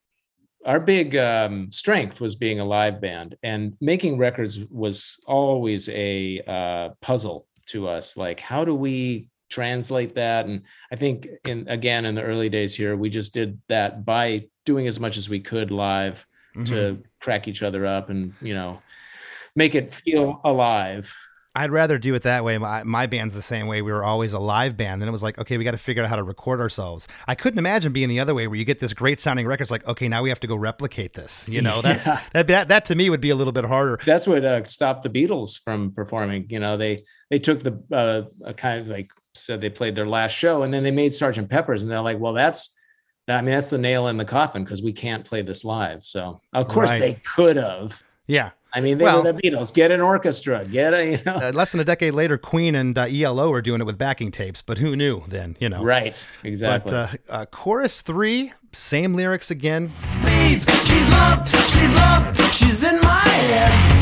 our 0.66 0.80
big 0.80 1.16
um, 1.16 1.72
strength 1.72 2.20
was 2.20 2.36
being 2.36 2.60
a 2.60 2.66
live 2.66 3.00
band, 3.00 3.36
and 3.44 3.76
making 3.80 4.18
records 4.18 4.60
was 4.70 5.18
always 5.26 5.88
a 5.90 6.42
uh, 6.46 6.90
puzzle 7.02 7.48
to 7.68 7.88
us. 7.88 8.18
Like, 8.18 8.42
how 8.42 8.66
do 8.66 8.76
we 8.76 9.30
translate 9.50 10.16
that? 10.16 10.46
And 10.48 10.64
I 10.92 10.98
think, 10.98 11.28
in 11.48 11.68
again, 11.70 12.06
in 12.06 12.16
the 12.16 12.24
early 12.24 12.50
days 12.50 12.76
here, 12.76 12.96
we 12.98 13.10
just 13.10 13.34
did 13.34 13.60
that 13.70 14.04
by 14.06 14.48
doing 14.66 14.88
as 14.88 15.00
much 15.00 15.16
as 15.18 15.30
we 15.30 15.40
could 15.40 15.72
live 15.72 16.26
to 16.66 17.02
crack 17.20 17.48
each 17.48 17.64
other 17.64 17.86
up, 17.86 18.10
and 18.10 18.34
you 18.42 18.54
know, 18.54 18.82
make 19.56 19.76
it 19.76 19.94
feel 19.94 20.42
alive. 20.44 21.16
I'd 21.56 21.72
rather 21.72 21.98
do 21.98 22.14
it 22.14 22.22
that 22.24 22.44
way. 22.44 22.58
My, 22.60 22.84
my 22.84 23.08
band's 23.08 23.34
the 23.34 23.42
same 23.42 23.66
way. 23.66 23.82
We 23.82 23.92
were 23.92 24.04
always 24.04 24.34
a 24.34 24.40
live 24.40 24.78
band. 24.78 25.02
Then 25.02 25.10
it 25.10 25.12
was 25.12 25.24
like, 25.24 25.40
okay, 25.40 25.58
we 25.58 25.64
got 25.64 25.72
to 25.72 25.78
figure 25.80 26.04
out 26.04 26.08
how 26.08 26.16
to 26.16 26.24
record 26.24 26.62
ourselves. 26.62 27.08
I 27.28 27.34
couldn't 27.34 27.58
imagine 27.58 27.92
being 27.92 28.08
the 28.08 28.20
other 28.20 28.36
way 28.36 28.48
where 28.48 28.56
you 28.56 28.64
get 28.64 28.80
this 28.80 28.94
great 28.94 29.20
sounding 29.20 29.48
record. 29.48 29.64
It's 29.64 29.72
like, 29.72 29.86
okay, 29.88 30.08
now 30.08 30.22
we 30.22 30.30
have 30.30 30.40
to 30.42 30.48
go 30.48 30.56
replicate 30.56 31.14
this. 31.16 31.44
You 31.50 31.62
know, 31.64 31.82
that's 31.82 32.06
Yeah. 32.08 32.22
that, 32.34 32.48
that 32.48 32.68
that 32.70 32.86
to 32.86 32.96
me 32.96 33.10
would 33.10 33.20
be 33.20 33.32
a 33.32 33.36
little 33.36 33.52
bit 33.52 33.66
harder. 33.66 34.00
that's 34.06 34.28
what 34.28 34.46
uh, 34.46 34.64
stopped 34.66 35.04
the 35.04 35.10
Beatles 35.10 35.60
from 35.60 35.92
performing. 35.92 36.46
You 36.50 36.60
know, 36.60 36.78
they 36.78 37.04
they 37.32 37.40
took 37.40 37.64
the 37.64 37.82
uh, 37.92 38.30
a 38.48 38.54
kind 38.54 38.80
of 38.82 38.88
like 38.88 39.10
said 39.34 39.60
they 39.60 39.72
played 39.72 39.96
their 39.96 40.08
last 40.08 40.34
show, 40.34 40.62
and 40.62 40.72
then 40.74 40.84
they 40.84 40.92
made 40.92 41.16
Sergeant 41.16 41.50
Pepper's, 41.50 41.82
and 41.82 41.92
they're 41.92 42.00
like, 42.00 42.20
well, 42.20 42.34
that's 42.34 42.78
I 43.32 43.42
mean, 43.42 43.54
that's 43.56 43.70
the 43.70 43.78
nail 43.78 44.08
in 44.08 44.18
the 44.18 44.26
coffin 44.26 44.64
because 44.64 44.82
we 44.82 44.94
can't 44.94 45.26
play 45.26 45.42
this 45.42 45.64
live. 45.66 46.04
So 46.06 46.42
of 46.54 46.68
course 46.68 46.92
Right. 46.92 47.00
they 47.00 47.14
could 47.36 47.56
have. 47.58 48.02
Yeah. 48.28 48.52
I 48.72 48.82
mean, 48.82 49.00
they 49.00 49.06
Well- 49.06 49.24
were 49.24 49.32
the 49.32 49.42
Beatles. 49.42 49.74
Get 49.74 49.90
an 49.92 50.00
orchestra. 50.02 50.64
Get 50.64 50.94
a 50.94 51.12
you 51.12 51.20
know. 51.26 51.36
Uh, 51.36 51.52
less 51.54 51.72
than 51.72 51.82
a 51.82 51.84
decade 51.84 52.14
later, 52.14 52.38
Queen 52.38 52.76
and 52.76 52.98
uh, 52.98 53.08
ELO 53.10 53.52
are 53.52 53.62
doing 53.64 53.82
it 53.82 53.86
with 53.86 53.98
backing 53.98 54.30
tapes, 54.32 54.62
but 54.62 54.78
who 54.78 54.96
knew 54.96 55.24
then? 55.28 55.58
You 55.60 55.70
know, 55.70 55.84
Right. 55.84 56.24
Exactly. 56.44 56.92
But 56.92 56.94
uh, 57.30 57.34
uh, 57.34 57.46
chorus 57.48 58.02
three, 58.02 58.54
same 58.72 59.16
lyrics 59.16 59.50
again. 59.50 59.90
Speeds, 59.96 60.66
she's 60.88 61.10
loved, 61.10 61.48
she's 61.50 61.94
loved, 61.94 62.54
she's 62.54 62.84
in 62.84 63.00
my 63.02 63.28
head. 63.28 63.96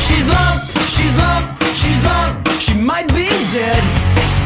She's 0.00 0.26
loved, 0.26 0.70
she's 0.88 1.14
loved, 1.16 1.62
she's 1.76 2.04
loved, 2.04 2.62
she 2.62 2.74
might 2.78 3.08
be 3.08 3.28
dead. 3.52 4.41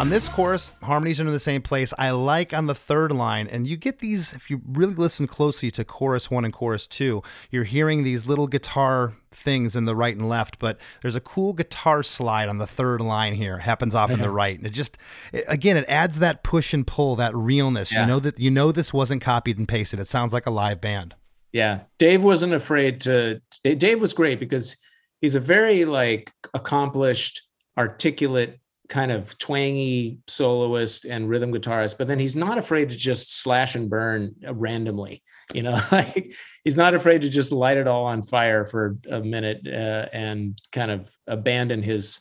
On 0.00 0.08
this 0.08 0.30
chorus, 0.30 0.72
harmonies 0.82 1.20
are 1.20 1.24
in 1.24 1.32
the 1.32 1.38
same 1.38 1.60
place. 1.60 1.92
I 1.98 2.12
like 2.12 2.54
on 2.54 2.66
the 2.66 2.74
third 2.74 3.12
line, 3.12 3.46
and 3.48 3.66
you 3.66 3.76
get 3.76 3.98
these 3.98 4.32
if 4.32 4.48
you 4.48 4.62
really 4.66 4.94
listen 4.94 5.26
closely 5.26 5.70
to 5.72 5.84
chorus 5.84 6.30
one 6.30 6.46
and 6.46 6.54
chorus 6.54 6.86
two. 6.86 7.22
You're 7.50 7.64
hearing 7.64 8.02
these 8.02 8.24
little 8.24 8.46
guitar 8.46 9.12
things 9.30 9.76
in 9.76 9.84
the 9.84 9.94
right 9.94 10.16
and 10.16 10.26
left, 10.26 10.58
but 10.58 10.78
there's 11.02 11.16
a 11.16 11.20
cool 11.20 11.52
guitar 11.52 12.02
slide 12.02 12.48
on 12.48 12.56
the 12.56 12.66
third 12.66 13.02
line 13.02 13.34
here. 13.34 13.58
Happens 13.58 13.94
off 13.94 14.10
in 14.10 14.20
the 14.20 14.30
right, 14.30 14.56
and 14.56 14.66
it 14.66 14.70
just 14.70 14.96
it, 15.34 15.44
again 15.48 15.76
it 15.76 15.84
adds 15.86 16.18
that 16.20 16.42
push 16.42 16.72
and 16.72 16.86
pull, 16.86 17.14
that 17.16 17.36
realness. 17.36 17.92
Yeah. 17.92 18.00
You 18.00 18.06
know 18.06 18.20
that 18.20 18.40
you 18.40 18.50
know 18.50 18.72
this 18.72 18.94
wasn't 18.94 19.20
copied 19.20 19.58
and 19.58 19.68
pasted. 19.68 20.00
It 20.00 20.08
sounds 20.08 20.32
like 20.32 20.46
a 20.46 20.50
live 20.50 20.80
band. 20.80 21.14
Yeah, 21.52 21.80
Dave 21.98 22.24
wasn't 22.24 22.54
afraid 22.54 23.02
to. 23.02 23.42
Dave 23.64 24.00
was 24.00 24.14
great 24.14 24.40
because 24.40 24.78
he's 25.20 25.34
a 25.34 25.40
very 25.40 25.84
like 25.84 26.32
accomplished, 26.54 27.42
articulate, 27.78 28.60
kind 28.88 29.12
of 29.12 29.38
twangy 29.38 30.18
soloist 30.26 31.04
and 31.04 31.28
rhythm 31.28 31.52
guitarist. 31.52 31.96
But 31.98 32.08
then 32.08 32.18
he's 32.18 32.36
not 32.36 32.58
afraid 32.58 32.90
to 32.90 32.96
just 32.96 33.40
slash 33.42 33.74
and 33.74 33.88
burn 33.88 34.34
randomly. 34.50 35.22
You 35.54 35.62
know, 35.62 35.80
like 35.92 36.34
he's 36.64 36.76
not 36.76 36.94
afraid 36.94 37.22
to 37.22 37.28
just 37.28 37.52
light 37.52 37.76
it 37.76 37.86
all 37.86 38.04
on 38.04 38.22
fire 38.22 38.64
for 38.64 38.96
a 39.10 39.20
minute 39.20 39.66
uh, 39.66 40.06
and 40.12 40.60
kind 40.72 40.90
of 40.90 41.10
abandon 41.26 41.82
his 41.82 42.20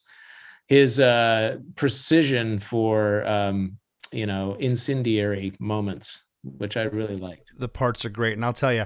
his 0.67 0.99
uh, 0.99 1.57
precision 1.75 2.59
for 2.59 3.25
um, 3.27 3.77
you 4.11 4.25
know 4.25 4.55
incendiary 4.59 5.53
moments, 5.59 6.23
which 6.43 6.77
I 6.77 6.83
really 6.83 7.17
liked. 7.17 7.51
the 7.57 7.67
parts 7.67 8.05
are 8.05 8.09
great 8.09 8.33
and 8.33 8.45
i'll 8.45 8.53
tell 8.53 8.71
you 8.73 8.85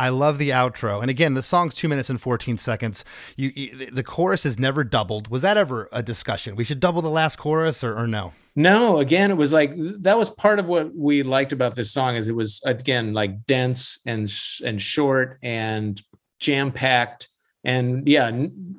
i 0.00 0.08
love 0.08 0.38
the 0.38 0.50
outro. 0.50 1.00
And 1.00 1.10
again 1.10 1.34
the 1.34 1.42
song's 1.42 1.74
two 1.74 1.88
minutes 1.88 2.10
and 2.10 2.20
14 2.20 2.58
seconds. 2.58 3.04
You, 3.36 3.52
you 3.54 3.90
the 3.90 4.02
chorus 4.02 4.46
is 4.46 4.58
never 4.58 4.82
doubled. 4.82 5.28
Was 5.28 5.42
that 5.42 5.56
ever 5.56 5.88
a 5.92 6.02
discussion? 6.02 6.56
We 6.56 6.64
should 6.64 6.80
double 6.80 7.02
the 7.02 7.10
last 7.10 7.36
chorus 7.36 7.84
or, 7.84 7.96
or 7.96 8.06
no? 8.06 8.32
No, 8.56 8.98
again, 8.98 9.30
it 9.30 9.36
was 9.36 9.52
like 9.52 9.72
that 9.76 10.18
was 10.18 10.30
part 10.30 10.58
of 10.58 10.66
what 10.66 10.94
we 10.94 11.22
liked 11.22 11.52
about 11.52 11.76
this 11.76 11.92
song 11.92 12.16
is 12.16 12.28
it 12.28 12.34
was 12.34 12.60
again 12.64 13.12
like 13.12 13.46
dense 13.46 14.00
and 14.06 14.28
sh- 14.28 14.62
and 14.62 14.80
short 14.80 15.38
and 15.42 16.00
jam 16.40 16.72
packed 16.72 17.28
and 17.62 18.08
yeah, 18.08 18.30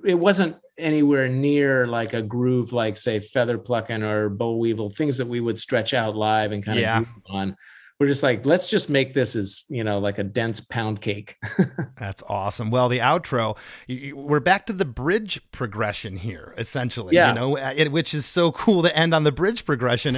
it 0.03 0.15
wasn't 0.15 0.57
anywhere 0.78 1.30
near 1.30 1.86
like 1.86 2.13
a 2.13 2.22
groove 2.22 2.74
like 2.74 2.97
say 2.97 3.19
feather 3.19 3.57
plucking 3.57 4.01
or 4.01 4.30
boll 4.30 4.59
weevil 4.59 4.89
things 4.89 5.17
that 5.17 5.28
we 5.28 5.39
would 5.39 5.59
stretch 5.59 5.93
out 5.93 6.15
live 6.15 6.51
and 6.51 6.65
kind 6.65 6.80
of 6.80 7.05
groove 7.05 7.26
on. 7.30 7.55
We're 8.01 8.07
just 8.07 8.23
like 8.23 8.47
let's 8.47 8.67
just 8.67 8.89
make 8.89 9.13
this 9.13 9.35
as 9.35 9.63
you 9.69 9.83
know 9.83 9.99
like 9.99 10.17
a 10.17 10.23
dense 10.23 10.59
pound 10.59 11.01
cake. 11.01 11.35
that's 11.97 12.23
awesome 12.27 12.71
well 12.71 12.89
the 12.89 12.97
outro 12.97 13.55
you- 13.85 13.95
you- 13.97 14.17
we're 14.17 14.39
back 14.39 14.65
to 14.65 14.73
the 14.73 14.85
bridge 14.85 15.39
progression 15.51 16.17
here 16.17 16.55
essentially 16.57 17.13
Yeah. 17.13 17.29
you 17.29 17.35
know 17.35 17.57
uh, 17.59 17.73
it, 17.75 17.91
which 17.91 18.15
is 18.15 18.25
so 18.25 18.51
cool 18.53 18.81
to 18.81 18.97
end 18.97 19.13
on 19.13 19.23
the 19.23 19.31
bridge 19.31 19.65
progression 19.65 20.17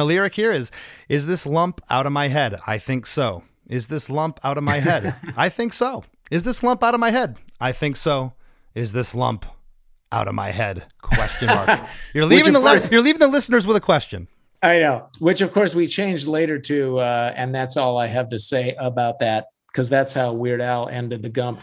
the 0.00 0.04
lyric 0.04 0.34
here 0.34 0.50
is 0.52 0.72
is 1.08 1.26
this 1.26 1.46
lump 1.46 1.80
out 1.90 2.06
of 2.06 2.12
my 2.12 2.28
head 2.28 2.58
i 2.66 2.78
think 2.78 3.06
so 3.06 3.44
Is 3.68 3.86
this 3.86 4.10
lump 4.10 4.40
out 4.42 4.58
of 4.58 4.64
my 4.64 4.80
head? 4.80 5.14
I 5.36 5.48
think 5.48 5.72
so. 5.72 6.02
Is 6.30 6.42
this 6.42 6.60
lump 6.62 6.82
out 6.82 6.92
of 6.94 6.98
my 7.00 7.12
head? 7.12 7.38
I 7.60 7.70
think 7.72 7.94
so. 7.96 8.32
Is 8.74 8.90
this 8.92 9.14
lump 9.14 9.46
out 10.10 10.26
of 10.26 10.34
my 10.34 10.50
head? 10.50 10.76
Question 11.02 11.46
mark. 11.54 11.80
You're 12.14 12.26
leaving 12.26 12.52
the 12.52 12.60
course- 12.60 12.90
you're 12.90 13.00
leaving 13.08 13.20
the 13.20 13.28
listeners 13.36 13.64
with 13.68 13.76
a 13.76 13.80
question. 13.92 14.26
I 14.60 14.80
know, 14.80 15.06
which 15.20 15.40
of 15.40 15.52
course 15.52 15.72
we 15.76 15.86
changed 15.86 16.26
later 16.26 16.58
to, 16.70 16.98
uh, 16.98 17.32
and 17.36 17.54
that's 17.54 17.76
all 17.76 17.96
I 17.96 18.08
have 18.08 18.28
to 18.30 18.38
say 18.40 18.74
about 18.78 19.20
that, 19.20 19.44
because 19.68 19.88
that's 19.88 20.12
how 20.12 20.32
Weird 20.32 20.60
Al 20.60 20.88
ended 20.88 21.22
the 21.22 21.30
Gump. 21.30 21.60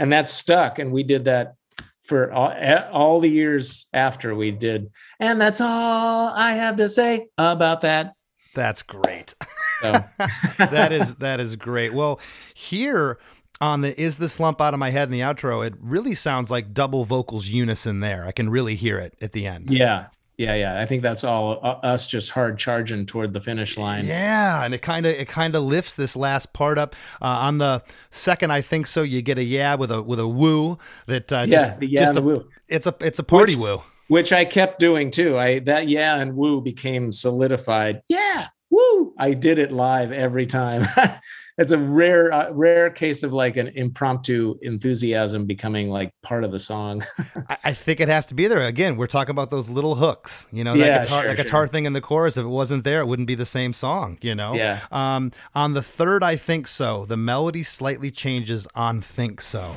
And 0.00 0.12
that 0.12 0.28
stuck 0.28 0.80
and 0.80 0.90
we 0.90 1.04
did 1.04 1.26
that 1.26 1.54
for 2.02 2.32
all, 2.32 2.52
all 2.92 3.20
the 3.20 3.30
years 3.30 3.86
after 3.94 4.34
we 4.34 4.50
did 4.50 4.90
and 5.20 5.40
that's 5.40 5.60
all 5.60 6.28
i 6.34 6.54
have 6.54 6.76
to 6.76 6.88
say 6.88 7.28
about 7.38 7.82
that 7.82 8.14
That's 8.54 8.82
great. 8.82 9.34
so 9.80 9.92
that 10.58 10.90
is 10.92 11.14
that 11.16 11.38
is 11.38 11.54
great. 11.54 11.94
Well, 11.94 12.18
here 12.54 13.20
on 13.60 13.82
the 13.82 13.98
is 14.00 14.16
this 14.16 14.40
lump 14.40 14.60
out 14.60 14.74
of 14.74 14.80
my 14.80 14.90
head 14.90 15.06
in 15.08 15.12
the 15.12 15.20
outro, 15.20 15.64
it 15.64 15.74
really 15.78 16.16
sounds 16.16 16.50
like 16.50 16.74
double 16.74 17.04
vocals 17.04 17.46
unison 17.46 18.00
there. 18.00 18.26
I 18.26 18.32
can 18.32 18.50
really 18.50 18.74
hear 18.74 18.98
it 18.98 19.14
at 19.20 19.30
the 19.32 19.46
end. 19.46 19.70
yeah 19.70 20.06
yeah 20.40 20.54
yeah 20.54 20.80
i 20.80 20.86
think 20.86 21.02
that's 21.02 21.22
all 21.22 21.60
uh, 21.62 21.86
us 21.86 22.06
just 22.06 22.30
hard 22.30 22.58
charging 22.58 23.04
toward 23.04 23.34
the 23.34 23.40
finish 23.40 23.76
line 23.76 24.06
Yeah, 24.06 24.64
and 24.64 24.72
it 24.74 24.80
kind 24.82 25.04
of 25.06 25.12
it 25.14 25.28
kind 25.28 25.54
of 25.54 25.62
lifts 25.62 25.94
this 25.94 26.16
last 26.16 26.52
part 26.52 26.78
up. 26.78 26.96
Uh, 27.20 27.26
on 27.48 27.58
the 27.58 27.82
second, 28.10 28.50
I 28.50 28.62
think 28.62 28.86
so. 28.86 29.02
You 29.02 29.20
get 29.22 29.36
a 29.38 29.44
yeah 29.44 29.74
with 29.74 29.90
a 29.90 30.00
with 30.02 30.18
a 30.18 30.26
woo 30.26 30.78
that 31.06 31.30
uh, 31.32 31.44
Yeah, 31.46 31.58
just, 31.58 31.78
the 31.80 31.86
yeah 31.86 32.00
just 32.00 32.16
a, 32.16 32.22
woo. 32.22 32.48
It's 32.68 32.86
a 32.86 32.94
it's 33.00 33.18
a 33.18 33.22
party 33.22 33.54
Which- 33.54 33.62
woo. 33.78 33.82
which 34.08 34.32
i 34.32 34.44
kept 34.44 34.80
doing 34.80 35.10
too 35.10 35.38
i 35.38 35.58
that 35.60 35.88
yeah 35.88 36.16
and 36.20 36.34
woo 36.34 36.60
became 36.60 37.12
solidified 37.12 38.02
yeah 38.08 38.46
woo 38.70 39.14
i 39.18 39.34
did 39.34 39.58
it 39.58 39.70
live 39.70 40.10
every 40.10 40.46
time 40.46 40.84
it's 41.60 41.70
a 41.72 41.78
rare 41.78 42.32
uh, 42.32 42.50
rare 42.50 42.90
case 42.90 43.22
of 43.22 43.32
like 43.32 43.56
an 43.56 43.68
impromptu 43.76 44.56
enthusiasm 44.62 45.44
becoming 45.44 45.90
like 45.90 46.10
part 46.22 46.42
of 46.42 46.50
the 46.50 46.58
song 46.58 47.04
I, 47.48 47.58
I 47.66 47.72
think 47.74 48.00
it 48.00 48.08
has 48.08 48.26
to 48.26 48.34
be 48.34 48.48
there 48.48 48.62
again. 48.64 48.96
We're 48.96 49.06
talking 49.06 49.30
about 49.30 49.50
those 49.50 49.68
little 49.68 49.94
hooks. 49.94 50.46
You 50.50 50.64
know, 50.64 50.74
Yeah, 50.74 50.86
that 50.86 51.02
guitar 51.04 51.20
sure, 51.22 51.28
that 51.28 51.36
guitar 51.36 51.64
sure. 51.64 51.68
thing 51.68 51.84
in 51.84 51.92
the 51.92 52.00
chorus. 52.00 52.36
If 52.36 52.44
it 52.44 52.48
wasn't 52.48 52.84
there, 52.84 53.00
it 53.00 53.06
wouldn't 53.06 53.28
be 53.28 53.34
the 53.34 53.46
same 53.46 53.72
song. 53.72 54.18
You 54.22 54.34
know. 54.34 54.54
Yeah. 54.54 54.80
Um, 54.90 55.30
on 55.54 55.74
the 55.74 55.82
third, 55.82 56.24
I 56.24 56.36
think 56.36 56.66
so. 56.66 57.04
The 57.04 57.16
melody 57.16 57.62
slightly 57.62 58.10
changes 58.10 58.66
on 58.74 59.00
"Think 59.02 59.40
So." 59.42 59.74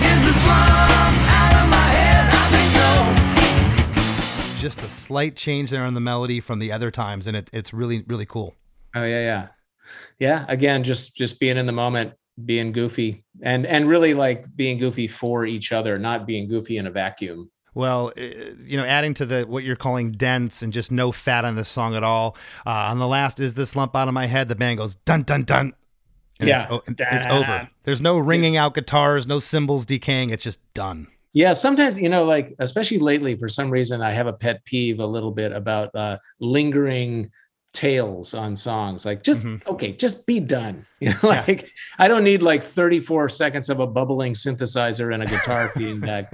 Is 0.00 0.20
the 0.26 0.32
slum 0.32 0.52
out 0.52 1.64
of 1.64 1.68
my 1.70 1.88
head? 1.98 2.30
I 2.32 2.34
think 2.52 2.68
so. 4.56 4.60
Just 4.60 4.82
a 4.82 4.88
slight 4.88 5.36
change 5.36 5.70
there 5.70 5.84
on 5.84 5.94
the 5.94 6.00
melody 6.00 6.40
from 6.40 6.58
the 6.58 6.72
other 6.72 6.90
times, 6.90 7.26
and 7.26 7.36
it, 7.36 7.48
it's 7.52 7.72
really 7.72 8.04
really 8.08 8.26
cool. 8.26 8.54
Oh 8.94 9.04
yeah, 9.04 9.20
yeah, 9.20 9.48
yeah. 10.18 10.44
Again, 10.48 10.84
just 10.84 11.16
just 11.16 11.40
being 11.40 11.56
in 11.56 11.66
the 11.66 11.72
moment, 11.72 12.12
being 12.44 12.72
goofy, 12.72 13.24
and 13.42 13.66
and 13.66 13.88
really 13.88 14.14
like 14.14 14.44
being 14.56 14.78
goofy 14.78 15.08
for 15.08 15.46
each 15.46 15.72
other, 15.72 15.98
not 15.98 16.26
being 16.26 16.48
goofy 16.48 16.76
in 16.76 16.86
a 16.86 16.90
vacuum. 16.90 17.50
Well, 17.74 18.12
uh, 18.18 18.22
you 18.64 18.76
know, 18.76 18.84
adding 18.84 19.14
to 19.14 19.26
the 19.26 19.42
what 19.42 19.62
you're 19.62 19.76
calling 19.76 20.12
dense 20.12 20.62
and 20.62 20.72
just 20.72 20.90
no 20.90 21.12
fat 21.12 21.44
on 21.44 21.54
this 21.54 21.68
song 21.68 21.94
at 21.94 22.02
all. 22.02 22.36
Uh, 22.66 22.70
on 22.70 22.98
the 22.98 23.06
last, 23.06 23.38
is 23.40 23.54
this 23.54 23.76
lump 23.76 23.94
out 23.94 24.08
of 24.08 24.14
my 24.14 24.26
head? 24.26 24.48
The 24.48 24.56
band 24.56 24.78
goes 24.78 24.96
dun 24.96 25.22
dun 25.22 25.44
dun. 25.44 25.74
And 26.40 26.48
Yeah. 26.48 26.66
it's, 26.70 27.00
it's 27.00 27.26
over. 27.26 27.68
There's 27.84 28.00
no 28.00 28.16
ringing 28.18 28.56
out 28.56 28.74
guitars, 28.74 29.26
no 29.26 29.38
cymbals 29.40 29.84
decaying. 29.86 30.30
It's 30.30 30.44
just 30.44 30.60
done. 30.72 31.08
Yeah, 31.34 31.52
sometimes 31.52 32.00
you 32.00 32.08
know, 32.08 32.24
like 32.24 32.54
especially 32.58 32.98
lately, 32.98 33.36
for 33.36 33.48
some 33.48 33.70
reason, 33.70 34.02
I 34.02 34.12
have 34.12 34.26
a 34.26 34.32
pet 34.32 34.64
peeve 34.64 34.98
a 34.98 35.06
little 35.06 35.30
bit 35.30 35.52
about 35.52 35.94
uh, 35.94 36.18
lingering 36.40 37.30
tails 37.72 38.34
on 38.34 38.56
songs. 38.56 39.04
Like, 39.04 39.22
just 39.22 39.46
mm-hmm. 39.46 39.68
okay, 39.70 39.92
just 39.92 40.26
be 40.26 40.40
done. 40.40 40.84
You 41.00 41.10
know, 41.10 41.28
like 41.28 41.70
I 42.00 42.08
don't 42.08 42.24
need 42.24 42.42
like 42.42 42.60
34 42.60 43.28
seconds 43.28 43.70
of 43.70 43.78
a 43.78 43.86
bubbling 43.86 44.34
synthesizer 44.34 45.14
and 45.14 45.22
a 45.22 45.26
guitar 45.26 45.68
feedback. 45.76 46.32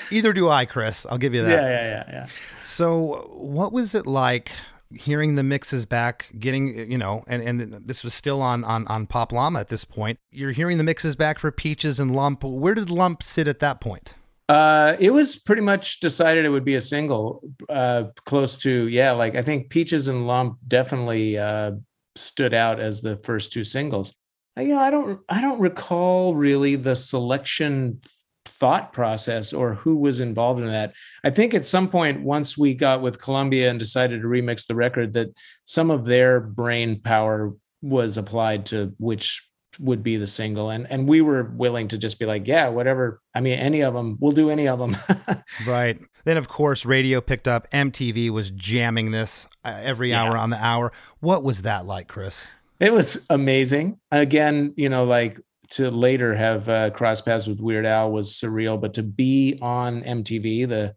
Either 0.10 0.32
do 0.32 0.48
I, 0.48 0.64
Chris. 0.64 1.04
I'll 1.04 1.18
give 1.18 1.34
you 1.34 1.42
that. 1.42 1.50
Yeah, 1.50 1.68
yeah, 1.68 1.84
yeah, 1.84 2.04
yeah. 2.10 2.26
So, 2.62 3.28
what 3.34 3.74
was 3.74 3.94
it 3.94 4.06
like 4.06 4.52
hearing 4.92 5.34
the 5.34 5.42
mixes 5.42 5.84
back, 5.84 6.30
getting, 6.38 6.90
you 6.90 6.98
know, 6.98 7.22
and, 7.26 7.42
and 7.42 7.86
this 7.86 8.02
was 8.02 8.14
still 8.14 8.42
on, 8.42 8.64
on, 8.64 8.86
on 8.88 9.06
Pop 9.06 9.32
Llama 9.32 9.60
at 9.60 9.68
this 9.68 9.84
point. 9.84 10.18
You're 10.30 10.52
hearing 10.52 10.78
the 10.78 10.84
mixes 10.84 11.14
back 11.14 11.38
for 11.38 11.52
Peaches 11.52 12.00
and 12.00 12.14
Lump. 12.14 12.42
Where 12.42 12.74
did 12.74 12.90
Lump 12.90 13.22
sit 13.22 13.46
at 13.46 13.60
that 13.60 13.80
point? 13.80 14.14
Uh, 14.50 14.96
it 14.98 15.12
was 15.12 15.36
pretty 15.36 15.62
much 15.62 16.00
decided 16.00 16.44
it 16.44 16.48
would 16.48 16.64
be 16.64 16.74
a 16.74 16.80
single, 16.80 17.40
uh, 17.68 18.04
close 18.24 18.58
to 18.58 18.88
yeah. 18.88 19.12
Like 19.12 19.36
I 19.36 19.42
think 19.42 19.70
Peaches 19.70 20.08
and 20.08 20.26
Lump 20.26 20.58
definitely 20.66 21.38
uh, 21.38 21.72
stood 22.16 22.52
out 22.52 22.80
as 22.80 23.00
the 23.00 23.16
first 23.18 23.52
two 23.52 23.62
singles. 23.62 24.12
Uh, 24.58 24.62
You 24.62 24.70
know, 24.70 24.80
I 24.80 24.90
don't, 24.90 25.20
I 25.28 25.40
don't 25.40 25.60
recall 25.60 26.34
really 26.34 26.74
the 26.74 26.96
selection 26.96 28.00
thought 28.44 28.92
process 28.92 29.52
or 29.52 29.74
who 29.74 29.96
was 29.96 30.18
involved 30.18 30.60
in 30.60 30.66
that. 30.66 30.94
I 31.22 31.30
think 31.30 31.54
at 31.54 31.64
some 31.64 31.88
point, 31.88 32.20
once 32.22 32.58
we 32.58 32.74
got 32.74 33.02
with 33.02 33.22
Columbia 33.22 33.70
and 33.70 33.78
decided 33.78 34.20
to 34.20 34.26
remix 34.26 34.66
the 34.66 34.74
record, 34.74 35.12
that 35.12 35.28
some 35.64 35.92
of 35.92 36.06
their 36.06 36.40
brain 36.40 37.00
power 37.00 37.54
was 37.82 38.18
applied 38.18 38.66
to 38.66 38.94
which 38.98 39.48
would 39.80 40.02
be 40.02 40.16
the 40.16 40.26
single 40.26 40.70
and 40.70 40.86
and 40.90 41.08
we 41.08 41.20
were 41.20 41.50
willing 41.56 41.88
to 41.88 41.98
just 41.98 42.18
be 42.18 42.26
like 42.26 42.46
yeah 42.46 42.68
whatever 42.68 43.20
i 43.34 43.40
mean 43.40 43.58
any 43.58 43.80
of 43.80 43.94
them 43.94 44.16
we'll 44.20 44.32
do 44.32 44.50
any 44.50 44.68
of 44.68 44.78
them 44.78 44.96
Right. 45.66 45.98
Then, 46.24 46.36
of 46.36 46.48
course, 46.48 46.84
radio 46.84 47.22
picked 47.22 47.48
up. 47.48 47.68
MTV 47.70 48.28
was 48.28 48.50
jamming 48.50 49.10
this 49.10 49.48
uh, 49.64 49.78
every 49.82 50.12
hour 50.12 50.36
on 50.36 50.50
the 50.50 50.62
hour. 50.62 50.92
What 51.20 51.42
was 51.42 51.62
that 51.62 51.86
like, 51.86 52.08
Chris? 52.08 52.46
it 52.80 52.92
was 52.92 53.26
amazing 53.30 53.98
again 54.10 54.72
you 54.76 54.88
know 54.88 55.04
like 55.04 55.38
to 55.68 55.90
later 55.90 56.34
have 56.34 56.68
uh, 56.68 56.90
cross 56.90 57.20
paths 57.20 57.46
with 57.46 57.60
weird 57.60 57.86
al 57.86 58.10
was 58.10 58.32
surreal 58.32 58.80
but 58.80 58.94
to 58.94 59.02
be 59.02 59.58
on 59.62 60.02
mtv 60.02 60.68
the 60.68 60.94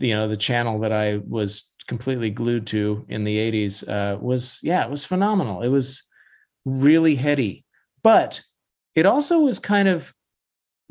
you 0.00 0.14
know 0.14 0.26
the 0.26 0.36
channel 0.36 0.80
that 0.80 0.92
i 0.92 1.20
was 1.28 1.76
completely 1.86 2.30
glued 2.30 2.66
to 2.66 3.04
in 3.08 3.24
the 3.24 3.36
80s 3.36 3.88
uh, 3.88 4.18
was 4.18 4.58
yeah 4.62 4.84
it 4.84 4.90
was 4.90 5.04
phenomenal 5.04 5.62
it 5.62 5.68
was 5.68 6.02
really 6.64 7.14
heady 7.14 7.64
but 8.02 8.42
it 8.94 9.06
also 9.06 9.40
was 9.40 9.58
kind 9.58 9.88
of 9.88 10.12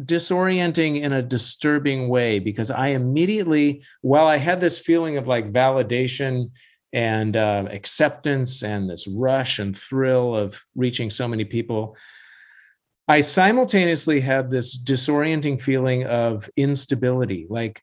disorienting 0.01 1.01
in 1.01 1.11
a 1.11 1.21
disturbing 1.21 2.07
way 2.07 2.39
because 2.39 2.71
I 2.71 2.89
immediately, 2.89 3.83
while 4.01 4.27
I 4.27 4.37
had 4.37 4.61
this 4.61 4.79
feeling 4.79 5.17
of 5.17 5.27
like 5.27 5.51
validation 5.51 6.51
and 6.93 7.35
uh, 7.35 7.65
acceptance 7.69 8.63
and 8.63 8.89
this 8.89 9.07
rush 9.07 9.59
and 9.59 9.77
thrill 9.77 10.35
of 10.35 10.61
reaching 10.75 11.09
so 11.09 11.27
many 11.27 11.43
people, 11.45 11.97
I 13.07 13.21
simultaneously 13.21 14.21
had 14.21 14.49
this 14.49 14.81
disorienting 14.81 15.59
feeling 15.59 16.05
of 16.05 16.49
instability. 16.55 17.47
Like 17.49 17.81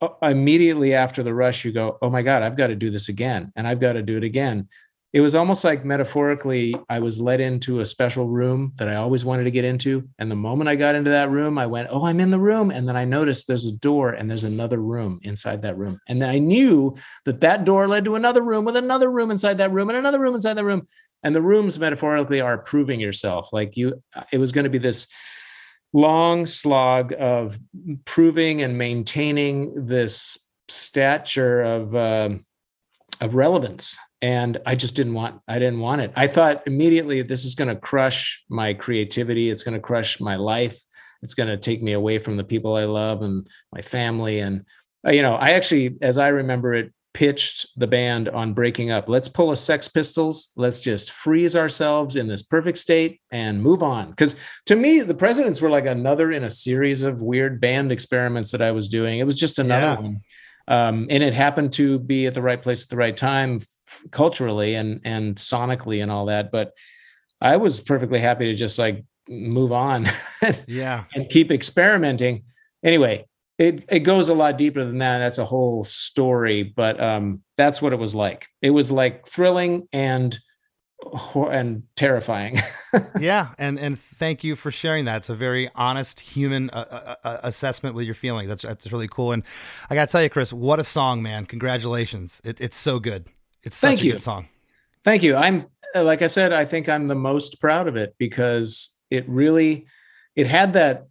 uh, 0.00 0.08
immediately 0.22 0.94
after 0.94 1.22
the 1.22 1.34
rush, 1.34 1.64
you 1.64 1.72
go, 1.72 1.98
Oh 2.00 2.10
my 2.10 2.22
God, 2.22 2.42
I've 2.42 2.56
got 2.56 2.68
to 2.68 2.76
do 2.76 2.90
this 2.90 3.08
again. 3.08 3.52
And 3.56 3.66
I've 3.66 3.80
got 3.80 3.94
to 3.94 4.02
do 4.02 4.16
it 4.16 4.24
again 4.24 4.68
it 5.12 5.20
was 5.20 5.34
almost 5.34 5.64
like 5.64 5.84
metaphorically 5.84 6.74
i 6.88 6.98
was 6.98 7.18
led 7.18 7.40
into 7.40 7.80
a 7.80 7.86
special 7.86 8.28
room 8.28 8.72
that 8.76 8.88
i 8.88 8.96
always 8.96 9.24
wanted 9.24 9.44
to 9.44 9.50
get 9.50 9.64
into. 9.64 10.08
And 10.18 10.30
the 10.30 10.36
moment 10.36 10.68
i 10.68 10.76
got 10.76 10.94
into 10.94 11.10
that 11.10 11.30
room 11.30 11.58
i 11.58 11.66
went 11.66 11.88
oh 11.90 12.06
i'm 12.06 12.20
in 12.20 12.30
the 12.30 12.38
room. 12.38 12.70
And 12.70 12.88
then 12.88 12.96
i 12.96 13.04
noticed 13.04 13.46
there's 13.46 13.66
a 13.66 13.72
door 13.72 14.10
and 14.10 14.28
there's 14.28 14.44
another 14.44 14.78
room 14.78 15.20
inside 15.22 15.62
that 15.62 15.78
room. 15.78 15.98
And 16.08 16.20
then 16.20 16.30
i 16.30 16.38
knew 16.38 16.96
that 17.24 17.40
that 17.40 17.64
door 17.64 17.88
led 17.88 18.04
to 18.04 18.16
another 18.16 18.42
room 18.42 18.64
with 18.64 18.76
another 18.76 19.10
room 19.10 19.30
inside 19.30 19.58
that 19.58 19.72
room 19.72 19.88
and 19.88 19.98
another 19.98 20.20
room 20.20 20.34
inside 20.34 20.54
that 20.54 20.64
room. 20.64 20.86
And 21.22 21.34
the 21.34 21.42
rooms 21.42 21.78
metaphorically 21.78 22.40
are 22.40 22.58
proving 22.58 23.00
yourself. 23.00 23.52
Like 23.52 23.76
you 23.76 24.02
it 24.32 24.38
was 24.38 24.52
going 24.52 24.64
to 24.64 24.70
be 24.70 24.78
this 24.78 25.08
long 25.92 26.46
slog 26.46 27.14
of 27.18 27.58
proving 28.04 28.60
and 28.62 28.76
maintaining 28.76 29.86
this 29.86 30.38
stature 30.68 31.62
of 31.62 31.94
um, 31.96 32.44
of 33.20 33.34
relevance 33.34 33.96
and 34.26 34.58
i 34.66 34.74
just 34.74 34.96
didn't 34.96 35.14
want 35.14 35.40
i 35.46 35.58
didn't 35.62 35.78
want 35.88 36.00
it. 36.04 36.10
I 36.16 36.26
thought 36.26 36.62
immediately 36.66 37.22
this 37.22 37.44
is 37.44 37.54
going 37.54 37.72
to 37.74 37.80
crush 37.90 38.44
my 38.48 38.74
creativity. 38.74 39.50
It's 39.50 39.62
going 39.66 39.78
to 39.80 39.88
crush 39.90 40.20
my 40.20 40.36
life. 40.36 40.78
It's 41.22 41.34
going 41.34 41.48
to 41.48 41.56
take 41.68 41.80
me 41.82 41.92
away 41.92 42.18
from 42.18 42.36
the 42.36 42.48
people 42.52 42.74
i 42.74 42.84
love 42.84 43.22
and 43.22 43.46
my 43.76 43.82
family. 43.82 44.36
And 44.40 44.54
uh, 45.06 45.12
you 45.16 45.22
know 45.22 45.34
i 45.46 45.50
actually 45.58 45.96
as 46.02 46.16
i 46.18 46.28
remember 46.28 46.74
it 46.80 46.92
pitched 47.14 47.60
the 47.80 47.86
band 47.86 48.28
on 48.28 48.52
breaking 48.52 48.90
up. 48.90 49.08
Let's 49.08 49.30
pull 49.38 49.50
a 49.50 49.56
sex 49.56 49.88
pistols. 49.88 50.36
Let's 50.64 50.80
just 50.80 51.06
freeze 51.12 51.56
ourselves 51.56 52.14
in 52.20 52.26
this 52.28 52.42
perfect 52.42 52.76
state 52.76 53.12
and 53.30 53.62
move 53.68 53.82
on. 53.82 54.10
Because 54.10 54.32
to 54.66 54.76
me 54.76 55.00
the 55.00 55.14
presidents 55.24 55.60
were 55.62 55.70
like 55.70 55.86
another 55.86 56.28
in 56.30 56.44
a 56.44 56.50
series 56.50 57.02
of 57.02 57.22
weird 57.22 57.54
band 57.60 57.90
experiments 57.92 58.50
that 58.50 58.60
i 58.60 58.72
was 58.78 58.88
doing. 58.98 59.18
It 59.18 59.26
was 59.30 59.38
just 59.44 59.58
another 59.58 59.92
Yeah. 59.94 60.00
one. 60.06 60.16
Um, 60.68 60.96
and 61.14 61.22
it 61.22 61.32
happened 61.32 61.72
to 61.74 61.98
be 62.00 62.26
at 62.26 62.34
the 62.34 62.42
right 62.42 62.60
place 62.60 62.82
at 62.82 62.90
the 62.90 63.02
right 63.06 63.16
time 63.16 63.60
culturally 64.10 64.74
and 64.74 65.00
and 65.04 65.36
sonically 65.36 66.02
and 66.02 66.10
all 66.10 66.26
that 66.26 66.50
but 66.50 66.72
i 67.40 67.56
was 67.56 67.80
perfectly 67.80 68.18
happy 68.18 68.46
to 68.46 68.54
just 68.54 68.78
like 68.78 69.04
move 69.28 69.72
on 69.72 70.06
Yeah. 70.66 71.04
and 71.14 71.28
keep 71.30 71.50
experimenting 71.50 72.44
anyway 72.82 73.26
it 73.58 73.84
it 73.88 74.00
goes 74.00 74.28
a 74.28 74.34
lot 74.34 74.58
deeper 74.58 74.84
than 74.84 74.98
that. 74.98 75.18
That's 75.18 75.38
a 75.38 75.44
whole 75.44 75.82
story, 75.84 76.62
but 76.62 77.00
um, 77.02 77.42
that's 77.56 77.80
what 77.80 77.92
it 77.92 77.98
was 77.98 78.14
like. 78.14 78.48
It 78.60 78.70
was 78.70 78.90
like 78.90 79.26
thrilling 79.26 79.88
and 79.92 80.38
and 81.34 81.82
terrifying. 81.96 82.58
yeah, 83.18 83.54
and 83.58 83.78
and 83.78 83.98
thank 83.98 84.44
you 84.44 84.56
for 84.56 84.70
sharing 84.70 85.06
that. 85.06 85.18
It's 85.18 85.30
a 85.30 85.34
very 85.34 85.70
honest 85.74 86.20
human 86.20 86.68
uh, 86.70 87.14
uh, 87.24 87.26
uh, 87.26 87.40
assessment 87.44 87.94
with 87.94 88.04
your 88.04 88.14
feelings. 88.14 88.48
That's 88.48 88.62
that's 88.62 88.92
really 88.92 89.08
cool. 89.08 89.32
And 89.32 89.42
I 89.88 89.94
got 89.94 90.06
to 90.08 90.12
tell 90.12 90.22
you, 90.22 90.28
Chris, 90.30 90.52
what 90.52 90.78
a 90.78 90.84
song, 90.84 91.22
man! 91.22 91.46
Congratulations. 91.46 92.40
It, 92.44 92.60
it's 92.60 92.76
so 92.76 92.98
good. 92.98 93.26
It's 93.66 93.76
such 93.76 93.88
Thank 93.88 94.00
a 94.00 94.04
you. 94.04 94.12
good 94.12 94.22
song. 94.22 94.48
Thank 95.04 95.22
you. 95.22 95.36
I'm 95.36 95.66
like 95.94 96.22
I 96.22 96.28
said, 96.28 96.52
I 96.52 96.64
think 96.64 96.88
I'm 96.88 97.08
the 97.08 97.14
most 97.14 97.60
proud 97.60 97.88
of 97.88 97.96
it 97.96 98.14
because 98.16 98.98
it 99.10 99.28
really 99.28 99.86
it 100.36 100.46
had 100.46 100.74
that 100.74 101.08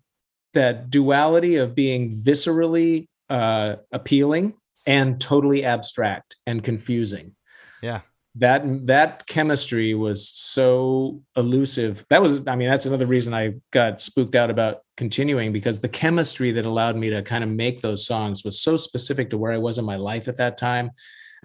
that 0.53 0.89
duality 0.89 1.57
of 1.57 1.75
being 1.75 2.15
viscerally 2.15 3.07
uh, 3.29 3.75
appealing 3.91 4.53
and 4.87 5.19
totally 5.19 5.65
abstract 5.65 6.37
and 6.47 6.63
confusing. 6.63 7.35
Yeah. 7.81 8.01
That 8.35 8.85
that 8.87 9.27
chemistry 9.27 9.93
was 9.93 10.29
so 10.29 11.21
elusive. 11.35 12.05
That 12.09 12.21
was, 12.21 12.47
I 12.47 12.55
mean, 12.55 12.69
that's 12.69 12.85
another 12.85 13.05
reason 13.05 13.33
I 13.33 13.55
got 13.71 14.01
spooked 14.01 14.35
out 14.35 14.49
about 14.49 14.79
continuing 14.97 15.51
because 15.51 15.79
the 15.79 15.89
chemistry 15.89 16.51
that 16.51 16.65
allowed 16.65 16.95
me 16.95 17.09
to 17.09 17.21
kind 17.21 17.43
of 17.43 17.49
make 17.49 17.81
those 17.81 18.05
songs 18.05 18.43
was 18.43 18.61
so 18.61 18.77
specific 18.77 19.29
to 19.29 19.37
where 19.37 19.51
I 19.51 19.57
was 19.57 19.77
in 19.77 19.85
my 19.85 19.95
life 19.97 20.27
at 20.27 20.37
that 20.37 20.57
time. 20.57 20.91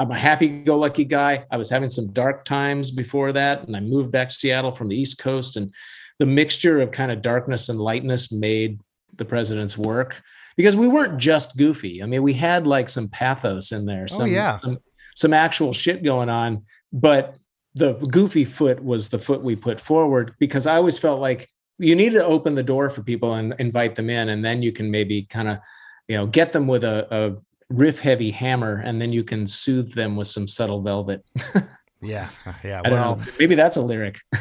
I'm 0.00 0.10
a 0.10 0.18
happy-go-lucky 0.18 1.04
guy. 1.04 1.44
I 1.50 1.58
was 1.58 1.68
having 1.68 1.90
some 1.90 2.10
dark 2.12 2.46
times 2.46 2.90
before 2.90 3.32
that, 3.32 3.66
and 3.66 3.76
I 3.76 3.80
moved 3.80 4.10
back 4.10 4.30
to 4.30 4.34
Seattle 4.34 4.72
from 4.72 4.88
the 4.88 4.96
East 4.96 5.18
Coast, 5.18 5.58
and 5.58 5.70
the 6.18 6.24
mixture 6.24 6.80
of 6.80 6.90
kind 6.90 7.12
of 7.12 7.20
darkness 7.20 7.68
and 7.68 7.78
lightness 7.78 8.32
made 8.32 8.80
the 9.16 9.26
president's 9.26 9.76
work 9.76 10.22
because 10.56 10.74
we 10.74 10.88
weren't 10.88 11.18
just 11.18 11.58
goofy. 11.58 12.02
I 12.02 12.06
mean, 12.06 12.22
we 12.22 12.32
had 12.32 12.66
like 12.66 12.88
some 12.88 13.08
pathos 13.08 13.72
in 13.72 13.84
there, 13.84 14.04
oh, 14.04 14.06
some 14.06 14.32
yeah. 14.32 14.58
some, 14.60 14.78
some 15.14 15.34
actual 15.34 15.74
shit 15.74 16.02
going 16.02 16.30
on, 16.30 16.64
but 16.94 17.36
the 17.74 17.92
goofy 17.92 18.46
foot 18.46 18.82
was 18.82 19.10
the 19.10 19.18
foot 19.18 19.42
we 19.42 19.54
put 19.54 19.82
forward 19.82 20.34
because 20.38 20.66
I 20.66 20.76
always 20.76 20.96
felt 20.96 21.20
like 21.20 21.46
you 21.78 21.94
need 21.94 22.14
to 22.14 22.24
open 22.24 22.54
the 22.54 22.62
door 22.62 22.88
for 22.88 23.02
people 23.02 23.34
and 23.34 23.54
invite 23.58 23.96
them 23.96 24.08
in, 24.08 24.30
and 24.30 24.42
then 24.42 24.62
you 24.62 24.72
can 24.72 24.90
maybe 24.90 25.24
kind 25.24 25.48
of, 25.48 25.58
you 26.08 26.16
know, 26.16 26.26
get 26.26 26.52
them 26.52 26.66
with 26.66 26.84
a, 26.84 27.06
a 27.14 27.36
riff 27.70 28.00
heavy 28.00 28.30
hammer, 28.30 28.82
and 28.84 29.00
then 29.00 29.12
you 29.12 29.24
can 29.24 29.46
soothe 29.46 29.94
them 29.94 30.16
with 30.16 30.28
some 30.28 30.46
subtle 30.46 30.82
velvet. 30.82 31.24
Yeah, 32.02 32.30
yeah. 32.64 32.80
Well. 32.88 33.20
Maybe 33.38 33.54
that's 33.54 33.76
a 33.76 33.82
lyric. 33.82 34.20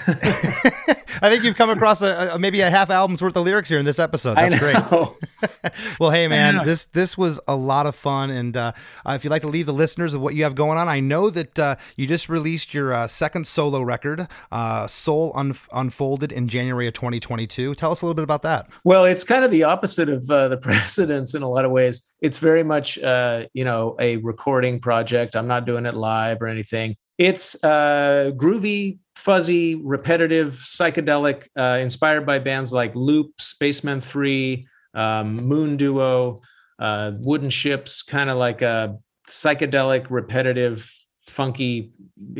I 1.21 1.29
think 1.29 1.43
you've 1.43 1.57
come 1.57 1.69
across 1.69 2.01
a, 2.01 2.31
a 2.33 2.39
maybe 2.39 2.61
a 2.61 2.69
half 2.69 2.89
album's 2.89 3.21
worth 3.21 3.35
of 3.35 3.43
lyrics 3.43 3.67
here 3.67 3.77
in 3.77 3.85
this 3.85 3.99
episode. 3.99 4.37
I 4.37 4.47
That's 4.47 4.61
great. 4.61 5.99
well, 5.99 6.11
hey 6.11 6.27
man, 6.27 6.63
this 6.65 6.85
this 6.87 7.17
was 7.17 7.41
a 7.47 7.55
lot 7.55 7.85
of 7.85 7.95
fun, 7.95 8.29
and 8.29 8.55
uh, 8.55 8.71
uh, 9.05 9.13
if 9.13 9.23
you'd 9.23 9.31
like 9.31 9.41
to 9.41 9.49
leave 9.49 9.65
the 9.65 9.73
listeners 9.73 10.13
of 10.13 10.21
what 10.21 10.35
you 10.35 10.43
have 10.43 10.55
going 10.55 10.77
on, 10.77 10.87
I 10.87 11.01
know 11.01 11.29
that 11.29 11.59
uh, 11.59 11.75
you 11.97 12.07
just 12.07 12.29
released 12.29 12.73
your 12.73 12.93
uh, 12.93 13.07
second 13.07 13.47
solo 13.47 13.81
record, 13.81 14.27
uh, 14.51 14.87
Soul 14.87 15.33
Unf 15.33 15.67
Unfolded, 15.73 16.31
in 16.31 16.47
January 16.47 16.87
of 16.87 16.93
2022. 16.93 17.75
Tell 17.75 17.91
us 17.91 18.01
a 18.01 18.05
little 18.05 18.15
bit 18.15 18.23
about 18.23 18.43
that. 18.43 18.69
Well, 18.85 19.03
it's 19.03 19.25
kind 19.25 19.43
of 19.43 19.51
the 19.51 19.63
opposite 19.63 20.09
of 20.09 20.29
uh, 20.29 20.47
the 20.47 20.57
presidents 20.57 21.33
in 21.35 21.43
a 21.43 21.49
lot 21.49 21.65
of 21.65 21.71
ways. 21.71 22.13
It's 22.21 22.37
very 22.37 22.63
much, 22.63 22.97
uh, 22.99 23.45
you 23.53 23.65
know, 23.65 23.97
a 23.99 24.17
recording 24.17 24.79
project. 24.79 25.35
I'm 25.35 25.47
not 25.47 25.65
doing 25.65 25.85
it 25.85 25.95
live 25.95 26.41
or 26.41 26.47
anything. 26.47 26.95
It's 27.19 27.61
uh, 27.65 28.31
groovy, 28.33 28.99
fuzzy, 29.13 29.75
repetitive, 29.75 30.53
psychedelic, 30.53 31.49
uh, 31.57 31.79
inspired 31.81 32.25
by 32.25 32.39
bands 32.39 32.71
like 32.71 32.95
Loop, 32.95 33.41
Spacemen 33.41 33.99
Three, 33.99 34.65
um, 34.93 35.35
Moon 35.35 35.75
Duo, 35.75 36.41
uh, 36.79 37.11
Wooden 37.19 37.49
Shjips, 37.49 38.07
kind 38.07 38.29
of 38.29 38.37
like 38.37 38.61
a 38.61 38.97
psychedelic, 39.27 40.07
repetitive, 40.09 40.89
funky 41.27 41.91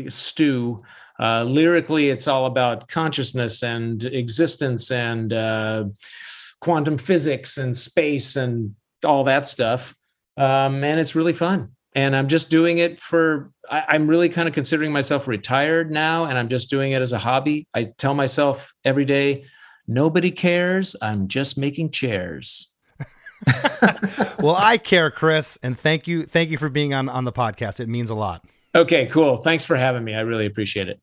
stew. 0.08 0.82
Uh, 1.18 1.44
lyrically, 1.44 2.08
it's 2.08 2.26
all 2.26 2.46
about 2.46 2.88
consciousness 2.88 3.62
and 3.62 4.02
existence 4.04 4.90
and 4.90 5.34
uh, 5.34 5.84
quantum 6.62 6.96
physics 6.96 7.58
and 7.58 7.76
space 7.76 8.34
and 8.34 8.74
all 9.04 9.24
that 9.24 9.46
stuff. 9.46 9.94
Um, 10.38 10.82
and 10.82 10.98
it's 10.98 11.14
really 11.14 11.34
fun. 11.34 11.72
And 11.94 12.14
I'm 12.14 12.28
just 12.28 12.50
doing 12.50 12.78
it 12.78 13.00
for, 13.00 13.50
I, 13.68 13.84
I'm 13.88 14.06
really 14.06 14.28
kind 14.28 14.46
of 14.48 14.54
considering 14.54 14.92
myself 14.92 15.26
retired 15.26 15.90
now. 15.90 16.24
And 16.24 16.38
I'm 16.38 16.48
just 16.48 16.70
doing 16.70 16.92
it 16.92 17.02
as 17.02 17.12
a 17.12 17.18
hobby. 17.18 17.66
I 17.74 17.92
tell 17.98 18.14
myself 18.14 18.72
every 18.84 19.04
day, 19.04 19.44
nobody 19.88 20.30
cares. 20.30 20.94
I'm 21.02 21.28
just 21.28 21.58
making 21.58 21.90
chairs. 21.90 22.68
well, 24.38 24.56
I 24.56 24.78
care, 24.78 25.10
Chris, 25.10 25.58
and 25.62 25.78
thank 25.78 26.06
you, 26.06 26.26
thank 26.26 26.50
you 26.50 26.58
for 26.58 26.68
being 26.68 26.92
on 26.92 27.08
on 27.08 27.24
the 27.24 27.32
podcast. 27.32 27.80
It 27.80 27.88
means 27.88 28.10
a 28.10 28.14
lot. 28.14 28.44
Okay, 28.74 29.06
cool. 29.06 29.38
Thanks 29.38 29.64
for 29.64 29.76
having 29.76 30.04
me. 30.04 30.14
I 30.14 30.20
really 30.20 30.46
appreciate 30.46 30.88
it. 30.88 31.00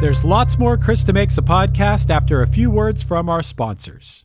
There's 0.00 0.22
lots 0.22 0.58
more 0.58 0.76
Krista 0.76 1.14
Makes 1.14 1.38
a 1.38 1.42
Podcast 1.42 2.10
after 2.10 2.42
a 2.42 2.46
few 2.46 2.70
words 2.70 3.02
from 3.02 3.28
our 3.28 3.42
sponsors. 3.42 4.24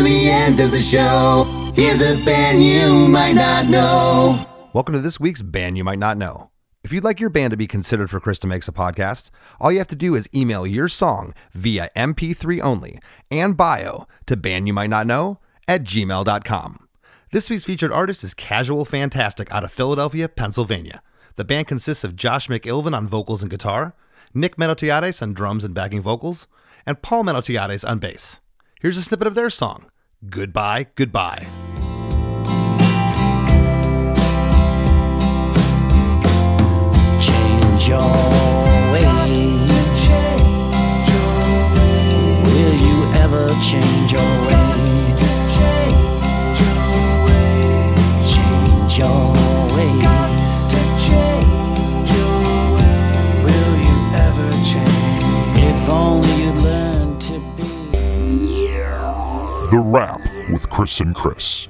The 0.00 0.30
end 0.30 0.60
of 0.60 0.70
the 0.70 0.80
show, 0.80 1.72
here's 1.74 2.00
a 2.00 2.22
band 2.24 2.64
you 2.64 3.08
might 3.08 3.34
not 3.34 3.66
know. 3.66 4.46
Welcome 4.72 4.94
to 4.94 5.00
this 5.00 5.20
week's 5.20 5.42
band 5.42 5.76
you 5.76 5.84
might 5.84 5.98
not 5.98 6.16
know. 6.16 6.50
If 6.84 6.92
you'd 6.92 7.04
like 7.04 7.20
your 7.20 7.30
band 7.30 7.50
to 7.50 7.56
be 7.56 7.66
considered 7.66 8.10
for 8.10 8.20
Krista 8.20 8.46
Makes 8.46 8.68
a 8.68 8.72
Podcast, 8.72 9.30
all 9.60 9.70
you 9.70 9.78
have 9.78 9.88
to 9.88 9.96
do 9.96 10.14
is 10.14 10.28
email 10.34 10.66
your 10.66 10.88
song 10.88 11.34
via 11.52 11.88
MP3 11.94 12.60
only 12.60 12.98
and 13.30 13.56
bio 13.56 14.06
to 14.26 14.36
bandyoumightnotknow 14.36 15.36
at 15.68 15.84
gmail.com. 15.84 16.88
This 17.30 17.48
week's 17.50 17.64
featured 17.64 17.92
artist 17.92 18.24
is 18.24 18.34
Casual 18.34 18.84
Fantastic 18.84 19.52
out 19.52 19.64
of 19.64 19.72
Philadelphia, 19.72 20.28
Pennsylvania. 20.28 21.02
The 21.36 21.44
band 21.44 21.66
consists 21.66 22.04
of 22.04 22.16
Josh 22.16 22.48
McIlvin 22.48 22.96
on 22.96 23.08
vocals 23.08 23.42
and 23.42 23.50
guitar, 23.50 23.94
Nick 24.34 24.56
Menotiades 24.56 25.22
on 25.22 25.34
drums 25.34 25.64
and 25.64 25.74
backing 25.74 26.02
vocals, 26.02 26.46
and 26.84 27.00
Paul 27.00 27.24
Menotiades 27.24 27.88
on 27.88 28.00
bass. 28.00 28.40
Here's 28.82 28.96
a 28.96 29.02
snippet 29.02 29.28
of 29.28 29.36
their 29.36 29.48
song, 29.48 29.84
Goodbye, 30.28 30.88
Goodbye. 30.96 31.46
Change 37.20 37.88
your 37.88 38.00
ways. 38.90 39.04
Will 42.44 42.74
you 42.74 43.04
ever 43.22 43.48
change 43.62 44.10
your 44.10 44.46
ways? 44.46 44.51
The 59.72 59.78
Wrap 59.78 60.20
with 60.50 60.68
Chris 60.68 61.00
and 61.00 61.14
Chris. 61.14 61.66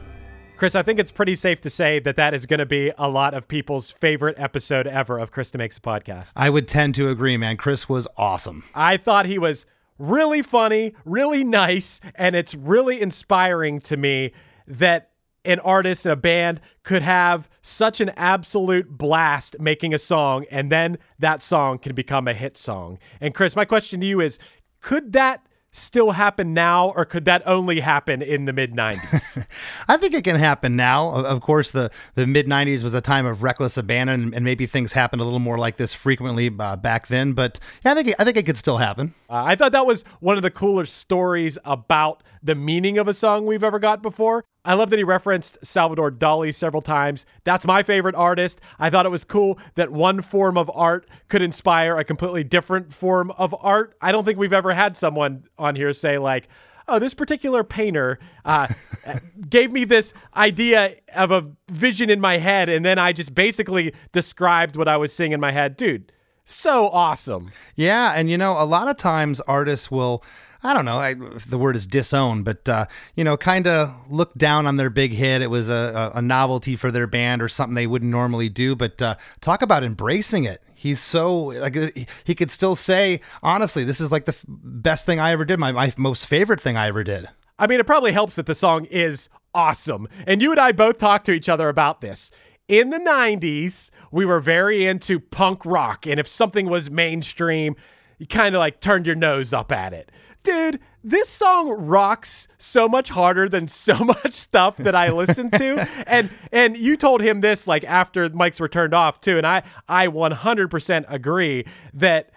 Chris, 0.57 0.75
I 0.75 0.83
think 0.83 0.99
it's 0.99 1.13
pretty 1.13 1.37
safe 1.37 1.61
to 1.61 1.71
say 1.71 2.01
that 2.01 2.17
that 2.17 2.35
is 2.35 2.47
going 2.47 2.59
to 2.59 2.67
be 2.67 2.91
a 2.99 3.09
lot 3.09 3.33
of 3.33 3.47
people's 3.47 3.93
favorite 3.93 4.35
episode 4.41 4.89
ever 4.89 5.21
of 5.21 5.31
Krista 5.31 5.57
Makes 5.57 5.79
a 5.79 5.83
Podcast. 5.83 6.33
I 6.35 6.51
would 6.51 6.67
tend 6.67 6.97
to 6.97 7.11
agree, 7.11 7.37
man. 7.37 7.57
Chris 7.57 7.89
was 7.89 8.09
awesome. 8.17 8.65
I 8.75 8.97
thought 8.97 9.27
he 9.27 9.39
was 9.39 9.67
really 10.01 10.43
funny, 10.43 10.95
really 11.05 11.45
nice, 11.45 12.01
and 12.17 12.35
it's 12.35 12.57
really 12.57 13.01
inspiring 13.01 13.79
to 13.83 13.97
me 13.97 14.33
that 14.67 15.11
an 15.45 15.61
artist 15.61 16.05
and 16.05 16.13
a 16.13 16.17
band 16.17 16.61
could 16.83 17.03
have 17.03 17.49
such 17.61 18.01
an 18.01 18.11
absolute 18.17 18.99
blast 18.99 19.55
making 19.61 19.95
a 19.95 19.99
song 19.99 20.45
and 20.51 20.73
then 20.73 20.99
that 21.21 21.41
song 21.41 21.79
can 21.79 21.95
become 21.95 22.27
a 22.27 22.35
hit 22.35 22.57
song. 22.57 22.99
And 23.21 23.33
Chris, 23.33 23.55
my 23.55 23.65
question 23.65 24.01
to 24.01 24.07
you 24.07 24.21
is 24.21 24.41
could 24.81 25.13
that 25.13 25.47
still 25.73 26.13
happen 26.13 26.53
now 26.53 26.91
or 26.91 27.05
could 27.05 27.25
that 27.25 27.43
only 27.47 27.81
happen 27.81 28.23
in 28.23 28.45
the 28.45 28.53
mid 28.53 28.73
90s? 28.73 29.45
I 29.89 29.97
think 29.97 30.15
it 30.15 30.23
can 30.23 30.37
happen 30.37 30.77
now. 30.77 31.11
Of 31.11 31.41
course, 31.41 31.73
the, 31.73 31.91
the 32.15 32.27
mid 32.27 32.47
90s 32.47 32.83
was 32.83 32.95
a 32.95 33.01
time 33.01 33.27
of 33.27 33.43
reckless 33.43 33.77
abandon, 33.77 34.35
and 34.35 34.45
maybe 34.45 34.67
things 34.67 34.93
happened 34.93 35.23
a 35.23 35.25
little 35.25 35.39
more 35.39 35.59
like 35.59 35.79
this 35.79 35.93
frequently 35.95 36.51
uh, 36.59 36.77
back 36.77 37.09
then. 37.09 37.33
But 37.33 37.59
yeah, 37.85 37.93
I 37.93 37.95
think, 37.95 38.15
I 38.19 38.25
think 38.25 38.37
it 38.37 38.47
could 38.47 38.57
still 38.57 38.77
happen. 38.77 39.15
Uh, 39.33 39.45
I 39.47 39.55
thought 39.55 39.73
that 39.73 39.87
was 39.87 40.05
one 40.21 40.37
of 40.37 40.43
the 40.43 40.51
cooler 40.51 40.85
stories 40.85 41.57
about 41.65 42.23
the 42.43 42.55
meaning 42.55 42.99
of 42.99 43.09
a 43.09 43.15
song 43.15 43.47
we've 43.47 43.65
ever 43.65 43.79
got 43.79 44.03
before. 44.03 44.45
I 44.63 44.75
love 44.75 44.91
that 44.91 44.99
he 44.99 45.05
referenced 45.05 45.57
Salvador 45.65 46.11
Dali 46.11 46.55
several 46.55 46.83
times. 46.83 47.25
That's 47.43 47.67
my 47.67 47.83
favorite 47.83 48.15
artist. 48.15 48.61
I 48.79 48.91
thought 48.91 49.07
it 49.07 49.09
was 49.09 49.25
cool 49.25 49.59
that 49.75 49.91
one 49.91 50.21
form 50.21 50.59
of 50.59 50.71
art 50.75 51.09
could 51.29 51.41
inspire 51.41 51.97
a 51.97 52.05
completely 52.05 52.45
different 52.45 52.93
form 52.93 53.31
of 53.33 53.55
art. 53.61 53.97
I 54.03 54.13
don't 54.13 54.27
think 54.27 54.39
we've 54.39 54.53
ever 54.53 54.75
had 54.75 54.99
someone 54.99 55.45
on 55.57 55.77
here 55.77 55.95
say, 55.95 56.19
like, 56.19 56.47
oh, 56.87 56.99
this 56.99 57.15
particular 57.15 57.65
painter 57.65 58.19
uh, 58.45 58.69
gave 59.49 59.73
me 59.73 59.85
this 59.85 60.13
idea 60.37 60.97
of 61.17 61.31
a 61.31 61.51
vision 61.71 62.11
in 62.11 62.21
my 62.21 62.37
head, 62.37 62.69
and 62.69 62.85
then 62.85 62.99
I 62.99 63.15
just 63.15 63.35
basically 63.35 63.95
described 64.13 64.77
what 64.77 64.89
I 64.89 64.99
was 64.99 65.11
seeing 65.11 65.33
in 65.33 65.41
my 65.41 65.53
head. 65.53 65.79
Dude, 65.79 66.12
so 66.45 66.89
awesome. 66.89 67.53
Yeah, 67.77 68.13
and 68.13 68.31
you 68.31 68.39
know, 68.39 68.61
a 68.61 68.65
lot 68.65 68.89
of 68.89 68.97
times 68.97 69.41
artists 69.41 69.91
will. 69.91 70.23
I 70.65 70.75
don't 70.75 70.85
know 70.85 70.99
I, 70.99 71.15
the 71.15 71.59
word 71.59 71.75
is 71.75 71.89
disown, 71.89 72.45
but 72.45 72.69
uh, 72.69 72.87
you 73.17 73.25
know, 73.25 73.37
kind 73.37 73.67
of 73.67 73.93
look 74.09 74.33
down 74.37 74.65
on 74.69 74.77
their 74.77 74.91
big 74.91 75.13
hit. 75.13 75.43
It 75.43 75.51
was 75.51 75.69
a, 75.69 76.13
a, 76.15 76.23
novelty 76.23 76.77
for 76.77 76.93
their 76.93 77.09
band 77.09 77.43
or 77.43 77.49
something 77.49 77.75
they 77.75 77.89
wouldn't 77.89 78.13
normally 78.13 78.49
do. 78.49 78.77
But 78.77 79.03
uh, 79.03 79.17
talk 79.41 79.63
about 79.63 79.83
embracing 79.83 80.45
it. 80.45 80.63
He's 80.73 81.01
so 81.01 81.37
like 81.47 81.77
uh, 81.77 81.89
he- 81.97 82.07
he 82.23 82.35
could 82.37 82.53
still 82.53 82.77
say 82.77 83.21
honestly, 83.43 83.83
this 83.83 84.01
is 84.01 84.13
like 84.13 84.25
the 84.25 84.35
f- 84.35 84.45
best 84.49 85.05
thing 85.05 85.19
I 85.19 85.33
ever 85.33 85.45
did. 85.45 85.59
My 85.59 85.73
my 85.73 85.93
most 85.97 86.27
favorite 86.27 86.61
thing 86.61 86.77
I 86.77 86.87
ever 86.87 87.03
did. 87.03 87.27
I 87.59 87.67
mean, 87.67 87.81
it 87.81 87.87
probably 87.87 88.13
helps 88.13 88.37
that 88.37 88.47
the 88.47 88.55
song 88.55 88.85
is 88.85 89.29
awesome. 89.55 90.09
And 90.29 90.41
you 90.41 90.53
and 90.53 90.61
I 90.61 90.71
both 90.71 90.99
talked 90.99 91.27
to 91.27 91.33
each 91.33 91.49
other 91.49 91.69
about 91.69 92.01
this. 92.01 92.31
In 92.69 92.91
the 92.91 92.99
90s, 92.99 93.91
we 94.11 94.25
were 94.25 94.41
very 94.41 94.87
into 94.87 95.19
punk 95.19 95.65
rock. 95.67 96.07
And 96.07 96.21
if 96.21 96.29
something 96.29 96.69
was 96.69 96.91
mainstream, 96.91 97.77
you 98.19 98.27
kind 98.27 98.55
of 98.55 98.61
like 98.61 98.81
turned 98.81 99.07
your 99.07 99.17
nose 99.17 99.53
up 99.53 99.73
at 99.73 99.93
it. 99.93 100.11
Dude, 100.43 100.81
this 101.05 101.29
song 101.29 101.71
rocks 101.71 102.49
so 102.59 102.89
much 102.89 103.11
harder 103.11 103.49
than 103.49 103.69
so 103.69 103.99
much 104.05 104.33
stuff 104.33 104.77
that 104.77 104.95
I 104.95 105.11
listen 105.11 105.51
to. 105.53 105.89
and 106.07 106.31
and 106.51 106.77
you 106.77 106.97
told 106.97 107.21
him 107.21 107.41
this 107.41 107.67
like 107.67 107.85
after 107.85 108.29
mics 108.31 108.61
were 108.61 108.69
turned 108.69 108.95
off 108.95 109.21
too. 109.21 109.39
And 109.39 109.47
I 109.47 109.63
I 109.89 110.07
100% 110.07 111.05
agree 111.09 111.65
that 111.95 112.31